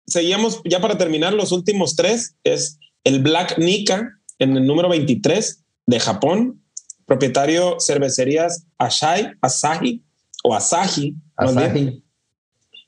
seguíamos 0.08 0.60
ya 0.66 0.82
para 0.82 0.98
terminar, 0.98 1.34
los 1.34 1.52
últimos 1.52 1.96
tres 1.96 2.36
es 2.44 2.80
el 3.04 3.22
Black 3.22 3.60
Nika 3.60 4.10
en 4.40 4.58
el 4.58 4.66
número 4.66 4.90
23 4.90 5.64
de 5.86 6.00
Japón, 6.00 6.64
propietario 7.06 7.78
cervecerías 7.80 8.66
Ashai, 8.80 9.34
Asahi 9.40 10.04
o 10.44 10.56
Asahi, 10.56 11.16
Asahi. 11.36 12.04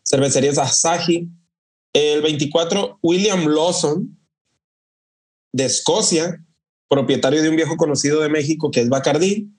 cervecerías 0.03 0.57
Asahi 0.57 1.29
el 1.93 2.21
24, 2.21 2.99
William 3.01 3.47
Lawson, 3.47 4.17
de 5.53 5.65
Escocia, 5.65 6.43
propietario 6.89 7.41
de 7.41 7.49
un 7.49 7.55
viejo 7.55 7.77
conocido 7.77 8.21
de 8.21 8.29
México 8.29 8.71
que 8.71 8.81
es 8.81 8.89
Bacardi. 8.89 9.49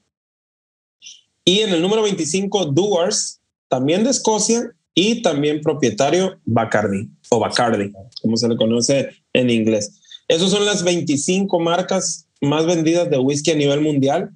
Y 1.44 1.60
en 1.60 1.70
el 1.70 1.80
número 1.80 2.02
25, 2.02 2.66
Duars, 2.66 3.40
también 3.68 4.02
de 4.02 4.10
Escocia 4.10 4.74
y 4.94 5.22
también 5.22 5.60
propietario 5.60 6.40
Bacardi 6.44 7.08
o 7.30 7.38
Bacardi, 7.38 7.92
como 8.22 8.36
se 8.36 8.48
le 8.48 8.56
conoce 8.56 9.10
en 9.32 9.50
inglés. 9.50 10.00
Esas 10.28 10.50
son 10.50 10.64
las 10.64 10.82
25 10.84 11.60
marcas 11.60 12.28
más 12.40 12.66
vendidas 12.66 13.10
de 13.10 13.18
whisky 13.18 13.52
a 13.52 13.56
nivel 13.56 13.80
mundial. 13.80 14.30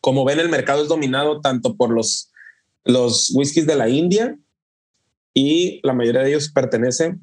Como 0.00 0.24
ven, 0.24 0.38
el 0.38 0.48
mercado 0.48 0.82
es 0.82 0.88
dominado 0.88 1.40
tanto 1.40 1.76
por 1.76 1.90
los, 1.90 2.30
los 2.84 3.30
whiskies 3.34 3.66
de 3.66 3.76
la 3.76 3.88
India 3.88 4.38
y 5.34 5.80
la 5.82 5.92
mayoría 5.92 6.22
de 6.22 6.30
ellos 6.30 6.50
pertenecen, 6.50 7.20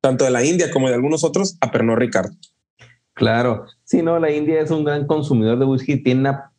tanto 0.00 0.24
de 0.24 0.30
la 0.30 0.44
India 0.44 0.70
como 0.70 0.88
de 0.88 0.94
algunos 0.94 1.24
otros, 1.24 1.56
a 1.60 1.70
Pernod 1.70 1.96
Ricard. 1.96 2.32
Claro, 3.14 3.66
sí, 3.84 4.02
no, 4.02 4.18
la 4.18 4.30
India 4.30 4.60
es 4.60 4.70
un 4.70 4.84
gran 4.84 5.06
consumidor 5.06 5.58
de 5.58 5.64
whisky, 5.64 6.02
tiene 6.02 6.20
una, 6.20 6.52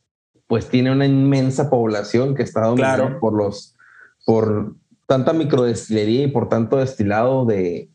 pues 0.48 0.70
tiene 0.70 0.92
una 0.92 1.06
inmensa 1.06 1.70
población 1.70 2.34
que 2.34 2.44
está 2.44 2.66
dominada 2.66 3.20
por 3.20 3.34
los, 3.34 3.76
por 4.26 4.76
tanta 5.06 5.34
microdestilería 5.34 6.24
y 6.24 6.28
por 6.28 6.50
tanto 6.50 6.78
destilado 6.78 7.46
de, 7.46 7.90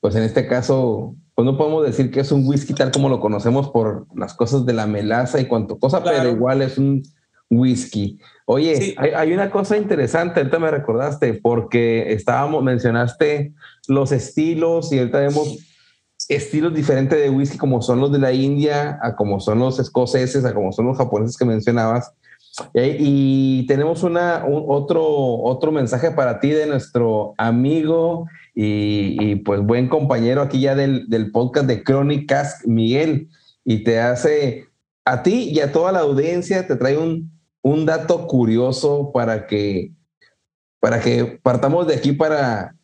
pues 0.00 0.14
en 0.16 0.22
este 0.22 0.46
caso, 0.46 1.14
pues 1.34 1.44
no 1.44 1.56
podemos 1.56 1.84
decir 1.84 2.10
que 2.10 2.20
es 2.20 2.32
un 2.32 2.46
whisky 2.46 2.74
tal 2.74 2.90
como 2.90 3.08
lo 3.08 3.20
conocemos 3.20 3.70
por 3.70 4.06
las 4.14 4.34
cosas 4.34 4.64
de 4.64 4.72
la 4.72 4.86
melaza 4.86 5.40
y 5.40 5.46
cuanto 5.46 5.78
cosa, 5.78 6.02
pero 6.02 6.28
igual 6.28 6.62
es 6.62 6.78
un 6.78 7.02
whisky. 7.50 8.18
Oye, 8.46 8.94
hay, 8.98 9.32
una 9.32 9.50
cosa 9.50 9.76
interesante, 9.76 10.40
ahorita 10.40 10.58
me 10.58 10.70
recordaste, 10.70 11.34
porque 11.34 12.12
estábamos, 12.12 12.62
mencionaste 12.62 13.54
los 13.88 14.12
estilos 14.12 14.92
y 14.92 14.98
ahorita 14.98 15.20
vemos 15.20 15.58
estilos 16.28 16.74
diferentes 16.74 17.18
de 17.18 17.30
whisky 17.30 17.58
como 17.58 17.82
son 17.82 18.00
los 18.00 18.12
de 18.12 18.18
la 18.18 18.32
India, 18.32 18.98
a 19.02 19.14
como 19.16 19.40
son 19.40 19.60
los 19.60 19.78
escoceses, 19.78 20.44
a 20.44 20.54
como 20.54 20.72
son 20.72 20.86
los 20.86 20.98
japoneses 20.98 21.36
que 21.36 21.44
mencionabas. 21.44 22.12
Y 22.72 23.66
tenemos 23.66 24.04
una, 24.04 24.44
otro, 24.46 25.02
otro 25.04 25.72
mensaje 25.72 26.12
para 26.12 26.38
ti 26.38 26.50
de 26.50 26.66
nuestro 26.66 27.34
amigo 27.36 28.26
y, 28.54 29.36
pues 29.36 29.60
buen 29.60 29.88
compañero 29.88 30.40
aquí 30.40 30.60
ya 30.60 30.76
del, 30.76 31.08
del 31.08 31.32
podcast 31.32 31.66
de 31.66 31.82
Crónicas, 31.82 32.60
Miguel, 32.64 33.28
y 33.64 33.82
te 33.82 33.98
hace 33.98 34.68
a 35.04 35.22
ti 35.22 35.50
y 35.50 35.60
a 35.60 35.72
toda 35.72 35.90
la 35.92 36.00
audiencia, 36.00 36.66
te 36.66 36.76
trae 36.76 36.96
un, 36.96 37.33
un 37.64 37.86
dato 37.86 38.26
curioso 38.26 39.10
para 39.12 39.46
que, 39.46 39.90
para 40.80 41.00
que 41.00 41.40
partamos 41.42 41.86
de 41.86 41.94
aquí 41.94 42.12
para, 42.12 42.76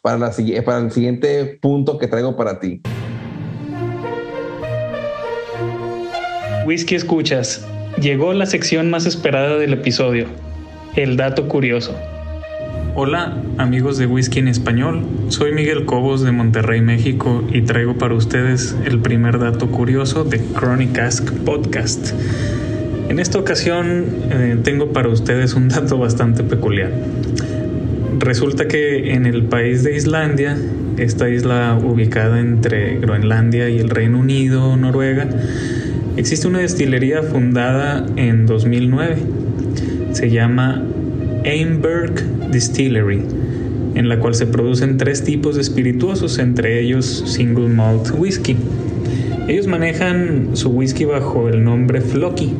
para, 0.00 0.16
la, 0.16 0.32
para 0.64 0.78
el 0.78 0.90
siguiente 0.90 1.58
punto 1.60 1.98
que 1.98 2.08
traigo 2.08 2.34
para 2.34 2.58
ti. 2.58 2.80
Whisky 6.64 6.94
Escuchas. 6.94 7.64
Llegó 8.00 8.32
la 8.32 8.46
sección 8.46 8.90
más 8.90 9.06
esperada 9.06 9.56
del 9.56 9.74
episodio, 9.74 10.26
el 10.96 11.16
dato 11.16 11.46
curioso. 11.48 11.94
Hola 12.94 13.42
amigos 13.58 13.98
de 13.98 14.06
Whisky 14.06 14.38
en 14.38 14.48
Español, 14.48 15.02
soy 15.28 15.52
Miguel 15.52 15.84
Cobos 15.84 16.22
de 16.22 16.32
Monterrey, 16.32 16.80
México 16.80 17.44
y 17.52 17.62
traigo 17.62 17.96
para 17.96 18.14
ustedes 18.14 18.74
el 18.84 19.00
primer 19.00 19.38
dato 19.38 19.70
curioso 19.70 20.24
de 20.24 20.40
Chronic 20.54 20.98
Ask 20.98 21.30
Podcast. 21.44 22.14
En 23.08 23.20
esta 23.20 23.38
ocasión 23.38 24.04
eh, 24.30 24.56
tengo 24.64 24.92
para 24.92 25.08
ustedes 25.08 25.54
un 25.54 25.68
dato 25.68 25.96
bastante 25.96 26.42
peculiar. 26.42 26.90
Resulta 28.18 28.66
que 28.66 29.12
en 29.12 29.26
el 29.26 29.44
país 29.44 29.84
de 29.84 29.94
Islandia, 29.94 30.56
esta 30.96 31.28
isla 31.28 31.78
ubicada 31.80 32.40
entre 32.40 32.98
Groenlandia 32.98 33.68
y 33.68 33.78
el 33.78 33.90
Reino 33.90 34.18
Unido, 34.18 34.76
Noruega, 34.76 35.28
existe 36.16 36.48
una 36.48 36.58
destilería 36.58 37.22
fundada 37.22 38.04
en 38.16 38.46
2009. 38.46 39.16
Se 40.12 40.30
llama 40.30 40.82
Einberg 41.44 42.50
Distillery, 42.50 43.22
en 43.94 44.08
la 44.08 44.18
cual 44.18 44.34
se 44.34 44.46
producen 44.46 44.96
tres 44.96 45.22
tipos 45.22 45.54
de 45.54 45.60
espirituosos, 45.60 46.38
entre 46.38 46.80
ellos 46.80 47.22
single 47.26 47.68
malt 47.68 48.10
whisky. 48.18 48.56
Ellos 49.46 49.68
manejan 49.68 50.50
su 50.54 50.70
whisky 50.70 51.04
bajo 51.04 51.48
el 51.48 51.62
nombre 51.62 52.00
Flocky. 52.00 52.52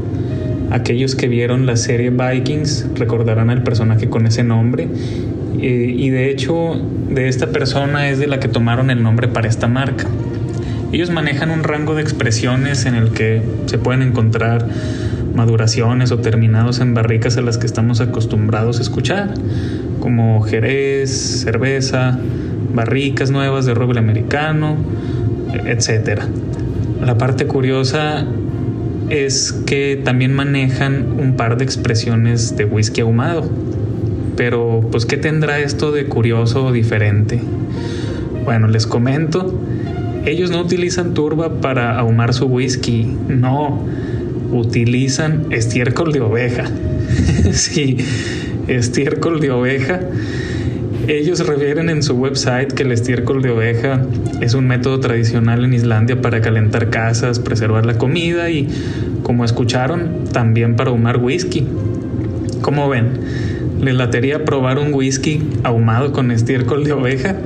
Aquellos 0.70 1.14
que 1.14 1.28
vieron 1.28 1.66
la 1.66 1.76
serie 1.76 2.10
Vikings 2.10 2.88
recordarán 2.96 3.50
al 3.50 3.62
personaje 3.62 4.08
con 4.08 4.26
ese 4.26 4.42
nombre 4.42 4.88
eh, 5.60 5.94
y 5.96 6.10
de 6.10 6.30
hecho 6.30 6.80
de 7.08 7.28
esta 7.28 7.48
persona 7.48 8.10
es 8.10 8.18
de 8.18 8.26
la 8.26 8.40
que 8.40 8.48
tomaron 8.48 8.90
el 8.90 9.02
nombre 9.02 9.28
para 9.28 9.48
esta 9.48 9.68
marca. 9.68 10.06
Ellos 10.92 11.10
manejan 11.10 11.50
un 11.50 11.62
rango 11.62 11.94
de 11.94 12.02
expresiones 12.02 12.86
en 12.86 12.94
el 12.94 13.10
que 13.10 13.42
se 13.66 13.78
pueden 13.78 14.02
encontrar 14.02 14.66
maduraciones 15.34 16.12
o 16.12 16.18
terminados 16.18 16.80
en 16.80 16.94
barricas 16.94 17.36
a 17.36 17.42
las 17.42 17.58
que 17.58 17.66
estamos 17.66 18.00
acostumbrados 18.00 18.78
a 18.78 18.82
escuchar, 18.82 19.34
como 20.00 20.40
jerez, 20.42 21.10
cerveza, 21.44 22.18
barricas 22.74 23.30
nuevas 23.30 23.66
de 23.66 23.74
roble 23.74 23.98
americano, 23.98 24.76
etc. 25.66 26.22
La 27.04 27.18
parte 27.18 27.46
curiosa 27.46 28.24
es 29.10 29.52
que 29.66 30.00
también 30.02 30.32
manejan 30.32 31.18
un 31.18 31.36
par 31.36 31.56
de 31.56 31.64
expresiones 31.64 32.56
de 32.56 32.64
whisky 32.64 33.00
ahumado. 33.02 33.48
Pero, 34.36 34.86
pues, 34.90 35.06
¿qué 35.06 35.16
tendrá 35.16 35.60
esto 35.60 35.92
de 35.92 36.06
curioso 36.06 36.66
o 36.66 36.72
diferente? 36.72 37.40
Bueno, 38.44 38.68
les 38.68 38.86
comento, 38.86 39.58
ellos 40.26 40.50
no 40.50 40.60
utilizan 40.60 41.14
turba 41.14 41.60
para 41.60 41.98
ahumar 41.98 42.34
su 42.34 42.46
whisky, 42.46 43.10
no 43.28 43.80
utilizan 44.52 45.46
estiércol 45.50 46.12
de 46.12 46.20
oveja. 46.20 46.64
sí, 47.52 47.96
estiércol 48.68 49.40
de 49.40 49.50
oveja. 49.50 50.00
Ellos 51.08 51.46
refieren 51.46 51.88
en 51.88 52.02
su 52.02 52.14
website 52.14 52.72
que 52.72 52.82
el 52.82 52.92
estiércol 52.92 53.42
de 53.42 53.50
oveja 53.50 54.00
es 54.40 54.54
un 54.54 54.66
método 54.66 55.00
tradicional 55.00 55.64
en 55.64 55.74
Islandia 55.74 56.20
para 56.20 56.40
calentar 56.40 56.90
casas, 56.90 57.38
preservar 57.38 57.86
la 57.86 57.96
comida 57.96 58.50
y, 58.50 58.68
como 59.22 59.44
escucharon, 59.44 60.24
también 60.32 60.76
para 60.76 60.90
ahumar 60.90 61.18
whisky. 61.18 61.66
Como 62.60 62.88
ven, 62.88 63.10
¿les 63.80 63.94
latería 63.94 64.44
probar 64.44 64.78
un 64.78 64.92
whisky 64.92 65.42
ahumado 65.62 66.12
con 66.12 66.30
estiércol 66.30 66.84
de 66.84 66.92
oveja? 66.92 67.36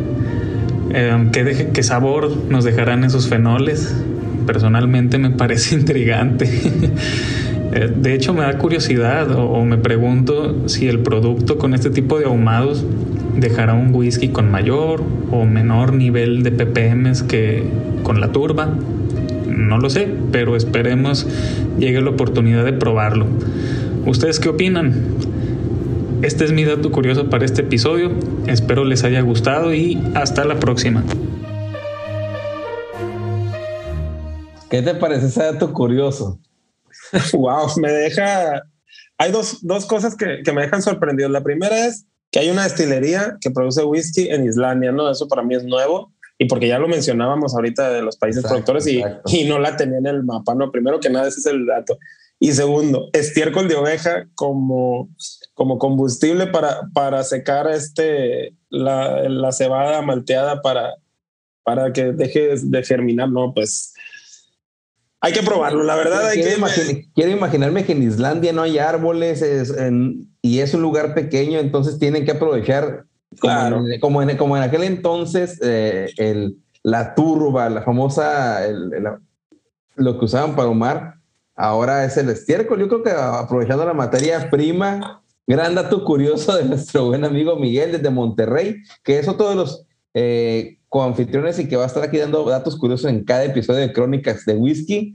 ¿qué, 1.33 1.71
¿Qué 1.73 1.83
sabor 1.83 2.31
nos 2.49 2.65
dejarán 2.65 3.05
esos 3.05 3.29
fenoles? 3.29 3.95
personalmente 4.51 5.19
me 5.19 5.31
parece 5.43 5.75
intrigante. 5.75 6.49
Eh, 7.73 7.89
de 7.97 8.15
hecho, 8.15 8.35
me 8.35 8.41
da 8.41 8.59
curiosidad 8.59 9.31
o, 9.31 9.65
me 9.65 9.79
pregunto 9.79 10.69
si 10.69 10.89
el 10.89 10.99
producto 10.99 11.57
con 11.57 11.73
este 11.73 11.89
tipo 11.91 12.19
de 12.19 12.25
ahumados 12.25 12.85
dejará 13.37 13.75
un 13.75 13.95
whisky 13.95 14.29
con 14.29 14.51
mayor 14.51 15.03
o 15.31 15.45
menor 15.45 15.93
nivel 15.93 16.43
de 16.43 16.53
ppm 16.53 17.27
que 17.27 17.65
con 18.03 18.21
la 18.21 18.33
turba. 18.33 18.75
No 19.47 19.79
lo 19.79 19.91
sé, 19.91 20.09
pero 20.33 20.57
esperemos 20.57 21.27
llegue 21.79 22.01
la 22.01 22.11
oportunidad 22.11 22.65
de 22.65 22.73
probarlo. 22.73 23.27
¿Ustedes 24.07 24.41
qué 24.41 24.49
opinan? 24.49 24.95
Este 26.23 26.45
es 26.45 26.53
mi 26.53 26.65
dato 26.65 26.91
curioso 26.91 27.31
para 27.31 27.45
este 27.45 27.63
episodio. 27.63 28.13
Espero 28.47 28.85
les 28.85 29.05
haya 29.05 29.21
gustado 29.23 29.75
y 29.75 30.03
hasta 30.15 30.45
la 30.45 30.59
próxima. 30.59 31.05
¿Qué 34.69 34.83
te 34.83 34.95
parece 34.95 35.27
ese 35.27 35.43
dato 35.43 35.73
curioso? 35.73 36.39
wow, 37.33 37.69
me 37.81 37.91
deja. 37.91 38.63
Hay 39.19 39.33
dos, 39.33 39.59
dos 39.63 39.87
cosas 39.87 40.17
que, 40.17 40.43
que, 40.45 40.53
me 40.53 40.63
dejan 40.63 40.83
sorprendido. 40.83 41.29
La 41.29 41.43
primera 41.43 41.87
es 41.87 42.07
que 42.31 42.39
hay 42.39 42.51
una 42.51 42.65
destilería 42.65 43.37
que 43.41 43.51
produce 43.51 43.85
whisky 43.85 44.29
en 44.29 44.45
Islandia, 44.45 44.93
¿no? 44.93 45.11
Eso 45.11 45.29
para 45.29 45.43
mí 45.43 45.55
es 45.55 45.65
nuevo. 45.65 46.13
Y 46.39 46.47
porque 46.47 46.69
ya 46.69 46.79
lo 46.79 46.89
mencionábamos 46.89 47.55
ahorita 47.55 47.91
de 47.91 48.01
los 48.01 48.17
países 48.17 48.43
productores 48.45 48.87
y, 48.87 49.03
y, 49.27 49.45
no 49.45 49.59
la 49.59 49.77
tenía 49.77 49.99
en 49.99 50.07
el 50.07 50.23
mapa, 50.23 50.55
¿no? 50.55 50.71
Primero 50.73 50.99
que 50.99 51.11
nada, 51.11 51.29
ese 51.29 51.41
es 51.41 51.47
el 51.47 51.67
dato. 51.67 51.99
Y 52.39 52.53
segundo, 52.53 53.11
estiércol 53.13 53.69
de 53.69 53.75
oveja 53.75 54.27
como, 54.35 55.11
como 55.53 55.79
combustible 55.79 56.47
para, 56.47 56.89
para 56.95 57.23
secar 57.25 57.71
este, 57.71 58.57
la, 58.71 59.29
la 59.29 59.53
cebada 59.53 60.01
malteada 60.01 60.63
para, 60.63 60.95
para 61.63 61.93
que 61.93 62.13
deje 62.13 62.55
de 62.57 62.83
germinar, 62.85 63.29
¿no? 63.29 63.53
Pues 63.53 63.93
hay 65.21 65.35
que 65.35 65.43
probarlo, 65.43 65.83
la 65.85 65.97
verdad. 65.97 66.29
Hay 66.29 66.43
quiero, 66.43 66.65
que... 66.67 67.11
quiero 67.15 67.31
imaginarme 67.31 67.85
que 67.85 67.93
en 67.93 68.03
Islandia 68.03 68.55
no 68.55 68.63
hay 68.63 68.79
árboles 68.79 69.43
y 70.43 70.61
es 70.61 70.75
un 70.75 70.83
lugar 70.83 71.15
pequeño, 71.15 71.59
entonces 71.59 71.99
tienen 71.99 72.25
que 72.25 72.33
aprovechar, 72.33 73.05
claro. 73.39 73.83
como, 74.01 74.23
en, 74.23 74.37
como, 74.37 74.57
en, 74.57 74.63
aquel 74.63 74.85
entonces, 74.85 75.59
eh, 75.63 76.11
el, 76.17 76.57
la 76.83 77.15
turba, 77.15 77.69
la 77.69 77.83
famosa, 77.83 78.61
lo 79.97 80.19
que 80.19 80.25
usaban 80.25 80.57
para 80.57 80.69
humar, 80.69 81.15
ahora 81.57 82.05
es 82.05 82.17
el 82.17 82.31
estiércol. 82.31 82.81
Yo 82.81 82.89
creo 82.89 83.03
que 83.03 83.11
aprovechando 83.11 83.85
la 83.85 83.95
materia 83.95 84.49
prima, 84.51 85.23
gran 85.47 85.75
dato 85.75 86.05
curioso 86.05 86.57
de 86.57 86.65
nuestro 86.65 87.07
buen 87.07 87.25
amigo 87.25 87.57
Miguel 87.57 87.93
desde 87.93 88.11
Monterrey, 88.11 88.77
que 89.03 89.19
eso 89.19 89.37
todos 89.37 89.57
los... 89.57 89.87
Eh, 90.15 90.77
anfitriones 90.99 91.59
y 91.61 91.69
que 91.69 91.77
va 91.77 91.85
a 91.85 91.87
estar 91.87 92.03
aquí 92.03 92.19
dando 92.19 92.45
datos 92.45 92.77
curiosos 92.77 93.09
en 93.09 93.23
cada 93.23 93.45
episodio 93.45 93.81
de 93.81 93.93
Crónicas 93.93 94.45
de 94.45 94.55
Whisky. 94.55 95.15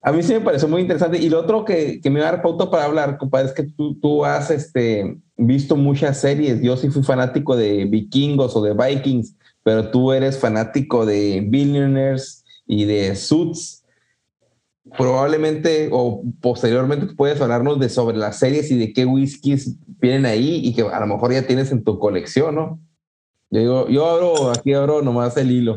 A 0.00 0.12
mí 0.12 0.22
sí 0.22 0.32
me 0.32 0.40
pareció 0.40 0.68
muy 0.68 0.82
interesante. 0.82 1.18
Y 1.18 1.28
lo 1.28 1.40
otro 1.40 1.64
que, 1.64 2.00
que 2.00 2.10
me 2.10 2.20
va 2.20 2.28
a 2.28 2.32
dar 2.32 2.42
pauta 2.42 2.70
para 2.70 2.84
hablar, 2.84 3.18
compadre, 3.18 3.48
es 3.48 3.52
que 3.52 3.64
tú, 3.64 3.98
tú 3.98 4.24
has 4.24 4.50
este, 4.50 5.18
visto 5.36 5.76
muchas 5.76 6.20
series. 6.20 6.62
Yo 6.62 6.76
sí 6.76 6.88
fui 6.90 7.02
fanático 7.02 7.56
de 7.56 7.84
vikingos 7.84 8.54
o 8.54 8.62
de 8.62 8.74
vikings, 8.74 9.34
pero 9.62 9.90
tú 9.90 10.12
eres 10.12 10.38
fanático 10.38 11.04
de 11.04 11.44
Billionaires 11.46 12.44
y 12.66 12.84
de 12.84 13.16
Suits. 13.16 13.84
probablemente 14.96 15.88
o 15.92 16.22
posteriormente 16.40 17.14
puedes 17.14 17.40
hablarnos 17.40 17.78
de 17.78 17.88
sobre 17.88 18.16
las 18.16 18.38
series 18.38 18.70
y 18.70 18.78
de 18.78 18.92
qué 18.92 19.04
whiskies 19.04 19.76
vienen 20.00 20.26
ahí 20.26 20.60
y 20.64 20.74
que 20.74 20.82
a 20.82 21.00
lo 21.00 21.06
mejor 21.06 21.32
ya 21.32 21.46
tienes 21.46 21.72
en 21.72 21.82
tu 21.84 21.98
colección, 21.98 22.54
¿no? 22.54 22.80
Yo 23.50 23.88
yo 23.88 24.06
abro, 24.06 24.50
aquí 24.50 24.72
abro 24.72 25.02
nomás 25.02 25.36
el 25.36 25.50
hilo. 25.50 25.76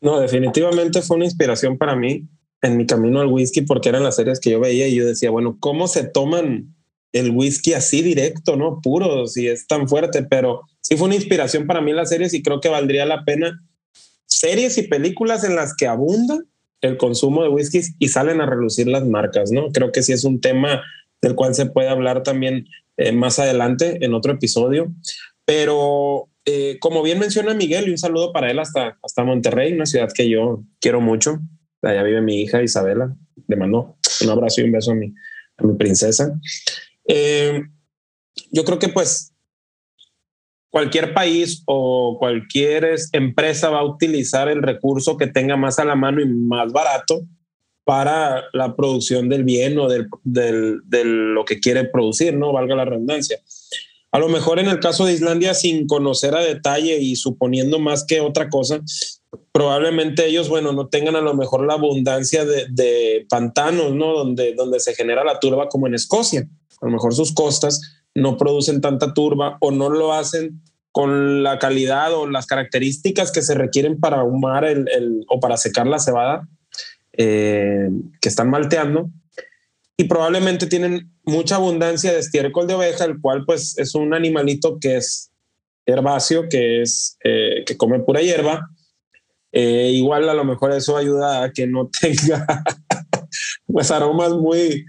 No, 0.00 0.20
definitivamente 0.20 1.00
fue 1.00 1.16
una 1.16 1.24
inspiración 1.24 1.78
para 1.78 1.96
mí 1.96 2.28
en 2.64 2.76
mi 2.76 2.86
camino 2.86 3.20
al 3.20 3.28
whisky 3.28 3.60
porque 3.62 3.90
eran 3.90 4.02
las 4.02 4.16
series 4.16 4.40
que 4.40 4.50
yo 4.50 4.60
veía 4.60 4.88
y 4.88 4.94
yo 4.94 5.06
decía, 5.06 5.30
bueno, 5.30 5.58
¿cómo 5.60 5.86
se 5.86 6.04
toman 6.04 6.74
el 7.12 7.30
whisky 7.30 7.74
así 7.74 8.02
directo, 8.02 8.56
no 8.56 8.80
puro, 8.82 9.26
si 9.26 9.48
es 9.48 9.66
tan 9.66 9.86
fuerte? 9.86 10.22
Pero 10.22 10.62
sí 10.80 10.96
fue 10.96 11.06
una 11.06 11.14
inspiración 11.14 11.66
para 11.66 11.82
mí 11.82 11.92
las 11.92 12.08
series 12.08 12.32
y 12.32 12.42
creo 12.42 12.60
que 12.60 12.70
valdría 12.70 13.04
la 13.04 13.24
pena 13.24 13.60
series 14.26 14.78
y 14.78 14.82
películas 14.82 15.44
en 15.44 15.56
las 15.56 15.76
que 15.76 15.86
abunda 15.86 16.38
el 16.80 16.96
consumo 16.96 17.42
de 17.42 17.50
whiskies 17.50 17.94
y 17.98 18.08
salen 18.08 18.40
a 18.40 18.46
relucir 18.46 18.88
las 18.88 19.06
marcas, 19.06 19.52
¿no? 19.52 19.70
Creo 19.70 19.92
que 19.92 20.02
sí 20.02 20.12
es 20.12 20.24
un 20.24 20.40
tema 20.40 20.82
del 21.22 21.34
cual 21.34 21.54
se 21.54 21.66
puede 21.66 21.88
hablar 21.88 22.22
también 22.22 22.66
eh, 22.96 23.12
más 23.12 23.38
adelante 23.38 24.04
en 24.04 24.14
otro 24.14 24.32
episodio. 24.32 24.92
Pero 25.44 26.28
eh, 26.46 26.78
como 26.80 27.02
bien 27.02 27.18
menciona 27.18 27.54
Miguel, 27.54 27.88
y 27.88 27.90
un 27.90 27.98
saludo 27.98 28.32
para 28.32 28.50
él 28.50 28.58
hasta, 28.58 28.98
hasta 29.02 29.24
Monterrey, 29.24 29.72
una 29.72 29.86
ciudad 29.86 30.08
que 30.14 30.28
yo 30.28 30.62
quiero 30.80 31.00
mucho. 31.00 31.40
Allá 31.84 32.02
vive 32.02 32.20
mi 32.20 32.42
hija 32.42 32.62
Isabela. 32.62 33.14
Le 33.46 33.56
mando 33.56 33.96
un 34.22 34.30
abrazo 34.30 34.60
y 34.60 34.64
un 34.64 34.72
beso 34.72 34.92
a 34.92 34.94
mi, 34.94 35.12
a 35.56 35.64
mi 35.64 35.74
princesa. 35.76 36.38
Eh, 37.06 37.62
yo 38.50 38.64
creo 38.64 38.78
que 38.78 38.88
pues 38.88 39.32
cualquier 40.70 41.14
país 41.14 41.62
o 41.66 42.16
cualquier 42.18 42.96
empresa 43.12 43.70
va 43.70 43.80
a 43.80 43.84
utilizar 43.84 44.48
el 44.48 44.62
recurso 44.62 45.16
que 45.16 45.28
tenga 45.28 45.56
más 45.56 45.78
a 45.78 45.84
la 45.84 45.94
mano 45.94 46.20
y 46.20 46.26
más 46.26 46.72
barato 46.72 47.22
para 47.84 48.44
la 48.52 48.74
producción 48.74 49.28
del 49.28 49.44
bien 49.44 49.78
o 49.78 49.88
del, 49.88 50.08
del, 50.24 50.80
de 50.86 51.04
lo 51.04 51.44
que 51.44 51.60
quiere 51.60 51.84
producir, 51.84 52.34
¿no? 52.34 52.52
Valga 52.52 52.74
la 52.74 52.86
redundancia. 52.86 53.38
A 54.14 54.20
lo 54.20 54.28
mejor 54.28 54.60
en 54.60 54.68
el 54.68 54.78
caso 54.78 55.04
de 55.04 55.12
Islandia, 55.12 55.54
sin 55.54 55.88
conocer 55.88 56.36
a 56.36 56.40
detalle 56.40 56.98
y 56.98 57.16
suponiendo 57.16 57.80
más 57.80 58.06
que 58.06 58.20
otra 58.20 58.48
cosa, 58.48 58.80
probablemente 59.50 60.24
ellos, 60.24 60.48
bueno, 60.48 60.72
no 60.72 60.86
tengan 60.86 61.16
a 61.16 61.20
lo 61.20 61.34
mejor 61.34 61.66
la 61.66 61.74
abundancia 61.74 62.44
de, 62.44 63.26
pantanos, 63.28 63.92
¿no? 63.92 64.12
Donde, 64.12 64.54
donde 64.54 64.78
se 64.78 64.94
genera 64.94 65.24
la 65.24 65.40
turba 65.40 65.66
como 65.68 65.88
en 65.88 65.94
Escocia. 65.94 66.46
A 66.80 66.86
lo 66.86 66.92
mejor 66.92 67.12
sus 67.12 67.34
costas 67.34 67.80
no 68.14 68.36
producen 68.36 68.80
tanta 68.80 69.14
turba 69.14 69.56
o 69.60 69.72
no 69.72 69.90
lo 69.90 70.12
hacen 70.12 70.62
con 70.92 71.42
la 71.42 71.58
calidad 71.58 72.14
o 72.14 72.28
las 72.30 72.46
características 72.46 73.32
que 73.32 73.42
se 73.42 73.54
requieren 73.54 73.98
para 73.98 74.20
ahumar 74.20 74.64
el, 74.64 74.88
el, 74.90 75.24
o 75.26 75.40
para 75.40 75.56
secar 75.56 75.88
la 75.88 75.98
cebada 75.98 76.46
eh, 77.14 77.88
que 78.20 78.28
están 78.28 78.48
malteando. 78.48 79.10
Y 79.96 80.04
probablemente 80.04 80.66
tienen 80.66 81.12
mucha 81.24 81.56
abundancia 81.56 82.12
de 82.12 82.18
estiércol 82.18 82.66
de 82.66 82.74
oveja, 82.74 83.04
el 83.04 83.20
cual 83.20 83.44
pues 83.44 83.78
es 83.78 83.94
un 83.94 84.12
animalito 84.12 84.78
que 84.80 84.96
es 84.96 85.30
herbáceo, 85.86 86.48
que 86.48 86.82
es 86.82 87.16
eh, 87.24 87.64
que 87.64 87.76
come 87.76 88.00
pura 88.00 88.20
hierba. 88.20 88.70
Eh, 89.52 89.90
igual 89.94 90.28
a 90.28 90.34
lo 90.34 90.44
mejor 90.44 90.72
eso 90.72 90.96
ayuda 90.96 91.44
a 91.44 91.52
que 91.52 91.66
no 91.66 91.88
tenga 92.00 92.64
pues 93.66 93.90
aromas 93.90 94.32
muy, 94.32 94.84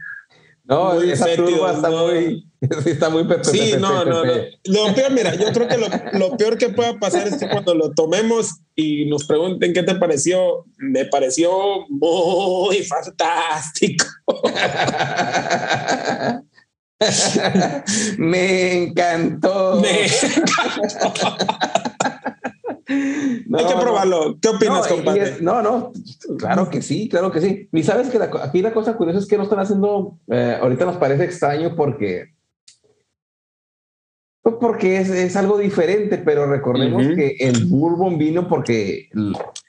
no, 0.64 0.95
muy 0.95 1.12
esa 1.12 1.36
turba 1.36 1.74
está 1.74 1.89
muy 1.89 2.47
Sí, 2.84 2.91
está 2.91 3.09
muy 3.09 3.24
pepe, 3.26 3.43
Sí, 3.45 3.74
no, 3.80 4.05
no, 4.05 4.24
no. 4.26 4.34
Lo 4.66 4.93
peor, 4.93 5.11
mira, 5.11 5.34
yo 5.36 5.51
creo 5.51 5.68
que 5.68 5.78
lo, 5.78 5.88
lo, 6.13 6.38
peor 6.38 6.57
que 6.57 6.70
pueda 6.70 6.97
pasar 6.99 7.28
es 7.28 7.38
que 7.38 7.49
cuando 7.49 7.76
lo 7.76 7.91
tomemos 7.91 8.61
y 8.76 9.05
nos 9.05 9.26
pregunten 9.26 9.74
qué 9.74 9.84
te 9.84 9.95
pareció, 9.95 10.66
me 10.78 11.05
pareció 11.05 11.86
muy 11.89 12.84
fantástico. 12.84 14.05
me 18.18 18.84
encantó. 18.84 19.82
Me 19.82 20.05
encantó. 20.05 21.13
No, 23.47 23.57
Hay 23.57 23.66
que 23.66 23.82
probarlo. 23.82 24.38
¿Qué 24.39 24.49
opinas, 24.49 24.89
no, 24.89 24.95
compadre? 24.95 25.38
no, 25.41 25.61
no, 25.61 25.91
claro 26.38 26.70
que 26.70 26.84
sí, 26.84 27.09
claro 27.09 27.32
que 27.32 27.41
sí. 27.41 27.68
Y 27.72 27.84
sabes 27.84 28.09
que 28.09 28.20
la, 28.20 28.30
aquí 28.43 28.61
la 28.61 28.74
cosa 28.74 28.95
curiosa 28.95 29.20
es 29.20 29.26
que 29.26 29.38
no 29.38 29.43
están 29.43 29.59
haciendo, 29.59 30.20
eh, 30.28 30.57
ahorita 30.61 30.86
nos 30.86 30.97
parece 30.97 31.24
extraño 31.24 31.76
porque 31.76 32.36
pues 34.46 34.58
porque 34.60 34.98
es, 34.98 35.10
es, 35.10 35.36
algo 35.36 35.58
diferente, 35.58 36.20
pero 36.20 36.46
recordemos 36.46 37.04
uh 37.04 37.10
-huh. 37.10 37.16
que 37.16 37.36
el 37.39 37.66
bourbon 37.66 38.20
vino 38.20 38.48
porque 38.48 39.10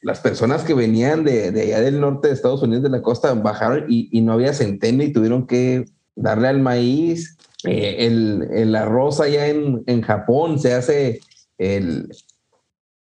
las 0.03 0.21
personas 0.21 0.65
que 0.65 0.75
venían 0.75 1.25
de, 1.25 1.51
de, 1.51 1.63
allá 1.63 1.81
del 1.81 1.99
norte 1.99 2.29
de 2.29 2.35
Estados 2.35 2.63
Unidos, 2.63 2.83
de 2.83 2.91
la 2.91 3.01
costa, 3.01 3.33
bajaron 3.33 3.87
y, 3.89 4.11
y 4.13 4.21
no 4.21 4.35
había 4.35 4.53
centeno 4.53 5.03
y 5.03 5.15
tuvieron 5.15 5.47
que 5.47 5.87
darle 6.15 6.49
al 6.49 6.61
maíz. 6.61 7.39
Eh, 7.65 8.07
el, 8.07 8.47
el, 8.53 8.77
arroz 8.77 9.19
allá 9.19 9.47
en, 9.47 9.83
en, 9.87 10.03
Japón 10.03 10.59
se 10.59 10.75
hace 10.75 11.21
el, 11.57 12.11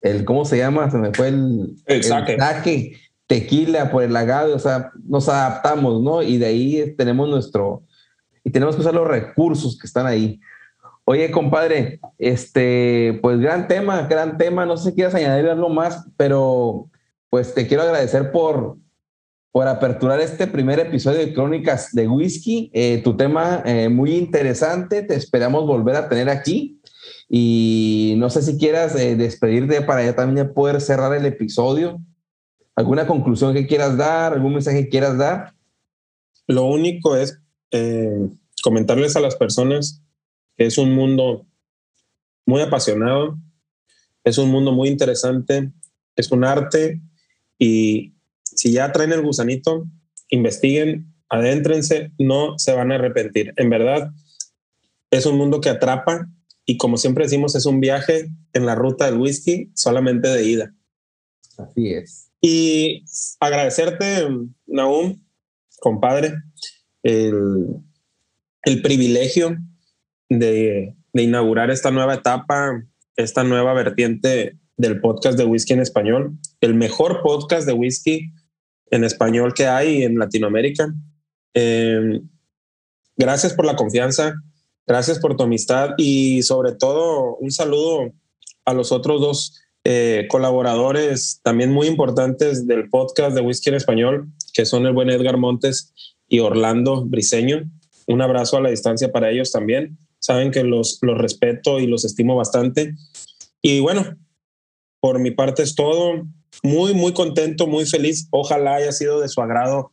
el, 0.02 0.26
¿cómo 0.26 0.46
se 0.46 0.58
llama? 0.58 0.92
Se 0.92 1.00
me 1.00 1.12
fue 1.12 1.30
el, 1.30 1.76
el 1.88 2.04
saque. 2.04 2.34
El 2.34 2.40
saque 2.40 2.98
tequila 3.26 3.90
por 3.90 4.04
el 4.04 4.16
agave, 4.16 4.54
o 4.54 4.60
sea, 4.60 4.92
nos 5.06 5.28
adaptamos, 5.28 6.04
¿no? 6.04 6.22
Y 6.22 6.38
de 6.38 6.46
ahí 6.46 6.94
tenemos 6.96 7.28
nuestro, 7.28 7.82
y 8.44 8.52
tenemos 8.52 8.76
que 8.76 8.82
usar 8.82 8.94
los 8.94 9.08
recursos 9.08 9.76
que 9.76 9.88
están 9.88 10.06
ahí. 10.06 10.40
Oye, 11.06 11.32
compadre, 11.32 12.00
este, 12.18 13.20
pues 13.22 13.40
gran 13.40 13.68
tema, 13.68 14.04
gran 14.04 14.38
tema. 14.38 14.66
No 14.66 14.78
sé 14.78 14.90
si 14.90 14.96
quieres 14.96 15.14
añadir 15.14 15.50
algo 15.50 15.68
más, 15.68 16.08
pero 16.16 16.90
pues 17.30 17.54
te 17.54 17.68
quiero 17.68 17.84
agradecer 17.84 18.32
por, 18.32 18.78
por 19.52 19.68
aperturar 19.68 20.22
este 20.22 20.48
primer 20.48 20.80
episodio 20.80 21.20
de 21.20 21.34
Crónicas 21.34 21.92
de 21.92 22.08
Whisky. 22.08 22.72
Eh, 22.74 23.02
tu 23.04 23.18
tema 23.18 23.62
eh, 23.66 23.90
muy 23.90 24.16
interesante, 24.16 25.04
te 25.04 25.16
esperamos 25.16 25.68
volver 25.68 25.98
a 25.98 26.08
tener 26.08 26.30
aquí. 26.30 26.80
Y 27.28 28.16
no 28.18 28.30
sé 28.30 28.42
si 28.42 28.58
quieras 28.58 28.96
eh, 28.96 29.18
despedirte 29.18 29.82
para 29.82 30.06
ya 30.06 30.16
también 30.16 30.54
poder 30.54 30.80
cerrar 30.80 31.14
el 31.14 31.26
episodio. 31.26 32.00
¿Alguna 32.78 33.08
conclusión 33.08 33.54
que 33.54 33.68
quieras 33.68 33.98
dar? 33.98 34.34
¿Algún 34.34 34.54
mensaje 34.54 34.86
que 34.86 34.90
quieras 34.90 35.18
dar? 35.18 35.54
Lo 36.48 36.64
único 36.66 37.18
es 37.18 37.40
comentarles 38.64 39.16
a 39.16 39.20
las 39.20 39.36
personas 39.36 40.03
es 40.58 40.78
un 40.78 40.94
mundo 40.94 41.46
muy 42.46 42.62
apasionado, 42.62 43.38
es 44.24 44.38
un 44.38 44.50
mundo 44.50 44.72
muy 44.72 44.90
interesante, 44.90 45.72
es 46.16 46.32
un 46.32 46.44
arte 46.44 47.02
y 47.58 48.14
si 48.44 48.72
ya 48.72 48.92
traen 48.92 49.14
el 49.14 49.22
gusanito, 49.22 49.88
investiguen, 50.30 51.14
adéntrense, 51.30 52.12
no 52.18 52.58
se 52.58 52.74
van 52.74 52.92
a 52.92 52.96
arrepentir. 52.96 53.54
En 53.58 53.70
verdad, 53.70 54.12
es 55.12 55.26
un 55.26 55.38
mundo 55.38 55.62
que 55.62 55.70
atrapa 55.70 56.30
y 56.66 56.78
como 56.78 56.98
siempre 56.98 57.26
decimos, 57.26 57.56
es 57.56 57.66
un 57.66 57.80
viaje 57.80 58.30
en 58.54 58.66
la 58.66 58.76
ruta 58.76 59.06
del 59.06 59.20
whisky 59.20 59.72
solamente 59.74 60.30
de 60.30 60.44
ida. 60.44 60.74
Así 61.58 61.94
es. 61.94 62.32
Y 62.42 63.06
agradecerte, 63.40 64.28
Naum, 64.66 65.22
compadre, 65.80 66.36
el, 67.04 67.68
el 68.64 68.82
privilegio 68.82 69.58
de, 70.40 70.96
inaugurar 71.14 71.70
esta 71.70 71.92
nueva 71.92 72.16
etapa, 72.16 72.84
esta 73.16 73.44
nueva 73.44 73.74
vertiente 73.74 74.58
del 74.78 75.00
podcast 75.00 75.38
de 75.38 75.46
whisky 75.46 75.74
en 75.74 75.82
español, 75.82 76.38
el 76.62 76.74
mejor 76.74 77.22
podcast 77.22 77.68
de 77.68 77.74
whisky 77.74 78.32
en 78.90 79.04
español 79.04 79.54
que 79.54 79.68
hay 79.68 80.04
en 80.04 80.18
Latinoamérica. 80.18 80.94
Eh, 81.54 82.20
gracias 83.16 83.54
por 83.54 83.66
la 83.66 83.76
confianza, 83.76 84.34
gracias 84.88 85.20
por 85.20 85.38
tu 85.38 85.44
amistad 85.44 85.92
y 85.98 86.42
sobre 86.42 86.74
todo 86.74 87.36
un 87.36 87.52
saludo 87.52 88.12
a 88.66 88.74
los 88.74 88.92
otros 88.92 89.22
dos 89.22 89.60
eh, 89.84 90.28
colaboradores 90.30 91.42
también 91.44 91.72
muy 91.72 91.88
importantes 91.88 92.66
del 92.66 92.90
podcast 92.90 93.36
de 93.36 93.42
whisky 93.42 93.70
en 93.70 93.76
español, 93.76 94.30
que 94.54 94.66
son 94.66 94.86
el 94.88 94.94
buen 94.94 95.10
Edgar 95.10 95.38
Montes 95.38 95.94
y 96.28 96.40
Orlando 96.40 97.06
Briseño. 97.06 97.70
Un 98.08 98.22
abrazo 98.22 98.58
a 98.58 98.62
la 98.62 98.70
distancia 98.70 99.12
para 99.12 99.30
ellos 99.30 99.52
también 99.52 99.98
saben 100.24 100.52
que 100.52 100.64
los, 100.64 101.00
los 101.02 101.18
respeto 101.18 101.82
y 101.82 101.88
los 101.88 102.06
estimo 102.06 102.38
bastante. 102.38 102.96
Y 103.62 103.82
bueno, 103.82 104.16
por 105.02 105.20
mi 105.20 105.32
parte 105.32 105.64
es 105.64 105.76
todo. 105.76 106.24
Muy, 106.64 106.94
muy 106.94 107.12
contento, 107.12 107.68
muy 107.68 107.86
feliz. 107.86 108.28
Ojalá 108.32 108.76
haya 108.76 108.94
sido 108.94 109.20
de 109.20 109.28
su 109.28 109.42
agrado 109.42 109.92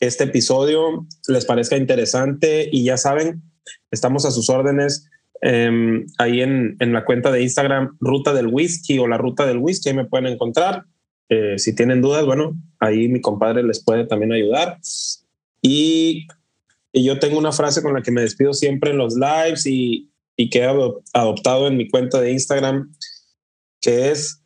este 0.00 0.24
episodio, 0.24 1.06
les 1.28 1.44
parezca 1.44 1.76
interesante 1.76 2.68
y 2.72 2.84
ya 2.84 2.96
saben, 2.96 3.42
estamos 3.90 4.24
a 4.24 4.30
sus 4.30 4.48
órdenes 4.48 5.06
eh, 5.42 6.04
ahí 6.18 6.40
en, 6.40 6.76
en, 6.80 6.92
la 6.94 7.04
cuenta 7.04 7.30
de 7.30 7.42
Instagram, 7.42 7.96
Ruta 8.00 8.32
del 8.32 8.46
Whisky 8.46 8.98
o 8.98 9.06
la 9.06 9.18
Ruta 9.18 9.44
del 9.44 9.58
Whisky, 9.58 9.90
ahí 9.90 9.94
me 9.94 10.06
pueden 10.06 10.26
encontrar. 10.26 10.84
Eh, 11.28 11.58
si 11.58 11.74
tienen 11.74 12.02
dudas, 12.02 12.24
bueno, 12.24 12.54
ahí 12.80 13.08
mi 13.08 13.20
compadre 13.20 13.62
les 13.62 13.82
puede 13.82 14.06
también 14.06 14.32
ayudar. 14.32 14.78
Y 15.62 16.26
y 16.92 17.04
yo 17.04 17.18
tengo 17.18 17.38
una 17.38 17.52
frase 17.52 17.82
con 17.82 17.94
la 17.94 18.02
que 18.02 18.10
me 18.10 18.22
despido 18.22 18.52
siempre 18.52 18.90
en 18.90 18.98
los 18.98 19.14
lives 19.14 19.66
y, 19.66 20.10
y 20.36 20.50
que 20.50 20.60
he 20.60 20.92
adoptado 21.12 21.68
en 21.68 21.76
mi 21.76 21.88
cuenta 21.88 22.20
de 22.20 22.32
Instagram, 22.32 22.92
que 23.80 24.10
es 24.10 24.42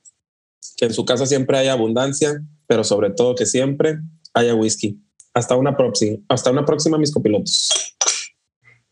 que 0.76 0.86
en 0.86 0.92
su 0.92 1.04
casa 1.04 1.26
siempre 1.26 1.58
haya 1.58 1.72
abundancia, 1.72 2.42
pero 2.66 2.84
sobre 2.84 3.10
todo 3.10 3.34
que 3.34 3.46
siempre 3.46 3.98
haya 4.34 4.54
whisky. 4.54 5.00
Hasta 5.32 5.56
una 5.56 5.76
próxima, 5.76 6.18
hasta 6.28 6.50
una 6.50 6.64
próxima, 6.64 6.98
mis 6.98 7.12
copilotos. 7.12 7.96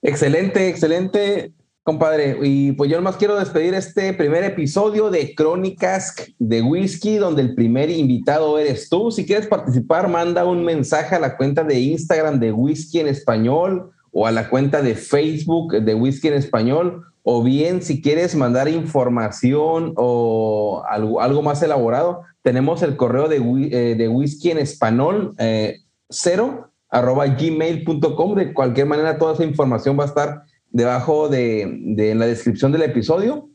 Excelente, 0.02 0.68
excelente, 0.68 1.52
compadre. 1.82 2.38
Y 2.42 2.72
pues 2.72 2.90
yo 2.90 2.96
nomás 2.96 3.16
quiero 3.16 3.38
despedir 3.38 3.74
este 3.74 4.12
primer 4.14 4.44
episodio 4.44 5.10
de 5.10 5.34
Crónicas 5.34 6.14
de 6.38 6.62
Whisky, 6.62 7.16
donde 7.16 7.42
el 7.42 7.54
primer 7.54 7.90
invitado 7.90 8.58
eres 8.58 8.88
tú. 8.88 9.10
Si 9.10 9.26
quieres 9.26 9.46
participar, 9.46 10.08
manda 10.08 10.44
un 10.44 10.64
mensaje 10.64 11.14
a 11.14 11.20
la 11.20 11.36
cuenta 11.36 11.64
de 11.64 11.80
Instagram 11.80 12.38
de 12.38 12.52
Whisky 12.52 13.00
en 13.00 13.08
Español 13.08 13.90
o 14.12 14.26
a 14.26 14.30
la 14.30 14.48
cuenta 14.48 14.82
de 14.82 14.94
Facebook 14.94 15.72
de 15.72 15.94
Whisky 15.94 16.28
en 16.28 16.34
Español. 16.34 17.04
O 17.24 17.42
bien, 17.42 17.82
si 17.82 18.02
quieres 18.02 18.34
mandar 18.34 18.68
información 18.68 19.92
o 19.96 20.82
algo, 20.88 21.42
más 21.42 21.62
elaborado, 21.62 22.22
tenemos 22.42 22.82
el 22.82 22.96
correo 22.96 23.28
de, 23.28 23.36
eh, 23.36 23.94
de 23.94 24.08
Whisky 24.08 24.50
en 24.50 24.58
Español 24.58 25.32
eh, 25.38 25.82
cero 26.10 26.72
arroba 26.90 27.26
gmail.com. 27.26 28.34
De 28.34 28.52
cualquier 28.52 28.86
manera, 28.86 29.18
toda 29.18 29.34
esa 29.34 29.44
información 29.44 29.98
va 29.98 30.04
a 30.04 30.08
estar 30.08 30.42
debajo 30.72 31.28
de, 31.28 31.62
en 31.62 32.18
la 32.18 32.26
descripción 32.26 32.72
del 32.72 32.82
episodio. 32.82 33.48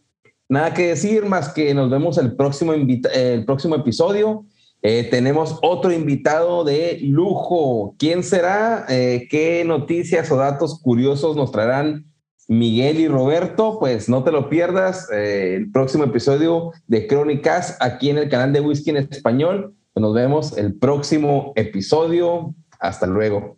Nada 0.49 0.74
que 0.74 0.88
decir 0.88 1.26
más 1.26 1.49
que 1.49 1.74
nos 1.74 1.89
vemos 1.89 2.18
el 2.18 2.36
próximo, 2.36 2.74
el 2.74 3.45
próximo 3.45 3.76
episodio. 3.76 4.45
Eh, 4.82 5.07
tenemos 5.09 5.57
otro 5.63 5.91
invitado 5.91 6.63
de 6.63 6.99
lujo. 7.01 7.95
¿Quién 7.97 8.24
será? 8.24 8.86
Eh, 8.88 9.28
¿Qué 9.30 9.63
noticias 9.65 10.32
o 10.32 10.38
datos 10.38 10.80
curiosos 10.82 11.36
nos 11.36 11.51
traerán 11.51 12.05
Miguel 12.47 12.99
y 12.99 13.07
Roberto? 13.07 13.78
Pues 13.80 14.07
no 14.07 14.24
te 14.24 14.32
lo 14.32 14.49
pierdas. 14.49 15.09
Eh, 15.11 15.55
el 15.55 15.72
próximo 15.72 16.05
episodio 16.05 16.72
de 16.88 17.07
Crónicas 17.07 17.76
aquí 17.82 18.09
en 18.09 18.20
el 18.20 18.30
canal 18.30 18.53
de 18.53 18.61
Whisky 18.61 18.91
en 18.91 18.97
Español. 18.97 19.74
Nos 19.95 20.13
vemos 20.13 20.57
el 20.57 20.76
próximo 20.76 21.53
episodio. 21.55 22.53
Hasta 22.80 23.07
luego. 23.07 23.57